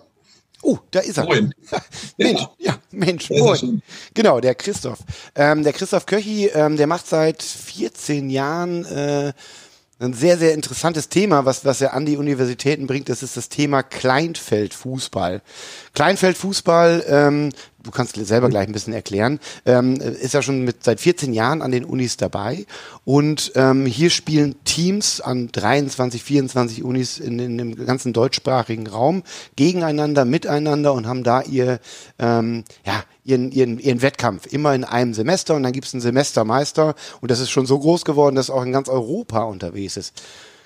Oh, 0.62 0.78
da 0.92 1.02
ist 1.02 1.18
er. 1.18 1.26
Moin. 1.26 1.54
Mensch, 2.18 2.42
ja, 2.42 2.74
ja 2.74 2.80
Mensch, 2.92 3.30
moin. 3.30 3.82
Genau, 4.14 4.40
der 4.40 4.56
Christoph. 4.56 5.00
Ähm, 5.36 5.64
der 5.64 5.74
Christoph 5.74 6.06
Köchi, 6.06 6.48
ähm, 6.48 6.78
der 6.78 6.88
macht 6.88 7.08
seit 7.08 7.44
14 7.44 8.30
Jahren 8.30 8.86
äh, 8.86 9.34
ein 10.00 10.14
sehr, 10.14 10.38
sehr 10.38 10.54
interessantes 10.54 11.10
Thema, 11.10 11.46
was, 11.46 11.66
was 11.66 11.82
er 11.82 11.94
an 11.94 12.06
die 12.06 12.18
Universitäten 12.18 12.88
bringt. 12.88 13.10
Das 13.10 13.24
ist 13.24 13.38
das 13.38 13.50
Thema 13.50 13.84
Kleinfeldfußball. 13.84 15.42
Kleinfeldfußball 15.94 17.04
ähm, 17.08 17.50
du 17.84 17.92
kannst 17.92 18.16
selber 18.16 18.50
gleich 18.50 18.68
ein 18.68 18.74
bisschen 18.74 18.94
erklären, 18.94 19.40
ähm, 19.66 19.96
ist 19.96 20.34
ja 20.34 20.42
schon 20.42 20.64
mit 20.64 20.84
seit 20.84 21.00
14 21.00 21.34
Jahren 21.34 21.62
an 21.62 21.72
den 21.72 21.86
Unis 21.86 22.18
dabei. 22.18 22.66
Und 23.06 23.52
ähm, 23.56 23.86
hier 23.86 24.10
spielen 24.10 24.56
Teams 24.64 25.22
an 25.22 25.50
23, 25.52 26.24
24 26.24 26.84
Unis 26.84 27.20
in, 27.20 27.40
in 27.40 27.58
dem 27.58 27.86
ganzen 27.86 28.14
deutschsprachigen 28.14 28.88
Raum 28.88 29.24
gegeneinander, 29.56 30.26
miteinander 30.26 30.94
und 30.94 31.08
haben 31.08 31.24
da 31.24 31.42
ihr, 31.42 31.80
ähm, 32.20 32.64
ja, 32.86 33.04
ihren, 33.26 33.52
ihren, 33.52 33.80
ihren 33.80 34.02
Wettkampf 34.02 34.48
immer 34.48 34.74
in 34.74 34.84
einem 34.84 35.14
Semester 35.14 35.56
und 35.56 35.64
dann 35.64 35.74
gibt 35.74 35.88
es 35.88 35.94
einen 35.94 36.02
Semestermeister 36.02 36.96
und 37.22 37.32
das 37.32 37.40
ist 37.40 37.52
schon 37.52 37.66
so 37.66 37.80
groß 37.80 38.06
geworden, 38.06 38.36
dass 38.36 38.50
auch 38.50 38.64
in 38.64 38.72
ganz 38.72 38.90
Europa 38.90 39.44
unterwegs 39.44 39.98
ist. 39.98 40.22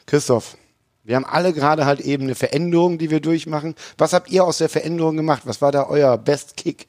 Christoph, 0.05 0.55
wir 1.03 1.15
haben 1.15 1.25
alle 1.25 1.53
gerade 1.53 1.85
halt 1.85 2.01
eben 2.01 2.23
eine 2.23 2.35
Veränderung, 2.35 2.97
die 2.97 3.09
wir 3.09 3.21
durchmachen. 3.21 3.75
Was 3.97 4.13
habt 4.13 4.29
ihr 4.29 4.43
aus 4.43 4.57
der 4.57 4.69
Veränderung 4.69 5.15
gemacht? 5.15 5.43
Was 5.45 5.61
war 5.61 5.71
da 5.71 5.87
euer 5.87 6.17
Best 6.17 6.57
Kick? 6.57 6.87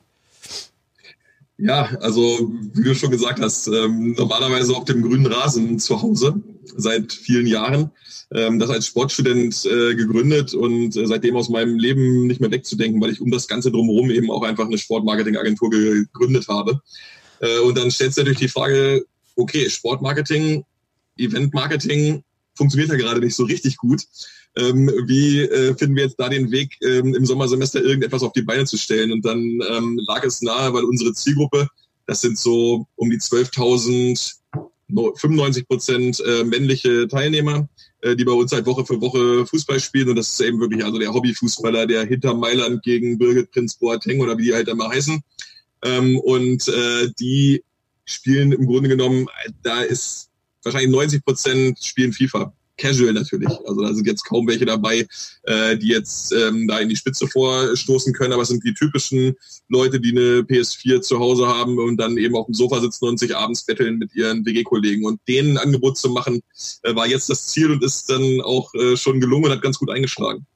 Ja, 1.60 1.90
also 2.00 2.52
wie 2.72 2.84
du 2.84 2.94
schon 2.94 3.10
gesagt 3.10 3.40
hast, 3.40 3.66
ähm, 3.66 4.12
normalerweise 4.16 4.76
auf 4.76 4.84
dem 4.84 5.02
grünen 5.02 5.26
Rasen 5.26 5.80
zu 5.80 6.00
Hause 6.00 6.40
seit 6.76 7.12
vielen 7.12 7.46
Jahren. 7.46 7.90
Ähm, 8.32 8.60
das 8.60 8.70
als 8.70 8.86
Sportstudent 8.86 9.64
äh, 9.64 9.96
gegründet 9.96 10.54
und 10.54 10.94
äh, 10.96 11.06
seitdem 11.06 11.34
aus 11.34 11.48
meinem 11.48 11.76
Leben 11.76 12.28
nicht 12.28 12.40
mehr 12.40 12.50
wegzudenken, 12.52 13.00
weil 13.00 13.10
ich 13.10 13.20
um 13.20 13.30
das 13.32 13.48
Ganze 13.48 13.72
drumherum 13.72 14.10
eben 14.10 14.30
auch 14.30 14.42
einfach 14.42 14.66
eine 14.66 14.78
Sportmarketingagentur 14.78 15.70
gegründet 15.70 16.46
habe. 16.46 16.80
Äh, 17.40 17.58
und 17.60 17.76
dann 17.76 17.90
stellt 17.90 18.14
sich 18.14 18.22
natürlich 18.22 18.38
die 18.38 18.48
Frage, 18.48 19.04
okay, 19.34 19.68
Sportmarketing, 19.68 20.64
Eventmarketing 21.16 22.22
funktioniert 22.54 22.90
ja 22.90 22.96
gerade 22.96 23.20
nicht 23.20 23.34
so 23.34 23.44
richtig 23.44 23.78
gut. 23.78 24.02
Ähm, 24.56 24.90
wie 25.06 25.40
äh, 25.40 25.74
finden 25.76 25.96
wir 25.96 26.04
jetzt 26.04 26.18
da 26.18 26.28
den 26.28 26.50
Weg, 26.50 26.76
ähm, 26.82 27.14
im 27.14 27.26
Sommersemester 27.26 27.82
irgendetwas 27.82 28.22
auf 28.22 28.32
die 28.32 28.42
Beine 28.42 28.64
zu 28.64 28.76
stellen. 28.76 29.12
Und 29.12 29.24
dann 29.24 29.38
ähm, 29.38 30.00
lag 30.06 30.24
es 30.24 30.42
nahe, 30.42 30.72
weil 30.72 30.84
unsere 30.84 31.12
Zielgruppe, 31.12 31.68
das 32.06 32.20
sind 32.20 32.38
so 32.38 32.86
um 32.96 33.10
die 33.10 33.18
12.000, 33.18 34.34
95 34.88 35.68
Prozent 35.68 36.20
äh, 36.20 36.44
männliche 36.44 37.06
Teilnehmer, 37.08 37.68
äh, 38.00 38.16
die 38.16 38.24
bei 38.24 38.32
uns 38.32 38.52
halt 38.52 38.66
Woche 38.66 38.86
für 38.86 39.00
Woche 39.00 39.46
Fußball 39.46 39.80
spielen. 39.80 40.08
Und 40.08 40.16
das 40.16 40.32
ist 40.32 40.40
eben 40.40 40.60
wirklich 40.60 40.84
also 40.84 40.98
der 40.98 41.12
Hobbyfußballer, 41.12 41.86
der 41.86 42.06
hinter 42.06 42.34
Mailand 42.34 42.82
gegen 42.82 43.18
Birgit 43.18 43.50
Prinz 43.50 43.76
Boateng 43.76 44.20
oder 44.20 44.38
wie 44.38 44.44
die 44.44 44.54
halt 44.54 44.68
immer 44.68 44.88
heißen. 44.88 45.20
Ähm, 45.82 46.18
und 46.18 46.66
äh, 46.68 47.08
die 47.20 47.62
spielen 48.04 48.52
im 48.52 48.66
Grunde 48.66 48.88
genommen, 48.88 49.26
da 49.62 49.82
ist 49.82 50.30
wahrscheinlich 50.62 50.90
90 50.90 51.24
Prozent 51.24 51.78
spielen 51.84 52.12
FIFA. 52.12 52.52
Casual 52.78 53.12
natürlich. 53.12 53.50
Also 53.66 53.82
da 53.82 53.92
sind 53.92 54.06
jetzt 54.06 54.24
kaum 54.24 54.46
welche 54.46 54.64
dabei, 54.64 55.06
äh, 55.42 55.76
die 55.76 55.88
jetzt 55.88 56.32
ähm, 56.32 56.66
da 56.66 56.78
in 56.78 56.88
die 56.88 56.96
Spitze 56.96 57.26
vorstoßen 57.26 58.14
können, 58.14 58.32
aber 58.32 58.42
es 58.42 58.48
sind 58.48 58.64
die 58.64 58.74
typischen 58.74 59.34
Leute, 59.68 60.00
die 60.00 60.12
eine 60.12 60.40
PS4 60.40 61.02
zu 61.02 61.18
Hause 61.18 61.46
haben 61.46 61.78
und 61.78 61.98
dann 61.98 62.16
eben 62.16 62.36
auf 62.36 62.46
dem 62.46 62.54
Sofa 62.54 62.80
sitzen 62.80 63.06
und 63.06 63.18
sich 63.18 63.36
abends 63.36 63.64
betteln 63.64 63.98
mit 63.98 64.14
ihren 64.14 64.46
WG-Kollegen. 64.46 65.04
Und 65.04 65.20
denen 65.28 65.58
ein 65.58 65.64
Angebot 65.64 65.98
zu 65.98 66.08
machen, 66.08 66.40
äh, 66.82 66.94
war 66.94 67.06
jetzt 67.06 67.28
das 67.28 67.48
Ziel 67.48 67.70
und 67.70 67.84
ist 67.84 68.08
dann 68.08 68.40
auch 68.40 68.72
äh, 68.74 68.96
schon 68.96 69.20
gelungen 69.20 69.46
und 69.46 69.50
hat 69.52 69.62
ganz 69.62 69.78
gut 69.78 69.90
eingeschlagen. 69.90 70.46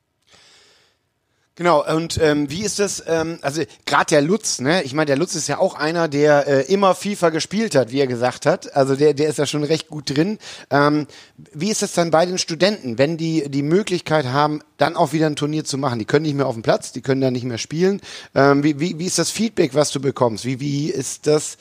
Genau, 1.55 1.85
und 1.87 2.19
ähm, 2.19 2.49
wie 2.51 2.63
ist 2.63 2.79
das, 2.79 3.05
ähm, 3.07 3.39
also 3.43 3.63
gerade 3.85 4.07
der 4.07 4.23
Lutz, 4.23 4.59
ne? 4.59 4.83
Ich 4.85 4.95
meine, 4.95 5.05
der 5.05 5.19
Lutz 5.19 5.35
ist 5.35 5.49
ja 5.49 5.59
auch 5.59 5.75
einer, 5.75 6.09
der 6.09 6.47
äh, 6.47 6.73
immer 6.73 6.95
FIFA 6.95 7.29
gespielt 7.29 7.75
hat, 7.75 7.93
wie 7.93 8.01
er 8.01 8.07
gesagt 8.07 8.47
hat. 8.47 8.75
Also 8.75 8.97
der, 8.97 9.13
der 9.13 9.29
ist 9.29 9.39
ja 9.39 9.45
schon 9.45 9.63
recht 9.63 9.89
gut 9.89 10.17
drin. 10.17 10.39
Ähm, 10.71 11.07
wie 11.53 11.71
ist 11.71 11.83
das 11.83 11.93
dann 11.93 12.11
bei 12.11 12.25
den 12.25 12.39
Studenten, 12.39 12.97
wenn 12.97 13.19
die 13.19 13.51
die 13.51 13.63
Möglichkeit 13.63 14.25
haben, 14.25 14.63
dann 14.79 14.97
auch 14.97 15.13
wieder 15.13 15.27
ein 15.27 15.37
Turnier 15.37 15.63
zu 15.63 15.77
machen? 15.77 15.99
Die 15.99 16.07
können 16.07 16.25
nicht 16.25 16.37
mehr 16.37 16.47
auf 16.47 16.55
dem 16.55 16.63
Platz, 16.63 16.93
die 16.93 17.03
können 17.03 17.21
dann 17.21 17.35
nicht 17.35 17.45
mehr 17.45 17.59
spielen. 17.59 18.01
Ähm, 18.35 18.65
wie, 18.65 18.81
wie, 18.81 18.99
wie 18.99 19.07
ist 19.07 19.19
das 19.19 19.31
Feedback, 19.31 19.75
was 19.75 19.91
du 19.91 20.01
bekommst? 20.01 20.47
Wie, 20.47 20.59
wie 20.59 20.89
ist 20.89 21.27
das, 21.27 21.59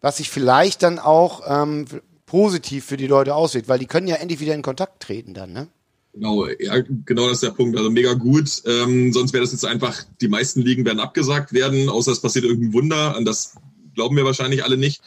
was 0.00 0.16
sich 0.16 0.30
vielleicht 0.30 0.82
dann 0.82 0.98
auch 0.98 1.42
ähm, 1.46 1.84
positiv 2.24 2.86
für 2.86 2.96
die 2.96 3.06
Leute 3.06 3.34
auswirkt? 3.34 3.68
Weil 3.68 3.80
die 3.80 3.86
können 3.86 4.08
ja 4.08 4.16
endlich 4.16 4.40
wieder 4.40 4.54
in 4.54 4.62
Kontakt 4.62 5.02
treten 5.02 5.34
dann, 5.34 5.52
ne? 5.52 5.68
Genau, 6.14 6.46
ja, 6.46 6.78
genau 7.04 7.26
das 7.26 7.38
ist 7.38 7.42
der 7.42 7.50
Punkt. 7.50 7.76
Also 7.76 7.90
mega 7.90 8.14
gut. 8.14 8.62
Ähm, 8.66 9.12
sonst 9.12 9.32
wäre 9.32 9.42
das 9.42 9.52
jetzt 9.52 9.66
einfach, 9.66 10.04
die 10.20 10.28
meisten 10.28 10.62
Ligen 10.62 10.84
werden 10.84 11.00
abgesagt 11.00 11.52
werden, 11.52 11.88
außer 11.88 12.12
es 12.12 12.20
passiert 12.20 12.44
irgendein 12.44 12.72
Wunder. 12.72 13.16
An 13.16 13.24
das 13.24 13.54
glauben 13.94 14.16
wir 14.16 14.24
wahrscheinlich 14.24 14.62
alle 14.62 14.76
nicht. 14.76 15.02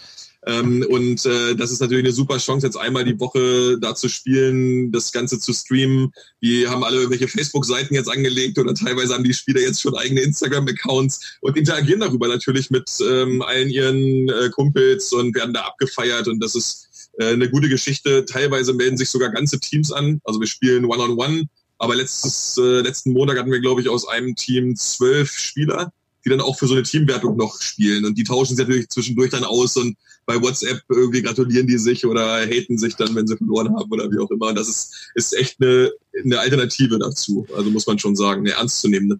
Ähm, 0.45 0.85
und 0.89 1.25
äh, 1.25 1.55
das 1.55 1.71
ist 1.71 1.81
natürlich 1.81 2.05
eine 2.05 2.13
super 2.13 2.37
Chance, 2.37 2.65
jetzt 2.65 2.77
einmal 2.77 3.03
die 3.03 3.19
Woche 3.19 3.77
da 3.79 3.95
zu 3.95 4.07
spielen, 4.07 4.91
das 4.91 5.11
Ganze 5.11 5.39
zu 5.39 5.51
streamen. 5.51 6.13
Die 6.41 6.67
haben 6.67 6.83
alle 6.83 6.97
irgendwelche 6.97 7.27
Facebook-Seiten 7.27 7.95
jetzt 7.95 8.09
angelegt 8.09 8.57
oder 8.57 8.73
teilweise 8.73 9.13
haben 9.13 9.23
die 9.23 9.33
Spieler 9.33 9.61
jetzt 9.61 9.81
schon 9.81 9.95
eigene 9.95 10.21
Instagram-Accounts 10.21 11.37
und 11.41 11.57
interagieren 11.57 11.99
darüber 11.99 12.27
natürlich 12.27 12.69
mit 12.69 12.89
ähm, 13.01 13.41
allen 13.41 13.69
ihren 13.69 14.29
äh, 14.29 14.49
Kumpels 14.51 15.11
und 15.11 15.35
werden 15.35 15.53
da 15.53 15.61
abgefeiert. 15.61 16.27
Und 16.27 16.41
das 16.41 16.55
ist 16.55 16.86
äh, 17.17 17.33
eine 17.33 17.49
gute 17.49 17.69
Geschichte. 17.69 18.25
Teilweise 18.25 18.73
melden 18.73 18.97
sich 18.97 19.09
sogar 19.09 19.29
ganze 19.29 19.59
Teams 19.59 19.91
an. 19.91 20.21
Also 20.23 20.39
wir 20.39 20.47
spielen 20.47 20.85
One-on-One. 20.85 21.15
-on 21.15 21.41
-one, 21.41 21.47
aber 21.79 21.95
letztes, 21.95 22.57
äh, 22.57 22.81
letzten 22.81 23.13
Montag 23.13 23.37
hatten 23.37 23.51
wir, 23.51 23.59
glaube 23.59 23.81
ich, 23.81 23.89
aus 23.89 24.07
einem 24.07 24.35
Team 24.35 24.75
zwölf 24.75 25.31
Spieler, 25.31 25.91
die 26.25 26.29
dann 26.29 26.41
auch 26.41 26.57
für 26.57 26.67
so 26.67 26.73
eine 26.73 26.83
Teamwertung 26.83 27.37
noch 27.37 27.61
spielen. 27.61 28.05
Und 28.05 28.17
die 28.17 28.23
tauschen 28.23 28.55
sich 28.55 28.65
natürlich 28.65 28.89
zwischendurch 28.89 29.31
dann 29.31 29.43
aus 29.43 29.77
und 29.77 29.95
bei 30.25 30.41
WhatsApp 30.41 30.81
irgendwie 30.89 31.21
gratulieren 31.21 31.67
die 31.67 31.77
sich 31.77 32.05
oder 32.05 32.45
haten 32.45 32.77
sich 32.77 32.95
dann, 32.95 33.15
wenn 33.15 33.27
sie 33.27 33.37
verloren 33.37 33.73
haben 33.73 33.89
oder 33.89 34.11
wie 34.11 34.19
auch 34.19 34.29
immer. 34.29 34.47
Und 34.47 34.55
das 34.55 34.67
ist, 34.67 35.11
ist 35.15 35.33
echt 35.37 35.61
eine, 35.61 35.91
eine 36.23 36.39
Alternative 36.39 36.99
dazu. 36.99 37.47
Also 37.55 37.69
muss 37.69 37.87
man 37.87 37.97
schon 37.97 38.15
sagen, 38.15 38.41
eine 38.41 38.51
ernstzunehmende. 38.51 39.19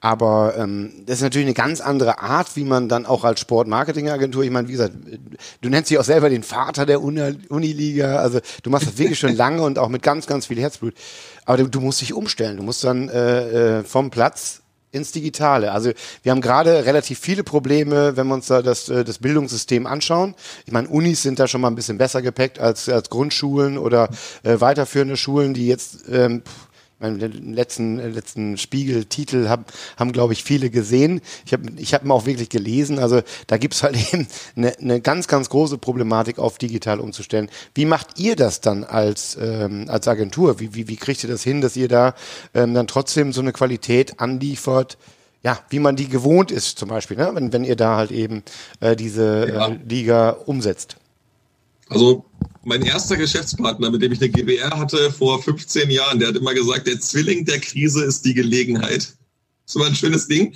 Aber 0.00 0.54
ähm, 0.58 1.04
das 1.06 1.16
ist 1.16 1.22
natürlich 1.22 1.46
eine 1.46 1.54
ganz 1.54 1.80
andere 1.80 2.18
Art, 2.20 2.54
wie 2.54 2.64
man 2.64 2.88
dann 2.88 3.06
auch 3.06 3.24
als 3.24 3.40
Sportmarketingagentur, 3.40 4.44
ich 4.44 4.50
meine, 4.50 4.68
wie 4.68 4.72
gesagt, 4.72 4.94
du 5.62 5.68
nennst 5.68 5.90
dich 5.90 5.98
auch 5.98 6.04
selber 6.04 6.28
den 6.28 6.42
Vater 6.42 6.84
der 6.84 7.02
Uni 7.02 7.38
Uniliga, 7.48 8.16
also 8.16 8.40
du 8.62 8.70
machst 8.70 8.86
das 8.86 8.98
wirklich 8.98 9.18
schon 9.18 9.34
lange 9.36 9.62
und 9.62 9.78
auch 9.78 9.88
mit 9.88 10.02
ganz, 10.02 10.26
ganz 10.26 10.46
viel 10.46 10.60
Herzblut. 10.60 10.94
Aber 11.46 11.58
du, 11.58 11.68
du 11.68 11.80
musst 11.80 12.00
dich 12.02 12.12
umstellen, 12.12 12.58
du 12.58 12.62
musst 12.62 12.84
dann 12.84 13.08
äh, 13.08 13.78
äh, 13.78 13.84
vom 13.84 14.10
Platz 14.10 14.60
ins 14.92 15.12
Digitale. 15.12 15.72
Also 15.72 15.92
wir 16.22 16.32
haben 16.32 16.40
gerade 16.40 16.84
relativ 16.86 17.18
viele 17.18 17.44
Probleme, 17.44 18.16
wenn 18.16 18.26
wir 18.26 18.34
uns 18.34 18.46
da 18.46 18.62
das, 18.62 18.88
äh, 18.88 19.04
das 19.04 19.18
Bildungssystem 19.18 19.86
anschauen. 19.86 20.34
Ich 20.64 20.72
meine, 20.72 20.88
Unis 20.88 21.22
sind 21.22 21.38
da 21.38 21.48
schon 21.48 21.60
mal 21.60 21.68
ein 21.68 21.74
bisschen 21.74 21.98
besser 21.98 22.22
gepackt 22.22 22.58
als, 22.58 22.88
als 22.88 23.10
Grundschulen 23.10 23.78
oder 23.78 24.08
äh, 24.42 24.60
weiterführende 24.60 25.16
Schulen, 25.16 25.54
die 25.54 25.66
jetzt 25.66 26.04
ähm, 26.10 26.42
meinen 26.98 27.54
letzten, 27.54 27.98
äh, 27.98 28.08
letzten 28.08 28.56
Spiegel-Titel 28.56 29.48
haben, 29.48 29.64
haben 29.96 30.12
glaube 30.12 30.32
ich, 30.32 30.42
viele 30.42 30.70
gesehen. 30.70 31.20
Ich 31.44 31.52
habe 31.52 31.64
ich 31.76 31.94
hab 31.94 32.04
ihn 32.04 32.10
auch 32.10 32.26
wirklich 32.26 32.48
gelesen. 32.48 32.98
Also 32.98 33.22
da 33.46 33.58
gibt's 33.58 33.82
halt 33.82 33.96
eben 34.12 34.26
eine, 34.56 34.78
eine 34.78 35.00
ganz, 35.00 35.28
ganz 35.28 35.48
große 35.48 35.78
Problematik, 35.78 36.38
auf 36.38 36.58
digital 36.58 37.00
umzustellen. 37.00 37.50
Wie 37.74 37.84
macht 37.84 38.18
ihr 38.18 38.36
das 38.36 38.60
dann 38.60 38.84
als, 38.84 39.36
ähm, 39.40 39.86
als 39.88 40.08
Agentur? 40.08 40.58
Wie, 40.60 40.74
wie, 40.74 40.88
wie 40.88 40.96
kriegt 40.96 41.22
ihr 41.22 41.30
das 41.30 41.42
hin, 41.42 41.60
dass 41.60 41.76
ihr 41.76 41.88
da 41.88 42.14
ähm, 42.54 42.74
dann 42.74 42.86
trotzdem 42.86 43.32
so 43.32 43.40
eine 43.40 43.52
Qualität 43.52 44.20
anliefert, 44.20 44.96
ja, 45.42 45.58
wie 45.68 45.78
man 45.78 45.96
die 45.96 46.08
gewohnt 46.08 46.50
ist 46.50 46.78
zum 46.78 46.88
Beispiel, 46.88 47.16
ne? 47.16 47.30
wenn, 47.34 47.52
wenn 47.52 47.64
ihr 47.64 47.76
da 47.76 47.96
halt 47.96 48.10
eben 48.10 48.42
äh, 48.80 48.96
diese 48.96 49.46
äh, 49.46 49.78
Liga 49.88 50.30
umsetzt? 50.30 50.96
Also 51.88 52.24
mein 52.66 52.82
erster 52.82 53.16
Geschäftspartner, 53.16 53.92
mit 53.92 54.02
dem 54.02 54.10
ich 54.10 54.20
eine 54.20 54.28
GBR 54.28 54.76
hatte 54.76 55.12
vor 55.12 55.40
15 55.40 55.88
Jahren, 55.88 56.18
der 56.18 56.28
hat 56.28 56.36
immer 56.36 56.52
gesagt, 56.52 56.88
der 56.88 57.00
Zwilling 57.00 57.44
der 57.44 57.60
Krise 57.60 58.04
ist 58.04 58.24
die 58.24 58.34
Gelegenheit. 58.34 59.14
Das 59.66 59.76
war 59.76 59.86
ein 59.86 59.94
schönes 59.94 60.26
Ding. 60.26 60.52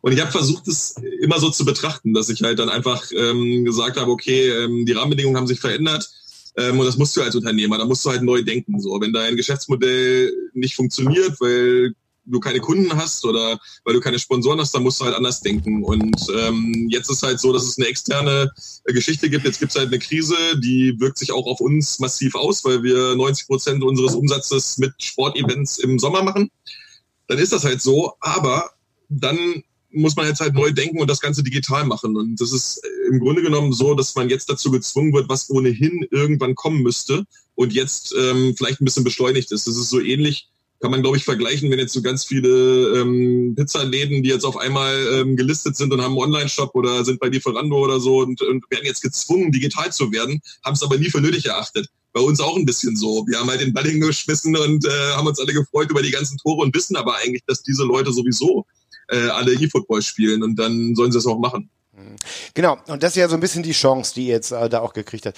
Und 0.00 0.12
ich 0.12 0.20
habe 0.20 0.32
versucht, 0.32 0.66
es 0.68 0.94
immer 1.20 1.38
so 1.38 1.50
zu 1.50 1.66
betrachten, 1.66 2.14
dass 2.14 2.30
ich 2.30 2.42
halt 2.42 2.58
dann 2.58 2.70
einfach 2.70 3.04
ähm, 3.14 3.64
gesagt 3.66 3.98
habe, 3.98 4.10
okay, 4.10 4.48
ähm, 4.48 4.86
die 4.86 4.92
Rahmenbedingungen 4.92 5.36
haben 5.36 5.46
sich 5.46 5.60
verändert. 5.60 6.10
Ähm, 6.56 6.78
und 6.78 6.86
das 6.86 6.96
musst 6.96 7.14
du 7.16 7.22
als 7.22 7.36
Unternehmer, 7.36 7.76
da 7.76 7.84
musst 7.84 8.06
du 8.06 8.10
halt 8.10 8.22
neu 8.22 8.42
denken. 8.42 8.80
So, 8.80 8.98
wenn 8.98 9.12
dein 9.12 9.36
Geschäftsmodell 9.36 10.32
nicht 10.54 10.74
funktioniert, 10.74 11.38
weil 11.40 11.92
du 12.30 12.40
keine 12.40 12.60
Kunden 12.60 12.94
hast 12.96 13.24
oder 13.24 13.58
weil 13.84 13.94
du 13.94 14.00
keine 14.00 14.18
Sponsoren 14.18 14.60
hast, 14.60 14.74
dann 14.74 14.82
musst 14.82 15.00
du 15.00 15.04
halt 15.04 15.14
anders 15.14 15.40
denken. 15.40 15.84
Und 15.84 16.16
ähm, 16.36 16.86
jetzt 16.90 17.10
ist 17.10 17.22
halt 17.22 17.40
so, 17.40 17.52
dass 17.52 17.64
es 17.64 17.78
eine 17.78 17.88
externe 17.88 18.50
Geschichte 18.84 19.28
gibt. 19.30 19.44
Jetzt 19.44 19.60
gibt 19.60 19.72
es 19.72 19.78
halt 19.78 19.88
eine 19.88 19.98
Krise, 19.98 20.36
die 20.58 20.98
wirkt 20.98 21.18
sich 21.18 21.32
auch 21.32 21.46
auf 21.46 21.60
uns 21.60 21.98
massiv 21.98 22.34
aus, 22.34 22.64
weil 22.64 22.82
wir 22.82 23.14
90 23.16 23.46
Prozent 23.46 23.82
unseres 23.82 24.14
Umsatzes 24.14 24.78
mit 24.78 24.92
Sportevents 25.02 25.78
im 25.78 25.98
Sommer 25.98 26.22
machen. 26.22 26.50
Dann 27.28 27.38
ist 27.38 27.52
das 27.52 27.64
halt 27.64 27.80
so, 27.80 28.14
aber 28.20 28.70
dann 29.08 29.62
muss 29.92 30.16
man 30.16 30.26
jetzt 30.26 30.40
halt 30.40 30.54
neu 30.54 30.70
denken 30.72 31.00
und 31.00 31.10
das 31.10 31.20
Ganze 31.20 31.42
digital 31.42 31.84
machen. 31.84 32.16
Und 32.16 32.40
das 32.40 32.52
ist 32.52 32.80
äh, 32.84 33.08
im 33.08 33.20
Grunde 33.20 33.42
genommen 33.42 33.72
so, 33.72 33.94
dass 33.94 34.14
man 34.14 34.28
jetzt 34.28 34.48
dazu 34.48 34.70
gezwungen 34.70 35.12
wird, 35.12 35.28
was 35.28 35.50
ohnehin 35.50 36.06
irgendwann 36.10 36.54
kommen 36.54 36.82
müsste 36.82 37.24
und 37.54 37.72
jetzt 37.72 38.14
ähm, 38.18 38.54
vielleicht 38.56 38.80
ein 38.80 38.84
bisschen 38.84 39.04
beschleunigt 39.04 39.52
ist. 39.52 39.66
Das 39.66 39.76
ist 39.76 39.90
so 39.90 40.00
ähnlich 40.00 40.48
kann 40.80 40.90
man, 40.90 41.02
glaube 41.02 41.18
ich, 41.18 41.24
vergleichen, 41.24 41.70
wenn 41.70 41.78
jetzt 41.78 41.92
so 41.92 42.00
ganz 42.00 42.24
viele 42.24 42.98
ähm, 42.98 43.54
Pizzaläden, 43.54 44.22
die 44.22 44.30
jetzt 44.30 44.44
auf 44.44 44.56
einmal 44.56 44.96
ähm, 45.12 45.36
gelistet 45.36 45.76
sind 45.76 45.92
und 45.92 46.00
haben 46.00 46.12
einen 46.12 46.22
Online-Shop 46.22 46.74
oder 46.74 47.04
sind 47.04 47.20
bei 47.20 47.28
Lieferando 47.28 47.76
oder 47.76 48.00
so 48.00 48.18
und, 48.18 48.40
und 48.40 48.64
werden 48.70 48.86
jetzt 48.86 49.02
gezwungen, 49.02 49.52
digital 49.52 49.92
zu 49.92 50.10
werden, 50.10 50.40
haben 50.64 50.74
es 50.74 50.82
aber 50.82 50.96
nie 50.96 51.10
für 51.10 51.20
nötig 51.20 51.46
erachtet. 51.46 51.88
Bei 52.12 52.20
uns 52.20 52.40
auch 52.40 52.56
ein 52.56 52.64
bisschen 52.64 52.96
so. 52.96 53.26
Wir 53.28 53.38
haben 53.38 53.50
halt 53.50 53.60
den 53.60 53.72
Ball 53.72 53.84
hingeschmissen 53.84 54.56
und 54.56 54.84
äh, 54.84 55.12
haben 55.12 55.26
uns 55.26 55.38
alle 55.38 55.52
gefreut 55.52 55.90
über 55.90 56.02
die 56.02 56.10
ganzen 56.10 56.38
Tore 56.38 56.62
und 56.62 56.74
wissen 56.74 56.96
aber 56.96 57.16
eigentlich, 57.16 57.44
dass 57.46 57.62
diese 57.62 57.84
Leute 57.84 58.12
sowieso 58.12 58.64
äh, 59.08 59.28
alle 59.28 59.52
E-Football 59.52 60.02
spielen 60.02 60.42
und 60.42 60.58
dann 60.58 60.94
sollen 60.94 61.12
sie 61.12 61.18
es 61.18 61.26
auch 61.26 61.38
machen. 61.38 61.68
Genau, 62.54 62.78
und 62.86 63.02
das 63.02 63.12
ist 63.12 63.16
ja 63.16 63.28
so 63.28 63.34
ein 63.34 63.40
bisschen 63.40 63.62
die 63.62 63.72
Chance, 63.72 64.14
die 64.14 64.26
ihr 64.26 64.34
jetzt 64.34 64.52
äh, 64.52 64.68
da 64.68 64.80
auch 64.80 64.94
gekriegt 64.94 65.26
hat. 65.26 65.36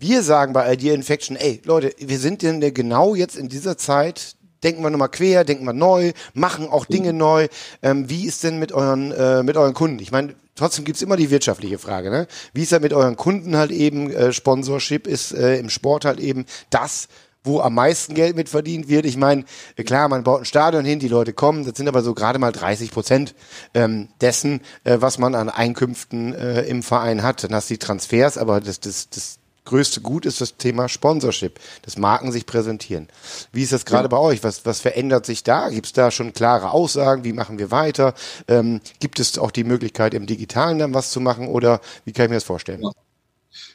Wir 0.00 0.22
sagen 0.22 0.52
bei 0.52 0.72
Idea 0.72 0.94
Infection, 0.94 1.36
ey 1.36 1.60
Leute, 1.64 1.94
wir 1.98 2.18
sind 2.18 2.42
denn 2.42 2.60
genau 2.72 3.14
jetzt 3.14 3.36
in 3.36 3.48
dieser 3.48 3.76
Zeit 3.76 4.36
denken 4.62 4.82
wir 4.82 4.90
nochmal 4.90 5.08
quer, 5.08 5.44
denken 5.44 5.64
wir 5.64 5.72
neu, 5.72 6.12
machen 6.34 6.68
auch 6.68 6.84
Dinge 6.84 7.12
neu. 7.12 7.48
Ähm, 7.82 8.08
wie 8.08 8.26
ist 8.26 8.44
denn 8.44 8.58
mit 8.58 8.72
euren, 8.72 9.12
äh, 9.12 9.42
mit 9.42 9.56
euren 9.56 9.74
Kunden? 9.74 9.98
Ich 10.00 10.12
meine, 10.12 10.34
trotzdem 10.54 10.84
gibt's 10.84 11.02
immer 11.02 11.16
die 11.16 11.30
wirtschaftliche 11.30 11.78
Frage, 11.78 12.10
ne? 12.10 12.26
Wie 12.52 12.62
ist 12.62 12.72
das 12.72 12.80
mit 12.80 12.92
euren 12.92 13.16
Kunden 13.16 13.56
halt 13.56 13.70
eben? 13.70 14.10
Äh, 14.10 14.32
Sponsorship 14.32 15.06
ist 15.06 15.32
äh, 15.32 15.58
im 15.58 15.70
Sport 15.70 16.04
halt 16.04 16.20
eben 16.20 16.46
das, 16.70 17.08
wo 17.44 17.60
am 17.60 17.74
meisten 17.74 18.14
Geld 18.14 18.36
mit 18.36 18.48
verdient 18.48 18.88
wird. 18.88 19.06
Ich 19.06 19.16
meine, 19.16 19.44
äh, 19.76 19.84
klar, 19.84 20.08
man 20.08 20.24
baut 20.24 20.42
ein 20.42 20.44
Stadion 20.44 20.84
hin, 20.84 20.98
die 20.98 21.08
Leute 21.08 21.32
kommen, 21.32 21.64
das 21.64 21.76
sind 21.76 21.88
aber 21.88 22.02
so 22.02 22.14
gerade 22.14 22.38
mal 22.38 22.52
30 22.52 22.90
Prozent 22.90 23.34
ähm, 23.74 24.08
dessen, 24.20 24.60
äh, 24.84 24.98
was 25.00 25.18
man 25.18 25.34
an 25.34 25.48
Einkünften 25.48 26.34
äh, 26.34 26.62
im 26.62 26.82
Verein 26.82 27.22
hat. 27.22 27.44
Dann 27.44 27.54
hast 27.54 27.70
du 27.70 27.74
die 27.74 27.78
Transfers, 27.78 28.38
aber 28.38 28.60
das, 28.60 28.80
das, 28.80 29.08
das 29.10 29.38
größte 29.68 30.00
Gut 30.00 30.26
ist 30.26 30.40
das 30.40 30.56
Thema 30.56 30.88
Sponsorship, 30.88 31.60
dass 31.82 31.98
Marken 31.98 32.32
sich 32.32 32.46
präsentieren. 32.46 33.08
Wie 33.52 33.62
ist 33.62 33.72
das 33.72 33.84
gerade 33.84 34.04
ja. 34.04 34.08
bei 34.08 34.18
euch? 34.18 34.42
Was, 34.42 34.64
was 34.66 34.80
verändert 34.80 35.26
sich 35.26 35.44
da? 35.44 35.68
Gibt 35.68 35.86
es 35.86 35.92
da 35.92 36.10
schon 36.10 36.32
klare 36.32 36.70
Aussagen? 36.70 37.24
Wie 37.24 37.32
machen 37.32 37.58
wir 37.58 37.70
weiter? 37.70 38.14
Ähm, 38.48 38.80
gibt 38.98 39.20
es 39.20 39.38
auch 39.38 39.50
die 39.50 39.64
Möglichkeit, 39.64 40.14
im 40.14 40.26
Digitalen 40.26 40.78
dann 40.78 40.94
was 40.94 41.10
zu 41.10 41.20
machen 41.20 41.48
oder 41.48 41.80
wie 42.04 42.12
kann 42.12 42.24
ich 42.24 42.30
mir 42.30 42.36
das 42.36 42.44
vorstellen? 42.44 42.82
Ja. 42.82 42.90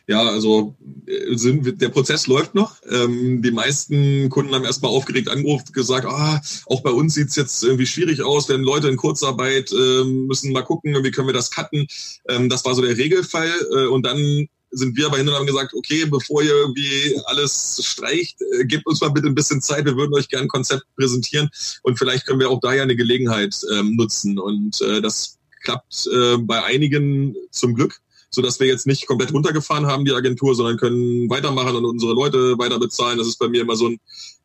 ja, 0.08 0.30
also 0.30 0.76
äh, 1.06 1.36
sind, 1.36 1.80
der 1.80 1.90
Prozess 1.90 2.26
läuft 2.26 2.56
noch. 2.56 2.78
Ähm, 2.90 3.44
die 3.44 3.52
meisten 3.52 4.30
Kunden 4.30 4.56
haben 4.56 4.66
erstmal 4.66 4.92
aufgeregt 4.92 5.30
angerufen, 5.30 5.72
gesagt, 5.74 6.08
ah, 6.08 6.42
auch 6.66 6.82
bei 6.82 6.92
uns 6.92 7.14
sieht's 7.14 7.36
jetzt 7.36 7.64
irgendwie 7.64 7.86
schwierig 7.86 8.24
aus, 8.24 8.50
wenn 8.50 8.62
Leute 8.62 8.90
in 8.90 8.98
Kurzarbeit 8.98 9.72
äh, 9.72 10.04
müssen 10.04 10.54
mal 10.54 10.64
gucken, 10.64 10.96
wie 11.04 11.12
können 11.12 11.28
wir 11.28 11.34
das 11.34 11.52
cutten. 11.52 11.88
Ähm, 12.28 12.50
das 12.50 12.66
war 12.66 12.74
so 12.74 12.82
der 12.82 12.98
Regelfall. 12.98 13.52
Äh, 13.76 13.86
und 13.86 14.08
dann 14.08 14.48
sind 14.74 14.98
wir 14.98 15.06
aber 15.08 15.18
hin 15.18 15.28
und 15.28 15.36
haben 15.36 15.46
gesagt, 15.46 15.74
okay, 15.74 16.06
bevor 16.06 16.42
ihr 16.44 16.54
irgendwie 16.54 17.20
alles 17.26 17.80
streicht, 17.84 18.42
äh, 18.42 18.66
gebt 18.66 18.86
uns 18.86 19.02
mal 19.02 19.10
bitte 19.10 19.28
ein 19.28 19.36
bisschen 19.36 19.62
Zeit, 19.62 19.86
wir 19.86 19.96
würden 19.96 20.14
euch 20.14 20.28
gerne 20.28 20.46
ein 20.46 20.50
Konzept 20.50 20.84
präsentieren 20.96 21.50
und 21.84 21.98
vielleicht 21.98 22.26
können 22.26 22.40
wir 22.40 22.50
auch 22.50 22.60
da 22.60 22.74
ja 22.74 22.84
eine 22.84 22.96
Gelegenheit 22.96 23.56
ähm, 23.74 23.96
nutzen. 23.96 24.40
Und 24.40 24.82
äh, 24.82 25.02
das 25.02 25.38
klappt 25.64 26.08
äh, 26.08 26.38
bei 26.38 26.64
einigen 26.64 27.36
zum 27.52 27.76
Glück 27.76 28.00
so 28.34 28.42
dass 28.42 28.60
wir 28.60 28.68
jetzt 28.68 28.88
nicht 28.88 29.06
komplett 29.06 29.32
runtergefahren 29.32 29.86
haben, 29.86 30.06
die 30.06 30.12
Agentur, 30.12 30.56
sondern 30.56 30.78
können 30.78 31.30
weitermachen 31.30 31.76
und 31.76 31.86
unsere 31.86 32.14
Leute 32.14 32.58
weiter 32.58 32.80
bezahlen. 32.80 33.20
Das 33.20 33.28
ist 33.28 33.38
bei 33.38 33.48
mir 33.48 33.62
immer 33.62 33.76
so 33.76 33.90
ein, 33.90 34.00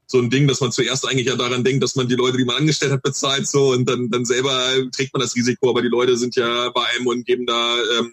so 0.06 0.18
ein 0.18 0.28
Ding, 0.30 0.46
dass 0.46 0.60
man 0.60 0.72
zuerst 0.72 1.08
eigentlich 1.08 1.26
ja 1.26 1.36
daran 1.36 1.64
denkt, 1.64 1.82
dass 1.82 1.96
man 1.96 2.06
die 2.06 2.14
Leute, 2.14 2.36
die 2.36 2.44
man 2.44 2.56
angestellt 2.56 2.92
hat, 2.92 3.02
bezahlt 3.02 3.46
so 3.46 3.72
und 3.72 3.88
dann, 3.88 4.10
dann 4.10 4.26
selber 4.26 4.74
trägt 4.92 5.14
man 5.14 5.22
das 5.22 5.34
Risiko, 5.34 5.70
aber 5.70 5.80
die 5.80 5.88
Leute 5.88 6.16
sind 6.16 6.36
ja 6.36 6.70
bei 6.70 6.84
einem 6.84 7.06
und 7.06 7.24
geben 7.24 7.46
da 7.46 7.76
ähm, 7.98 8.12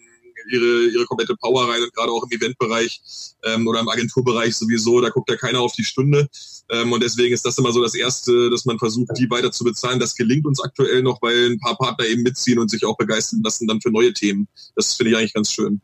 ihre, 0.51 0.85
ihre 0.87 1.05
komplette 1.05 1.35
Power 1.35 1.69
rein 1.69 1.81
und 1.83 1.93
gerade 1.93 2.11
auch 2.11 2.23
im 2.23 2.31
Eventbereich 2.31 3.01
ähm, 3.43 3.67
oder 3.67 3.79
im 3.79 3.89
Agenturbereich 3.89 4.55
sowieso, 4.55 5.01
da 5.01 5.09
guckt 5.09 5.29
ja 5.29 5.35
keiner 5.35 5.61
auf 5.61 5.73
die 5.73 5.83
Stunde. 5.83 6.27
Ähm, 6.69 6.91
und 6.91 7.03
deswegen 7.03 7.33
ist 7.33 7.45
das 7.45 7.57
immer 7.57 7.71
so 7.71 7.81
das 7.81 7.95
Erste, 7.95 8.49
dass 8.49 8.65
man 8.65 8.79
versucht, 8.79 9.11
die 9.17 9.29
weiter 9.29 9.51
zu 9.51 9.63
bezahlen. 9.63 9.99
Das 9.99 10.15
gelingt 10.15 10.45
uns 10.45 10.61
aktuell 10.63 11.03
noch, 11.03 11.21
weil 11.21 11.51
ein 11.51 11.59
paar 11.59 11.77
Partner 11.77 12.05
eben 12.05 12.23
mitziehen 12.23 12.59
und 12.59 12.69
sich 12.69 12.85
auch 12.85 12.97
begeistern 12.97 13.41
lassen 13.43 13.67
dann 13.67 13.81
für 13.81 13.91
neue 13.91 14.13
Themen. 14.13 14.47
Das 14.75 14.93
finde 14.93 15.11
ich 15.11 15.17
eigentlich 15.17 15.33
ganz 15.33 15.51
schön. 15.51 15.81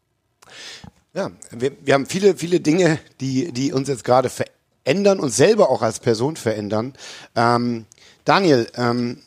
Ja, 1.13 1.31
wir, 1.51 1.73
wir 1.83 1.93
haben 1.93 2.05
viele, 2.05 2.37
viele 2.37 2.59
Dinge, 2.59 2.99
die, 3.19 3.51
die 3.51 3.73
uns 3.73 3.89
jetzt 3.89 4.03
gerade 4.03 4.29
verändern 4.29 5.19
und 5.19 5.29
selber 5.29 5.69
auch 5.69 5.81
als 5.81 5.99
Person 5.99 6.35
verändern. 6.35 6.93
Ähm, 7.35 7.85
Daniel, 8.23 8.67
ähm, 8.75 9.17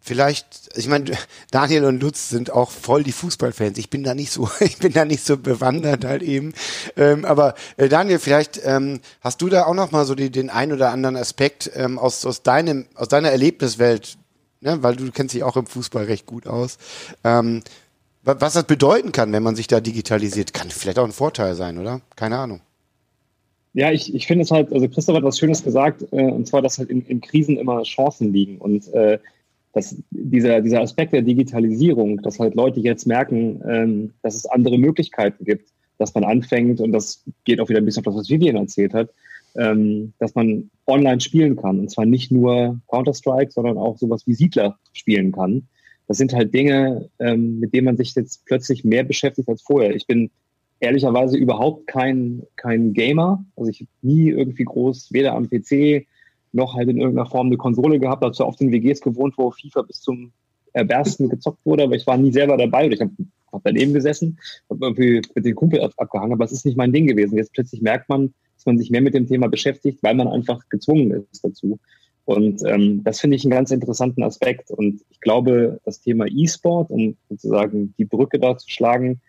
vielleicht, 0.00 0.70
ich 0.76 0.88
meine, 0.88 1.12
Daniel 1.50 1.84
und 1.84 2.00
Lutz 2.00 2.30
sind 2.30 2.50
auch 2.50 2.70
voll 2.70 3.02
die 3.02 3.12
Fußballfans. 3.12 3.78
Ich 3.78 3.90
bin 3.90 4.02
da 4.02 4.14
nicht 4.14 4.32
so, 4.32 4.48
ich 4.60 4.78
bin 4.78 4.92
da 4.92 5.04
nicht 5.04 5.24
so 5.24 5.36
bewandert 5.36 6.04
halt 6.04 6.22
eben. 6.22 6.54
Ähm, 6.96 7.24
aber 7.24 7.54
äh, 7.76 7.88
Daniel, 7.88 8.18
vielleicht 8.18 8.60
ähm, 8.64 9.00
hast 9.20 9.42
du 9.42 9.48
da 9.48 9.66
auch 9.66 9.74
noch 9.74 9.92
mal 9.92 10.04
so 10.06 10.14
die, 10.14 10.30
den 10.30 10.50
ein 10.50 10.72
oder 10.72 10.90
anderen 10.90 11.16
Aspekt 11.16 11.70
ähm, 11.74 11.98
aus, 11.98 12.24
aus 12.24 12.42
deinem, 12.42 12.86
aus 12.94 13.08
deiner 13.08 13.30
Erlebniswelt, 13.30 14.16
ne? 14.60 14.82
weil 14.82 14.96
du 14.96 15.10
kennst 15.10 15.34
dich 15.34 15.44
auch 15.44 15.56
im 15.56 15.66
Fußball 15.66 16.04
recht 16.04 16.26
gut 16.26 16.46
aus. 16.46 16.78
Ähm, 17.22 17.62
was 18.22 18.52
das 18.52 18.64
bedeuten 18.64 19.12
kann, 19.12 19.32
wenn 19.32 19.42
man 19.42 19.56
sich 19.56 19.66
da 19.66 19.80
digitalisiert, 19.80 20.52
kann 20.52 20.68
vielleicht 20.70 20.98
auch 20.98 21.04
ein 21.04 21.12
Vorteil 21.12 21.54
sein, 21.54 21.78
oder? 21.78 22.02
Keine 22.16 22.36
Ahnung. 22.36 22.60
Ja, 23.72 23.92
ich, 23.92 24.14
ich 24.14 24.26
finde 24.26 24.42
es 24.42 24.50
halt, 24.50 24.72
also 24.72 24.88
Christoph 24.88 25.16
hat 25.16 25.22
was 25.22 25.38
Schönes 25.38 25.62
gesagt, 25.62 26.02
äh, 26.10 26.24
und 26.24 26.46
zwar, 26.46 26.60
dass 26.60 26.78
halt 26.78 26.90
in, 26.90 27.02
in 27.06 27.20
Krisen 27.20 27.56
immer 27.56 27.82
Chancen 27.84 28.32
liegen. 28.32 28.58
Und 28.58 28.92
äh, 28.92 29.18
dass 29.72 29.96
dieser, 30.10 30.60
dieser 30.60 30.80
Aspekt 30.80 31.12
der 31.12 31.22
Digitalisierung, 31.22 32.22
dass 32.22 32.38
halt 32.38 32.54
Leute 32.54 32.80
jetzt 32.80 33.06
merken, 33.06 33.62
ähm, 33.68 34.12
dass 34.22 34.34
es 34.34 34.46
andere 34.46 34.78
Möglichkeiten 34.78 35.44
gibt, 35.44 35.70
dass 35.98 36.14
man 36.14 36.24
anfängt, 36.24 36.80
und 36.80 36.92
das 36.92 37.22
geht 37.44 37.60
auch 37.60 37.68
wieder 37.68 37.78
ein 37.78 37.84
bisschen 37.84 38.00
auf 38.00 38.14
das, 38.14 38.22
was 38.22 38.30
Vivian 38.30 38.56
erzählt 38.56 38.94
hat, 38.94 39.10
ähm, 39.56 40.12
dass 40.18 40.34
man 40.34 40.70
online 40.86 41.20
spielen 41.20 41.56
kann. 41.56 41.78
Und 41.78 41.90
zwar 41.90 42.06
nicht 42.06 42.32
nur 42.32 42.80
Counter-Strike, 42.88 43.52
sondern 43.52 43.78
auch 43.78 43.98
sowas 43.98 44.26
wie 44.26 44.34
Siedler 44.34 44.78
spielen 44.92 45.32
kann. 45.32 45.68
Das 46.08 46.18
sind 46.18 46.32
halt 46.32 46.52
Dinge, 46.52 47.08
ähm, 47.20 47.60
mit 47.60 47.72
denen 47.72 47.84
man 47.84 47.96
sich 47.96 48.14
jetzt 48.14 48.44
plötzlich 48.46 48.84
mehr 48.84 49.04
beschäftigt 49.04 49.48
als 49.48 49.62
vorher. 49.62 49.94
Ich 49.94 50.06
bin 50.06 50.30
ehrlicherweise 50.80 51.36
überhaupt 51.36 51.86
kein, 51.86 52.42
kein 52.56 52.92
Gamer. 52.94 53.44
Also 53.54 53.70
ich 53.70 53.86
nie 54.02 54.30
irgendwie 54.30 54.64
groß, 54.64 55.12
weder 55.12 55.34
am 55.34 55.48
PC 55.48 56.06
noch 56.52 56.74
halt 56.74 56.88
in 56.88 56.98
irgendeiner 56.98 57.28
Form 57.28 57.46
eine 57.46 57.56
Konsole 57.56 57.98
gehabt, 57.98 58.22
dazu 58.22 58.44
auf 58.44 58.56
den 58.56 58.72
WGs 58.72 59.00
gewohnt, 59.00 59.34
wo 59.36 59.50
FIFA 59.50 59.82
bis 59.82 60.00
zum 60.00 60.32
Erbersten 60.72 61.28
gezockt 61.28 61.64
wurde, 61.64 61.84
aber 61.84 61.96
ich 61.96 62.06
war 62.06 62.16
nie 62.16 62.32
selber 62.32 62.56
dabei 62.56 62.86
oder 62.86 62.94
ich 62.94 63.00
habe 63.00 63.12
hab 63.52 63.64
daneben 63.64 63.92
gesessen, 63.92 64.38
habe 64.68 64.86
irgendwie 64.86 65.22
mit 65.34 65.44
den 65.44 65.54
Kumpel 65.54 65.80
abgehangen, 65.80 66.32
aber 66.32 66.44
es 66.44 66.52
ist 66.52 66.64
nicht 66.64 66.76
mein 66.76 66.92
Ding 66.92 67.06
gewesen. 67.06 67.36
Jetzt 67.36 67.52
plötzlich 67.52 67.82
merkt 67.82 68.08
man, 68.08 68.32
dass 68.56 68.66
man 68.66 68.78
sich 68.78 68.90
mehr 68.90 69.00
mit 69.00 69.14
dem 69.14 69.26
Thema 69.26 69.48
beschäftigt, 69.48 70.02
weil 70.02 70.14
man 70.14 70.28
einfach 70.28 70.68
gezwungen 70.68 71.26
ist 71.32 71.44
dazu. 71.44 71.78
Und 72.26 72.62
ähm, 72.64 73.02
das 73.02 73.18
finde 73.18 73.36
ich 73.36 73.44
einen 73.44 73.50
ganz 73.50 73.72
interessanten 73.72 74.22
Aspekt. 74.22 74.70
Und 74.70 75.00
ich 75.10 75.20
glaube, 75.20 75.80
das 75.84 76.00
Thema 76.00 76.26
E-Sport, 76.28 76.90
um 76.90 77.16
sozusagen 77.28 77.94
die 77.98 78.04
Brücke 78.04 78.38
da 78.38 78.56
zu 78.56 78.70
schlagen, 78.70 79.20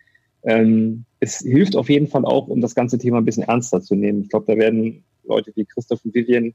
ähm, 0.44 1.04
es 1.18 1.38
hilft 1.38 1.76
auf 1.76 1.88
jeden 1.88 2.08
Fall 2.08 2.24
auch, 2.24 2.48
um 2.48 2.60
das 2.60 2.74
ganze 2.74 2.98
Thema 2.98 3.18
ein 3.18 3.24
bisschen 3.24 3.44
ernster 3.44 3.80
zu 3.80 3.94
nehmen. 3.94 4.22
Ich 4.22 4.28
glaube, 4.28 4.46
da 4.46 4.58
werden 4.58 5.02
Leute 5.24 5.52
wie 5.54 5.64
Christoph 5.64 6.04
und 6.04 6.14
Vivian 6.14 6.54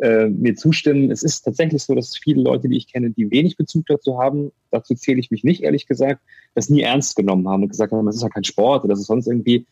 äh, 0.00 0.28
mir 0.28 0.54
zustimmen. 0.54 1.10
Es 1.10 1.22
ist 1.22 1.42
tatsächlich 1.42 1.82
so, 1.82 1.94
dass 1.94 2.16
viele 2.16 2.42
Leute, 2.42 2.68
die 2.68 2.76
ich 2.76 2.90
kenne, 2.90 3.10
die 3.10 3.30
wenig 3.30 3.56
Bezug 3.56 3.86
dazu 3.86 4.18
haben, 4.18 4.52
dazu 4.70 4.94
zähle 4.94 5.20
ich 5.20 5.30
mich 5.30 5.44
nicht, 5.44 5.62
ehrlich 5.62 5.86
gesagt, 5.86 6.20
das 6.54 6.70
nie 6.70 6.82
ernst 6.82 7.16
genommen 7.16 7.48
haben 7.48 7.62
und 7.62 7.68
gesagt 7.68 7.92
haben, 7.92 8.08
es 8.08 8.16
ist 8.16 8.22
ja 8.22 8.28
kein 8.28 8.44
Sport 8.44 8.84
oder 8.84 8.92
das 8.92 9.00
ist 9.00 9.06
sonst 9.06 9.26
irgendwie, 9.26 9.66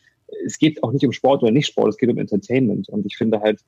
es 0.45 0.57
geht 0.57 0.83
auch 0.83 0.91
nicht 0.91 1.05
um 1.05 1.11
Sport 1.11 1.43
oder 1.43 1.51
nicht 1.51 1.67
Sport, 1.67 1.89
es 1.89 1.97
geht 1.97 2.09
um 2.09 2.17
Entertainment. 2.17 2.89
Und 2.89 3.05
ich 3.05 3.17
finde 3.17 3.41
halt, 3.41 3.59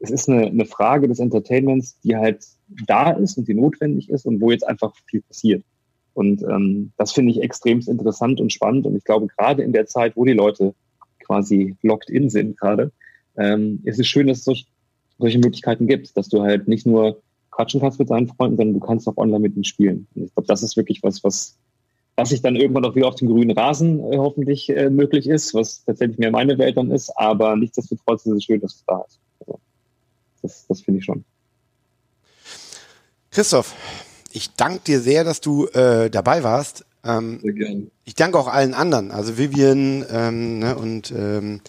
es 0.00 0.10
ist 0.10 0.28
eine, 0.28 0.46
eine 0.46 0.64
Frage 0.64 1.08
des 1.08 1.20
Entertainments, 1.20 1.98
die 2.00 2.16
halt 2.16 2.44
da 2.86 3.10
ist 3.12 3.38
und 3.38 3.48
die 3.48 3.54
notwendig 3.54 4.10
ist 4.10 4.26
und 4.26 4.40
wo 4.40 4.50
jetzt 4.50 4.66
einfach 4.66 4.94
viel 5.06 5.22
passiert. 5.22 5.64
Und 6.14 6.42
ähm, 6.42 6.92
das 6.98 7.12
finde 7.12 7.32
ich 7.32 7.40
extremst 7.40 7.88
interessant 7.88 8.40
und 8.40 8.52
spannend. 8.52 8.86
Und 8.86 8.96
ich 8.96 9.04
glaube, 9.04 9.28
gerade 9.28 9.62
in 9.62 9.72
der 9.72 9.86
Zeit, 9.86 10.16
wo 10.16 10.24
die 10.24 10.32
Leute 10.32 10.74
quasi 11.24 11.76
locked 11.82 12.10
in 12.10 12.28
sind 12.28 12.58
gerade, 12.58 12.92
ähm, 13.38 13.80
ist 13.84 13.98
es 13.98 14.06
schön, 14.06 14.26
dass 14.26 14.38
es 14.38 14.44
solch, 14.44 14.66
solche 15.22 15.38
Möglichkeiten 15.38 15.86
gibt, 15.86 16.16
dass 16.16 16.28
du 16.28 16.42
halt 16.42 16.68
nicht 16.68 16.86
nur 16.86 17.22
quatschen 17.50 17.80
kannst 17.80 17.98
mit 17.98 18.10
deinen 18.10 18.28
Freunden, 18.28 18.56
sondern 18.56 18.80
du 18.80 18.84
kannst 18.84 19.06
auch 19.08 19.16
online 19.16 19.40
mit 19.40 19.54
ihnen 19.54 19.64
spielen. 19.64 20.06
Und 20.14 20.24
ich 20.24 20.34
glaube, 20.34 20.46
das 20.48 20.62
ist 20.62 20.76
wirklich 20.76 21.02
was, 21.02 21.22
was, 21.22 21.56
was 22.16 22.30
sich 22.30 22.42
dann 22.42 22.56
irgendwann 22.56 22.84
auch 22.84 22.94
wieder 22.94 23.08
auf 23.08 23.14
dem 23.14 23.28
grünen 23.28 23.56
Rasen 23.56 24.00
äh, 24.12 24.16
hoffentlich 24.16 24.68
äh, 24.70 24.90
möglich 24.90 25.28
ist, 25.28 25.54
was 25.54 25.84
tatsächlich 25.84 26.18
mehr 26.18 26.30
meine 26.30 26.58
Welt 26.58 26.76
dann 26.76 26.90
ist, 26.90 27.10
aber 27.16 27.56
nichtsdestotrotz 27.56 28.26
ist 28.26 28.32
es 28.32 28.44
schön, 28.44 28.60
dass 28.60 28.74
es 28.74 28.84
da 28.86 29.04
ist. 29.06 29.20
Also, 29.40 29.60
das, 30.42 30.66
das 30.66 30.80
finde 30.80 30.98
ich 30.98 31.04
schon. 31.04 31.24
Christoph, 33.30 33.74
ich 34.32 34.54
danke 34.54 34.80
dir 34.86 35.00
sehr, 35.00 35.24
dass 35.24 35.40
du 35.40 35.66
äh, 35.68 36.10
dabei 36.10 36.42
warst. 36.42 36.84
Ähm, 37.04 37.40
sehr 37.42 37.52
gerne. 37.52 37.86
Ich 38.04 38.14
danke 38.14 38.38
auch 38.38 38.48
allen 38.48 38.74
anderen, 38.74 39.10
also 39.10 39.36
Vivian 39.36 40.04
ähm, 40.10 40.58
ne, 40.58 40.76
und 40.76 41.12
ähm, 41.16 41.60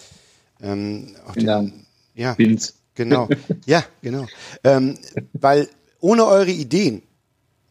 ähm, 0.62 1.14
auch 1.26 1.34
den, 1.34 1.84
ja, 2.14 2.38
Vince. 2.38 2.74
Genau. 2.94 3.28
ja, 3.66 3.84
genau. 4.02 4.26
Ähm, 4.62 4.98
weil 5.32 5.68
ohne 6.00 6.26
eure 6.26 6.50
Ideen 6.50 7.02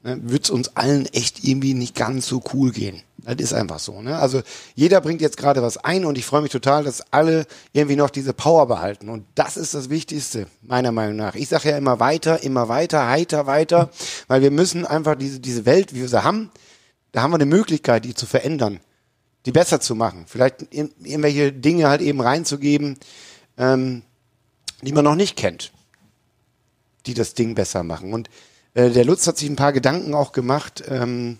ne, 0.03 0.19
wird 0.21 0.45
es 0.45 0.49
uns 0.49 0.75
allen 0.75 1.05
echt 1.07 1.43
irgendwie 1.43 1.73
nicht 1.73 1.95
ganz 1.95 2.27
so 2.27 2.41
cool 2.53 2.71
gehen. 2.71 3.01
Das 3.17 3.35
ist 3.35 3.53
einfach 3.53 3.79
so. 3.79 4.01
Ne? 4.01 4.17
Also 4.17 4.41
jeder 4.75 4.99
bringt 4.99 5.21
jetzt 5.21 5.37
gerade 5.37 5.61
was 5.61 5.77
ein 5.77 6.03
und 6.03 6.17
ich 6.17 6.25
freue 6.25 6.41
mich 6.41 6.51
total, 6.51 6.83
dass 6.83 7.13
alle 7.13 7.45
irgendwie 7.71 7.95
noch 7.95 8.09
diese 8.09 8.33
Power 8.33 8.67
behalten. 8.67 9.09
Und 9.09 9.25
das 9.35 9.55
ist 9.55 9.73
das 9.73 9.89
Wichtigste, 9.89 10.47
meiner 10.61 10.91
Meinung 10.91 11.15
nach. 11.15 11.35
Ich 11.35 11.47
sage 11.47 11.69
ja 11.69 11.77
immer 11.77 11.99
weiter, 12.01 12.43
immer 12.43 12.67
weiter, 12.67 13.07
heiter, 13.07 13.45
weiter, 13.45 13.89
weil 14.27 14.41
wir 14.41 14.51
müssen 14.51 14.85
einfach 14.85 15.15
diese, 15.15 15.39
diese 15.39 15.65
Welt, 15.65 15.93
wie 15.93 16.01
wir 16.01 16.09
sie 16.09 16.23
haben, 16.23 16.51
da 17.13 17.21
haben 17.21 17.31
wir 17.31 17.35
eine 17.35 17.45
Möglichkeit, 17.45 18.03
die 18.03 18.13
zu 18.13 18.25
verändern, 18.25 18.79
die 19.45 19.51
besser 19.51 19.79
zu 19.79 19.95
machen. 19.95 20.25
Vielleicht 20.27 20.73
irgendwelche 20.73 21.53
Dinge 21.53 21.87
halt 21.87 22.01
eben 22.01 22.19
reinzugeben, 22.19 22.97
ähm, 23.57 24.01
die 24.83 24.93
man 24.93 25.05
noch 25.05 25.15
nicht 25.15 25.35
kennt, 25.37 25.71
die 27.05 27.13
das 27.13 27.33
Ding 27.33 27.55
besser 27.55 27.83
machen. 27.83 28.13
Und 28.13 28.29
äh, 28.73 28.89
der 28.89 29.05
Lutz 29.05 29.27
hat 29.27 29.37
sich 29.37 29.49
ein 29.49 29.55
paar 29.55 29.73
Gedanken 29.73 30.13
auch 30.13 30.31
gemacht. 30.31 30.83
Ähm, 30.87 31.39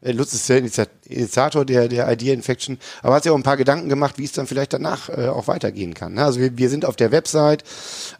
äh, 0.00 0.12
Lutz 0.12 0.32
ist 0.32 0.48
der 0.48 0.58
Initiator 0.58 1.64
der, 1.64 1.88
der 1.88 2.10
Idea 2.10 2.32
Infection, 2.32 2.78
aber 3.02 3.14
hat 3.14 3.24
sich 3.24 3.32
auch 3.32 3.36
ein 3.36 3.42
paar 3.42 3.56
Gedanken 3.56 3.88
gemacht, 3.88 4.18
wie 4.18 4.24
es 4.24 4.32
dann 4.32 4.46
vielleicht 4.46 4.72
danach 4.72 5.08
äh, 5.08 5.28
auch 5.28 5.48
weitergehen 5.48 5.94
kann. 5.94 6.14
Ne? 6.14 6.24
Also 6.24 6.40
wir, 6.40 6.56
wir 6.56 6.70
sind 6.70 6.84
auf 6.84 6.96
der 6.96 7.10
Website, 7.10 7.64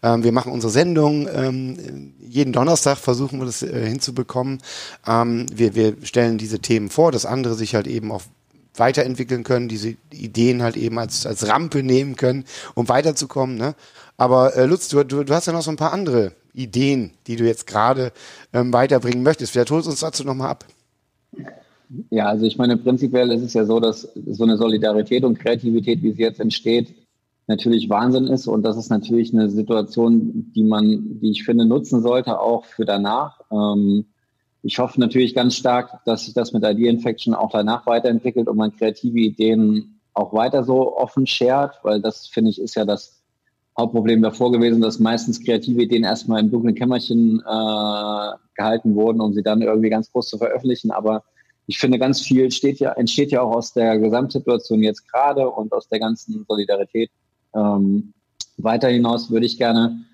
ähm, 0.02 0.24
wir 0.24 0.32
machen 0.32 0.52
unsere 0.52 0.72
Sendung, 0.72 1.28
ähm, 1.32 2.14
jeden 2.20 2.52
Donnerstag 2.52 2.98
versuchen 2.98 3.38
wir 3.38 3.46
das 3.46 3.62
äh, 3.62 3.86
hinzubekommen. 3.86 4.60
Ähm, 5.06 5.46
wir, 5.52 5.74
wir 5.74 5.96
stellen 6.02 6.38
diese 6.38 6.58
Themen 6.58 6.90
vor, 6.90 7.12
dass 7.12 7.26
andere 7.26 7.54
sich 7.54 7.74
halt 7.74 7.86
eben 7.86 8.10
auch 8.10 8.22
weiterentwickeln 8.76 9.44
können, 9.44 9.68
diese 9.68 9.96
Ideen 10.12 10.62
halt 10.62 10.76
eben 10.76 10.98
als, 10.98 11.26
als 11.26 11.48
Rampe 11.48 11.82
nehmen 11.82 12.16
können, 12.16 12.44
um 12.74 12.88
weiterzukommen. 12.88 13.56
Ne? 13.56 13.74
Aber 14.18 14.56
äh, 14.56 14.66
Lutz, 14.66 14.88
du, 14.88 15.04
du, 15.04 15.22
du 15.22 15.32
hast 15.32 15.46
ja 15.46 15.52
noch 15.52 15.62
so 15.62 15.70
ein 15.70 15.76
paar 15.76 15.92
andere 15.92 16.32
Ideen, 16.52 17.12
die 17.26 17.36
du 17.36 17.44
jetzt 17.44 17.66
gerade 17.66 18.12
ähm, 18.52 18.72
weiterbringen 18.72 19.22
möchtest. 19.22 19.52
Vielleicht 19.52 19.70
holst 19.70 19.86
du 19.86 19.90
uns 19.92 20.00
dazu 20.00 20.24
nochmal 20.24 20.50
ab. 20.50 20.64
Ja, 22.10 22.26
also 22.26 22.44
ich 22.44 22.58
meine, 22.58 22.76
prinzipiell 22.76 23.30
ist 23.30 23.42
es 23.42 23.54
ja 23.54 23.64
so, 23.64 23.80
dass 23.80 24.02
so 24.02 24.44
eine 24.44 24.58
Solidarität 24.58 25.24
und 25.24 25.38
Kreativität, 25.38 26.02
wie 26.02 26.12
sie 26.12 26.22
jetzt 26.22 26.40
entsteht, 26.40 26.94
natürlich 27.46 27.88
Wahnsinn 27.88 28.26
ist. 28.26 28.48
Und 28.48 28.64
das 28.64 28.76
ist 28.76 28.90
natürlich 28.90 29.32
eine 29.32 29.48
Situation, 29.48 30.52
die 30.54 30.64
man, 30.64 31.20
die 31.20 31.30
ich 31.30 31.44
finde, 31.44 31.64
nutzen 31.64 32.02
sollte, 32.02 32.40
auch 32.40 32.64
für 32.64 32.84
danach. 32.84 33.40
Ähm, 33.52 34.06
ich 34.64 34.80
hoffe 34.80 34.98
natürlich 34.98 35.32
ganz 35.32 35.54
stark, 35.54 36.04
dass 36.04 36.24
sich 36.24 36.34
das 36.34 36.52
mit 36.52 36.64
ID 36.64 36.80
Infection 36.80 37.34
auch 37.34 37.52
danach 37.52 37.86
weiterentwickelt 37.86 38.48
und 38.48 38.56
man 38.56 38.76
kreative 38.76 39.18
Ideen 39.18 40.00
auch 40.12 40.32
weiter 40.32 40.64
so 40.64 40.96
offen 40.96 41.28
shared, 41.28 41.78
weil 41.84 42.02
das, 42.02 42.26
finde 42.26 42.50
ich, 42.50 42.60
ist 42.60 42.74
ja 42.74 42.84
das 42.84 43.17
Hauptproblem 43.78 44.22
davor 44.22 44.50
gewesen, 44.50 44.80
dass 44.80 44.98
meistens 44.98 45.42
kreative 45.42 45.82
Ideen 45.82 46.04
erstmal 46.04 46.40
im 46.40 46.50
dunklen 46.50 46.74
Kämmerchen 46.74 47.40
äh, 47.40 48.36
gehalten 48.56 48.94
wurden, 48.94 49.20
um 49.20 49.32
sie 49.32 49.42
dann 49.42 49.62
irgendwie 49.62 49.90
ganz 49.90 50.10
groß 50.10 50.28
zu 50.28 50.38
veröffentlichen. 50.38 50.90
Aber 50.90 51.22
ich 51.66 51.78
finde, 51.78 51.98
ganz 51.98 52.20
viel 52.20 52.50
steht 52.50 52.80
ja, 52.80 52.92
entsteht 52.92 53.30
ja 53.30 53.42
auch 53.42 53.54
aus 53.54 53.72
der 53.72 53.98
Gesamtsituation 53.98 54.82
jetzt 54.82 55.06
gerade 55.10 55.48
und 55.48 55.72
aus 55.72 55.88
der 55.88 56.00
ganzen 56.00 56.44
Solidarität. 56.48 57.10
Ähm, 57.54 58.12
weiter 58.56 58.88
hinaus 58.88 59.30
würde 59.30 59.46
ich 59.46 59.58
gerne 59.58 60.04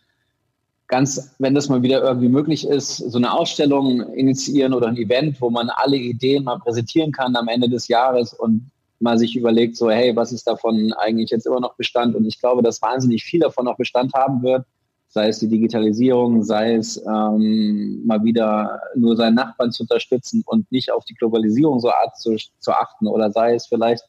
ganz, 0.86 1.34
wenn 1.38 1.54
das 1.54 1.68
mal 1.68 1.82
wieder 1.82 2.02
irgendwie 2.02 2.28
möglich 2.28 2.66
ist, 2.66 2.98
so 2.98 3.16
eine 3.16 3.32
Ausstellung 3.32 4.12
initiieren 4.14 4.74
oder 4.74 4.88
ein 4.88 4.96
Event, 4.96 5.40
wo 5.40 5.48
man 5.48 5.70
alle 5.70 5.96
Ideen 5.96 6.44
mal 6.44 6.58
präsentieren 6.58 7.12
kann 7.12 7.34
am 7.36 7.48
Ende 7.48 7.68
des 7.68 7.88
Jahres 7.88 8.34
und 8.34 8.70
mal 9.01 9.18
sich 9.18 9.36
überlegt, 9.36 9.76
so, 9.76 9.90
hey, 9.90 10.14
was 10.14 10.32
ist 10.32 10.47
davon 10.47 10.92
eigentlich 10.95 11.30
jetzt 11.30 11.47
immer 11.47 11.61
noch 11.61 11.76
Bestand? 11.76 12.14
Und 12.14 12.24
ich 12.26 12.40
glaube, 12.40 12.62
dass 12.62 12.82
wahnsinnig 12.82 13.24
viel 13.24 13.40
davon 13.40 13.64
noch 13.66 13.76
Bestand 13.76 14.12
haben 14.14 14.42
wird, 14.42 14.64
sei 15.09 15.28
es 15.28 15.38
die 15.38 15.49
Digitalisierung, 15.49 16.42
sei 16.42 16.74
es 16.74 16.97
ähm, 17.07 18.03
mal 18.05 18.22
wieder 18.24 18.80
nur 18.97 19.16
seinen 19.16 19.34
Nachbarn 19.34 19.72
zu 19.72 19.84
unterstützen 19.84 20.42
und 20.47 20.70
nicht 20.72 20.90
auf 20.90 21.05
die 21.05 21.14
Globalisierung 21.14 21.80
so 21.80 21.90
art 21.90 22.18
zu, 22.18 22.36
zu 22.59 22.72
achten 22.72 23.07
oder 23.07 23.30
sei 23.30 23.55
es 23.55 23.66
vielleicht 23.66 24.05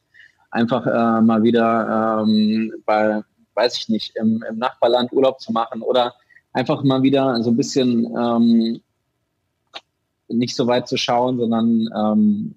einfach 0.50 0.86
äh, 0.86 1.20
mal 1.20 1.42
wieder 1.42 2.22
ähm, 2.22 2.72
bei, 2.84 3.22
weiß 3.54 3.76
ich 3.78 3.88
nicht, 3.88 4.16
im, 4.16 4.42
im 4.48 4.58
Nachbarland 4.58 5.12
Urlaub 5.12 5.40
zu 5.40 5.52
machen 5.52 5.82
oder 5.82 6.14
einfach 6.52 6.82
mal 6.82 7.02
wieder 7.02 7.42
so 7.42 7.50
ein 7.50 7.56
bisschen 7.56 8.06
ähm, 8.18 8.80
nicht 10.28 10.56
so 10.56 10.66
weit 10.66 10.88
zu 10.88 10.96
schauen, 10.96 11.38
sondern 11.38 11.88
ähm, 11.94 12.54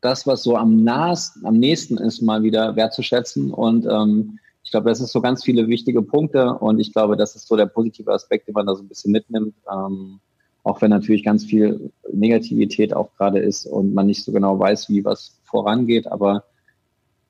das, 0.00 0.26
was 0.26 0.42
so 0.42 0.56
am 0.56 0.84
nahesten, 0.84 1.44
am 1.46 1.58
nächsten 1.58 1.98
ist, 1.98 2.22
mal 2.22 2.42
wieder 2.42 2.76
wertzuschätzen. 2.76 3.52
Und 3.52 3.86
ähm, 3.86 4.38
ich 4.62 4.70
glaube, 4.70 4.88
das 4.88 5.00
ist 5.00 5.12
so 5.12 5.20
ganz 5.20 5.42
viele 5.44 5.66
wichtige 5.68 6.02
Punkte 6.02 6.54
und 6.54 6.78
ich 6.78 6.92
glaube, 6.92 7.16
das 7.16 7.34
ist 7.34 7.48
so 7.48 7.56
der 7.56 7.66
positive 7.66 8.12
Aspekt, 8.12 8.46
den 8.46 8.54
man 8.54 8.66
da 8.66 8.74
so 8.74 8.82
ein 8.82 8.88
bisschen 8.88 9.12
mitnimmt. 9.12 9.54
Ähm, 9.70 10.20
auch 10.64 10.80
wenn 10.80 10.90
natürlich 10.90 11.24
ganz 11.24 11.44
viel 11.44 11.90
Negativität 12.12 12.94
auch 12.94 13.12
gerade 13.16 13.40
ist 13.40 13.66
und 13.66 13.92
man 13.94 14.06
nicht 14.06 14.24
so 14.24 14.30
genau 14.30 14.58
weiß, 14.58 14.88
wie 14.88 15.04
was 15.04 15.40
vorangeht, 15.42 16.06
aber 16.06 16.44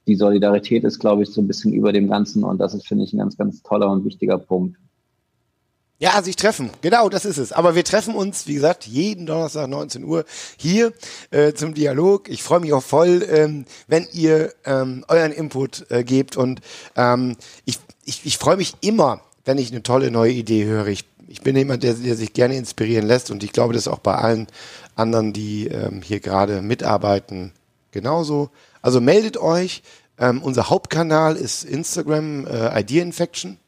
die 0.07 0.17
Solidarität 0.17 0.85
ist, 0.85 0.99
glaube 0.99 1.23
ich, 1.23 1.31
so 1.31 1.41
ein 1.41 1.47
bisschen 1.47 1.73
über 1.73 1.93
dem 1.93 2.09
Ganzen 2.09 2.45
und 2.45 2.59
das 2.59 2.75
ist, 2.75 2.87
finde 2.87 3.05
ich, 3.05 3.15
ein 3.15 3.19
ganz, 3.19 3.39
ganz 3.39 3.63
toller 3.63 3.91
und 3.91 4.05
wichtiger 4.05 4.37
Punkt. 4.37 4.77
Ja, 6.03 6.21
sich 6.21 6.35
treffen. 6.35 6.71
Genau, 6.81 7.09
das 7.09 7.25
ist 7.25 7.39
es. 7.39 7.53
Aber 7.53 7.77
wir 7.77 7.85
treffen 7.85 8.17
uns, 8.17 8.49
wie 8.49 8.55
gesagt, 8.55 8.89
jeden 8.89 9.25
Donnerstag 9.25 9.69
19 9.69 10.03
Uhr 10.03 10.25
hier 10.57 10.93
äh, 11.31 11.53
zum 11.53 11.75
Dialog. 11.75 12.29
Ich 12.29 12.43
freue 12.43 12.59
mich 12.59 12.73
auch 12.73 12.83
voll, 12.83 13.25
ähm, 13.31 13.67
wenn 13.87 14.09
ihr 14.13 14.53
ähm, 14.65 15.05
euren 15.07 15.31
Input 15.31 15.87
äh, 15.93 16.03
gebt. 16.03 16.37
Und 16.37 16.61
ähm, 16.97 17.37
ich, 17.67 17.79
ich, 18.05 18.27
ich 18.27 18.37
freue 18.37 18.57
mich 18.57 18.75
immer, 18.81 19.21
wenn 19.45 19.59
ich 19.59 19.71
eine 19.71 19.85
tolle 19.85 20.11
neue 20.11 20.33
Idee 20.33 20.65
höre. 20.65 20.89
Ich, 20.89 21.05
ich 21.29 21.43
bin 21.43 21.55
jemand, 21.55 21.85
der, 21.85 21.95
der 21.95 22.17
sich 22.17 22.33
gerne 22.33 22.57
inspirieren 22.57 23.07
lässt. 23.07 23.31
Und 23.31 23.45
ich 23.45 23.53
glaube, 23.53 23.73
das 23.73 23.83
ist 23.83 23.93
auch 23.93 24.01
bei 24.01 24.17
allen 24.17 24.49
anderen, 24.97 25.33
die 25.33 25.69
ähm, 25.69 26.03
hier 26.03 26.19
gerade 26.19 26.63
mitarbeiten, 26.63 27.53
genauso. 27.93 28.51
Also 28.81 29.01
meldet 29.01 29.37
euch. 29.37 29.85
Ähm, 30.19 30.43
unser 30.43 30.69
Hauptkanal 30.69 31.37
ist 31.37 31.63
Instagram 31.63 32.45
äh, 32.49 32.81
Idea 32.81 33.05
Infection. 33.05 33.59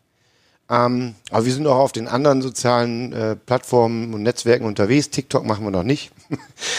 Ähm, 0.70 1.14
aber 1.30 1.44
wir 1.44 1.52
sind 1.52 1.66
auch 1.66 1.78
auf 1.78 1.92
den 1.92 2.08
anderen 2.08 2.40
sozialen 2.40 3.12
äh, 3.12 3.36
Plattformen 3.36 4.14
und 4.14 4.22
Netzwerken 4.22 4.64
unterwegs. 4.64 5.10
TikTok 5.10 5.44
machen 5.44 5.64
wir 5.64 5.70
noch 5.70 5.82
nicht. 5.82 6.10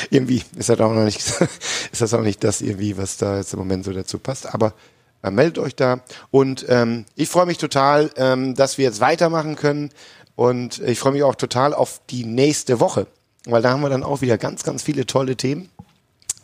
irgendwie 0.09 0.43
ist 0.57 0.69
das 0.69 0.79
auch 0.79 0.91
noch 0.93 1.03
nicht, 1.03 1.19
ist 1.91 2.01
das 2.01 2.13
auch 2.13 2.21
nicht 2.21 2.43
das 2.43 2.61
irgendwie, 2.61 2.97
was 2.97 3.17
da 3.17 3.37
jetzt 3.37 3.53
im 3.53 3.59
Moment 3.59 3.85
so 3.85 3.93
dazu 3.93 4.17
passt. 4.17 4.53
Aber 4.53 4.73
äh, 5.21 5.29
meldet 5.29 5.59
euch 5.59 5.75
da. 5.75 6.01
Und 6.31 6.65
ähm, 6.69 7.05
ich 7.15 7.29
freue 7.29 7.45
mich 7.45 7.59
total, 7.59 8.11
ähm, 8.17 8.55
dass 8.55 8.77
wir 8.77 8.85
jetzt 8.85 9.01
weitermachen 9.01 9.55
können. 9.55 9.91
Und 10.35 10.79
ich 10.79 10.99
freue 10.99 11.13
mich 11.13 11.23
auch 11.23 11.35
total 11.35 11.73
auf 11.73 12.01
die 12.09 12.25
nächste 12.25 12.79
Woche. 12.79 13.07
Weil 13.45 13.61
da 13.61 13.69
haben 13.69 13.81
wir 13.81 13.89
dann 13.89 14.03
auch 14.03 14.21
wieder 14.21 14.37
ganz, 14.37 14.63
ganz 14.63 14.81
viele 14.81 15.05
tolle 15.05 15.35
Themen, 15.35 15.69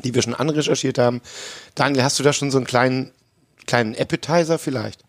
die 0.03 0.13
wir 0.13 0.21
schon 0.21 0.35
anrecherchiert 0.35 0.99
haben. 0.99 1.21
Daniel, 1.73 2.03
hast 2.03 2.19
du 2.19 2.23
da 2.23 2.33
schon 2.33 2.51
so 2.51 2.59
einen 2.59 2.67
kleinen, 2.67 3.11
kleinen 3.65 3.95
Appetizer 3.95 4.59
vielleicht? 4.59 5.03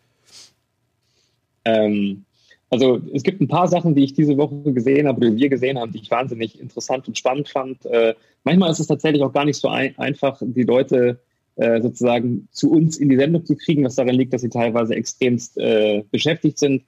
Ähm, 1.64 2.24
also 2.72 3.02
es 3.12 3.22
gibt 3.22 3.42
ein 3.42 3.48
paar 3.48 3.68
Sachen, 3.68 3.94
die 3.94 4.02
ich 4.02 4.14
diese 4.14 4.38
Woche 4.38 4.72
gesehen 4.72 5.06
habe, 5.06 5.20
die 5.20 5.36
wir 5.36 5.50
gesehen 5.50 5.78
haben, 5.78 5.92
die 5.92 6.00
ich 6.00 6.10
wahnsinnig 6.10 6.58
interessant 6.58 7.06
und 7.06 7.18
spannend 7.18 7.50
fand. 7.50 7.84
Äh, 7.84 8.14
manchmal 8.44 8.70
ist 8.70 8.80
es 8.80 8.86
tatsächlich 8.86 9.22
auch 9.22 9.34
gar 9.34 9.44
nicht 9.44 9.58
so 9.58 9.68
ein, 9.68 9.96
einfach, 9.98 10.40
die 10.40 10.62
Leute 10.62 11.20
äh, 11.56 11.82
sozusagen 11.82 12.48
zu 12.50 12.70
uns 12.70 12.96
in 12.96 13.10
die 13.10 13.16
Sendung 13.16 13.44
zu 13.44 13.56
kriegen, 13.56 13.84
was 13.84 13.96
daran 13.96 14.14
liegt, 14.14 14.32
dass 14.32 14.40
sie 14.40 14.48
teilweise 14.48 14.94
extremst 14.94 15.58
äh, 15.58 16.02
beschäftigt 16.10 16.58
sind. 16.58 16.82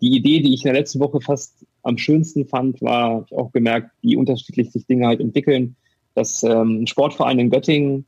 Die 0.00 0.16
Idee, 0.16 0.40
die 0.40 0.54
ich 0.54 0.64
in 0.64 0.72
der 0.72 0.80
letzten 0.80 0.98
Woche 0.98 1.20
fast 1.20 1.64
am 1.84 1.98
schönsten 1.98 2.44
fand, 2.44 2.82
war, 2.82 3.10
habe 3.10 3.26
ich 3.30 3.36
auch 3.36 3.52
gemerkt, 3.52 3.92
wie 4.02 4.16
unterschiedlich 4.16 4.72
sich 4.72 4.86
Dinge 4.86 5.06
halt 5.06 5.20
entwickeln, 5.20 5.76
dass 6.16 6.42
ähm, 6.42 6.82
ein 6.82 6.86
Sportverein 6.88 7.38
in 7.38 7.50
Göttingen 7.50 8.06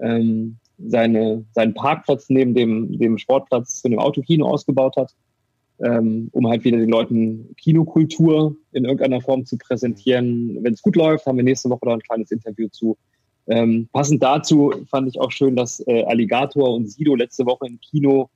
ähm, 0.00 0.58
seine, 0.78 1.44
seinen 1.54 1.74
Parkplatz 1.74 2.26
neben 2.28 2.54
dem, 2.54 2.96
dem 3.00 3.18
Sportplatz 3.18 3.80
zu 3.80 3.88
einem 3.88 3.98
Autokino 3.98 4.46
ausgebaut 4.46 4.96
hat 4.96 5.12
ähm, 5.84 6.28
um 6.32 6.48
halt 6.48 6.64
wieder 6.64 6.78
den 6.78 6.88
Leuten 6.88 7.54
Kinokultur 7.56 8.56
in 8.72 8.84
irgendeiner 8.84 9.20
Form 9.20 9.46
zu 9.46 9.56
präsentieren. 9.56 10.58
Wenn 10.62 10.74
es 10.74 10.82
gut 10.82 10.96
läuft, 10.96 11.26
haben 11.26 11.36
wir 11.36 11.44
nächste 11.44 11.70
Woche 11.70 11.86
noch 11.86 11.94
ein 11.94 12.00
kleines 12.00 12.30
Interview 12.30 12.68
zu. 12.68 12.96
Ähm, 13.46 13.88
passend 13.92 14.22
dazu 14.22 14.72
fand 14.90 15.08
ich 15.08 15.20
auch 15.20 15.30
schön, 15.30 15.56
dass 15.56 15.80
äh, 15.86 16.04
Alligator 16.04 16.74
und 16.74 16.90
Sido 16.90 17.14
letzte 17.14 17.46
Woche 17.46 17.66
im 17.66 17.80
Kino 17.80 18.28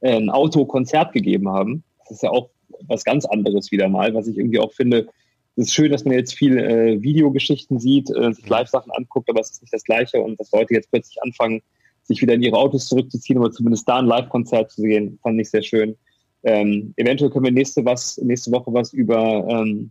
äh, 0.00 0.16
ein 0.16 0.30
Autokonzert 0.30 1.12
gegeben 1.12 1.48
haben. 1.48 1.82
Das 2.00 2.12
ist 2.12 2.22
ja 2.22 2.30
auch 2.30 2.50
was 2.86 3.04
ganz 3.04 3.24
anderes 3.24 3.70
wieder 3.72 3.88
mal, 3.88 4.14
was 4.14 4.26
ich 4.28 4.38
irgendwie 4.38 4.60
auch 4.60 4.72
finde. 4.72 5.08
Es 5.56 5.66
ist 5.66 5.74
schön, 5.74 5.90
dass 5.90 6.04
man 6.04 6.14
jetzt 6.14 6.34
viel 6.34 6.56
äh, 6.58 7.02
Videogeschichten 7.02 7.80
sieht, 7.80 8.10
äh, 8.10 8.32
sich 8.32 8.48
Live-Sachen 8.48 8.92
anguckt, 8.92 9.28
aber 9.28 9.40
es 9.40 9.50
ist 9.50 9.62
nicht 9.62 9.74
das 9.74 9.84
Gleiche 9.84 10.20
und 10.20 10.38
dass 10.38 10.52
Leute 10.52 10.74
jetzt 10.74 10.90
plötzlich 10.90 11.20
anfangen, 11.22 11.62
sich 12.02 12.22
wieder 12.22 12.34
in 12.34 12.42
ihre 12.42 12.56
Autos 12.56 12.86
zurückzuziehen 12.86 13.38
oder 13.38 13.50
zumindest 13.50 13.88
da 13.88 13.98
ein 13.98 14.06
Live-Konzert 14.06 14.70
zu 14.70 14.82
sehen, 14.82 15.18
fand 15.22 15.40
ich 15.40 15.50
sehr 15.50 15.62
schön. 15.62 15.96
Ähm, 16.42 16.94
eventuell 16.96 17.30
können 17.30 17.44
wir 17.44 17.52
nächste, 17.52 17.84
was, 17.84 18.18
nächste 18.18 18.50
Woche 18.52 18.72
was 18.72 18.92
über 18.92 19.46
ähm, 19.48 19.90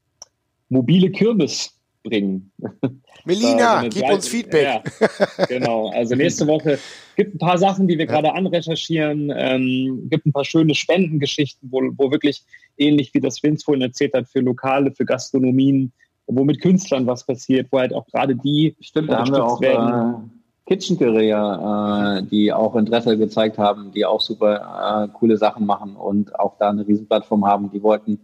mobile 0.69 1.09
Kirmes 1.11 1.75
bringen. 2.03 2.51
Melina, 3.25 3.87
gib 3.87 4.09
uns 4.09 4.27
Feedback. 4.27 4.81
Ja, 4.99 5.45
genau. 5.47 5.89
Also 5.89 6.15
nächste 6.15 6.47
Woche 6.47 6.79
gibt 7.15 7.35
ein 7.35 7.37
paar 7.37 7.57
Sachen, 7.57 7.87
die 7.87 7.97
wir 7.97 8.05
ja. 8.05 8.11
gerade 8.11 8.33
anrecherchieren, 8.33 9.31
ähm, 9.35 10.07
gibt 10.09 10.25
ein 10.25 10.31
paar 10.31 10.45
schöne 10.45 10.73
Spendengeschichten, 10.73 11.69
wo, 11.71 11.81
wo 11.97 12.11
wirklich 12.11 12.43
ähnlich 12.77 13.13
wie 13.13 13.19
das 13.19 13.43
Vince 13.43 13.65
vorhin 13.65 13.81
erzählt 13.81 14.13
hat, 14.13 14.27
für 14.27 14.39
Lokale, 14.39 14.91
für 14.91 15.05
Gastronomien, 15.05 15.91
wo 16.27 16.43
mit 16.43 16.61
Künstlern 16.61 17.05
was 17.07 17.25
passiert, 17.25 17.67
wo 17.71 17.79
halt 17.79 17.93
auch 17.93 18.07
gerade 18.07 18.35
die 18.35 18.75
Stimmt, 18.79 19.09
da 19.09 19.19
haben 19.19 19.31
wir 19.31 19.43
auch 19.43 19.61
werden. 19.61 20.29
Äh, 20.33 20.38
Kitchen 20.69 20.99
Korea, 20.99 22.19
äh, 22.19 22.23
die 22.23 22.53
auch 22.53 22.75
Interesse 22.75 23.17
gezeigt 23.17 23.57
haben, 23.57 23.91
die 23.91 24.05
auch 24.05 24.21
super 24.21 25.07
äh, 25.09 25.17
coole 25.17 25.35
Sachen 25.35 25.65
machen 25.65 25.95
und 25.95 26.39
auch 26.39 26.57
da 26.59 26.69
eine 26.69 26.87
Riesenplattform 26.87 27.43
haben. 27.43 27.71
Die 27.71 27.81
wollten 27.81 28.19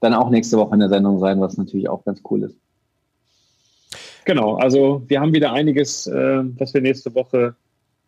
dann 0.00 0.14
auch 0.14 0.30
nächste 0.30 0.56
Woche 0.56 0.72
in 0.72 0.80
der 0.80 0.88
Sendung 0.88 1.20
sein, 1.20 1.42
was 1.42 1.58
natürlich 1.58 1.90
auch 1.90 2.02
ganz 2.02 2.22
cool 2.30 2.44
ist. 2.44 2.56
Genau, 4.24 4.54
also 4.54 5.02
wir 5.08 5.20
haben 5.20 5.34
wieder 5.34 5.52
einiges, 5.52 6.06
äh, 6.06 6.42
was 6.58 6.72
wir 6.72 6.80
nächste 6.80 7.14
Woche 7.14 7.54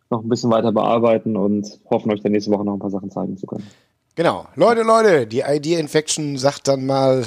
noch 0.09 0.23
ein 0.23 0.29
bisschen 0.29 0.49
weiter 0.49 0.71
bearbeiten 0.71 1.37
und 1.37 1.79
hoffen 1.87 2.11
euch 2.11 2.21
dann 2.21 2.31
nächste 2.31 2.49
Woche 2.49 2.65
noch 2.65 2.73
ein 2.73 2.79
paar 2.79 2.89
Sachen 2.89 3.11
zeigen 3.11 3.37
zu 3.37 3.45
können. 3.45 3.67
Genau. 4.15 4.47
Leute, 4.55 4.81
Leute, 4.81 5.27
die 5.27 5.43
Idea 5.47 5.77
Infection 5.77 6.39
sagt 6.39 6.67
dann 6.67 6.87
mal 6.87 7.25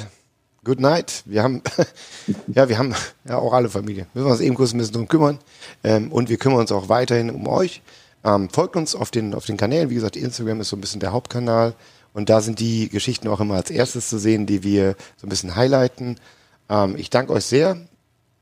Good 0.63 0.79
night. 0.79 1.23
Wir 1.25 1.41
haben, 1.41 1.61
ja, 2.47 2.69
wir 2.69 2.77
haben 2.77 2.93
ja 3.27 3.37
auch 3.37 3.53
alle 3.53 3.69
Familie. 3.69 4.05
Müssen 4.13 4.27
wir 4.27 4.31
uns 4.31 4.41
eben 4.41 4.55
kurz 4.55 4.73
ein 4.73 4.77
bisschen 4.77 4.93
drum 4.93 5.07
kümmern. 5.07 5.39
Ähm, 5.83 6.11
und 6.11 6.29
wir 6.29 6.37
kümmern 6.37 6.59
uns 6.59 6.71
auch 6.71 6.87
weiterhin 6.87 7.31
um 7.31 7.47
euch. 7.47 7.81
Ähm, 8.23 8.49
folgt 8.49 8.75
uns 8.75 8.93
auf 8.93 9.09
den, 9.09 9.33
auf 9.33 9.45
den 9.45 9.57
Kanälen. 9.57 9.89
Wie 9.89 9.95
gesagt, 9.95 10.15
Instagram 10.15 10.61
ist 10.61 10.69
so 10.69 10.77
ein 10.77 10.81
bisschen 10.81 10.99
der 10.99 11.13
Hauptkanal. 11.13 11.73
Und 12.13 12.29
da 12.29 12.41
sind 12.41 12.59
die 12.59 12.89
Geschichten 12.89 13.27
auch 13.27 13.39
immer 13.39 13.55
als 13.55 13.71
erstes 13.71 14.09
zu 14.09 14.19
sehen, 14.19 14.45
die 14.45 14.63
wir 14.63 14.95
so 15.17 15.25
ein 15.25 15.29
bisschen 15.29 15.55
highlighten. 15.55 16.17
Ähm, 16.69 16.95
ich 16.97 17.09
danke 17.09 17.33
euch 17.33 17.45
sehr. 17.45 17.77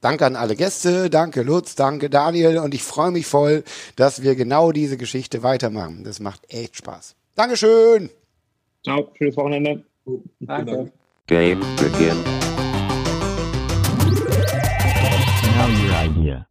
Danke 0.02 0.26
an 0.26 0.38
alle 0.38 0.56
Gäste, 0.56 1.10
danke 1.10 1.42
Lutz, 1.42 1.76
danke 1.76 2.10
Daniel 2.10 2.60
und 2.60 2.74
ich 2.74 2.84
freue 2.84 3.12
mich 3.12 3.26
voll, 3.26 3.66
dass 3.98 4.22
wir 4.22 4.36
genau 4.36 4.72
diese 4.72 4.96
Geschichte 4.96 5.44
weitermachen. 5.44 6.06
Das 6.06 6.22
macht 6.22 6.54
echt 6.54 6.78
Spaß. 6.78 7.16
Dankeschön. 7.36 8.10
Ciao, 8.82 9.12
schönes 9.18 9.36
Wochenende. 9.36 9.84
Danke. 10.40 10.92
Game 11.30 11.60
begin. 11.78 12.18
Now 15.54 15.68
your 15.68 15.94
idea. 15.94 16.48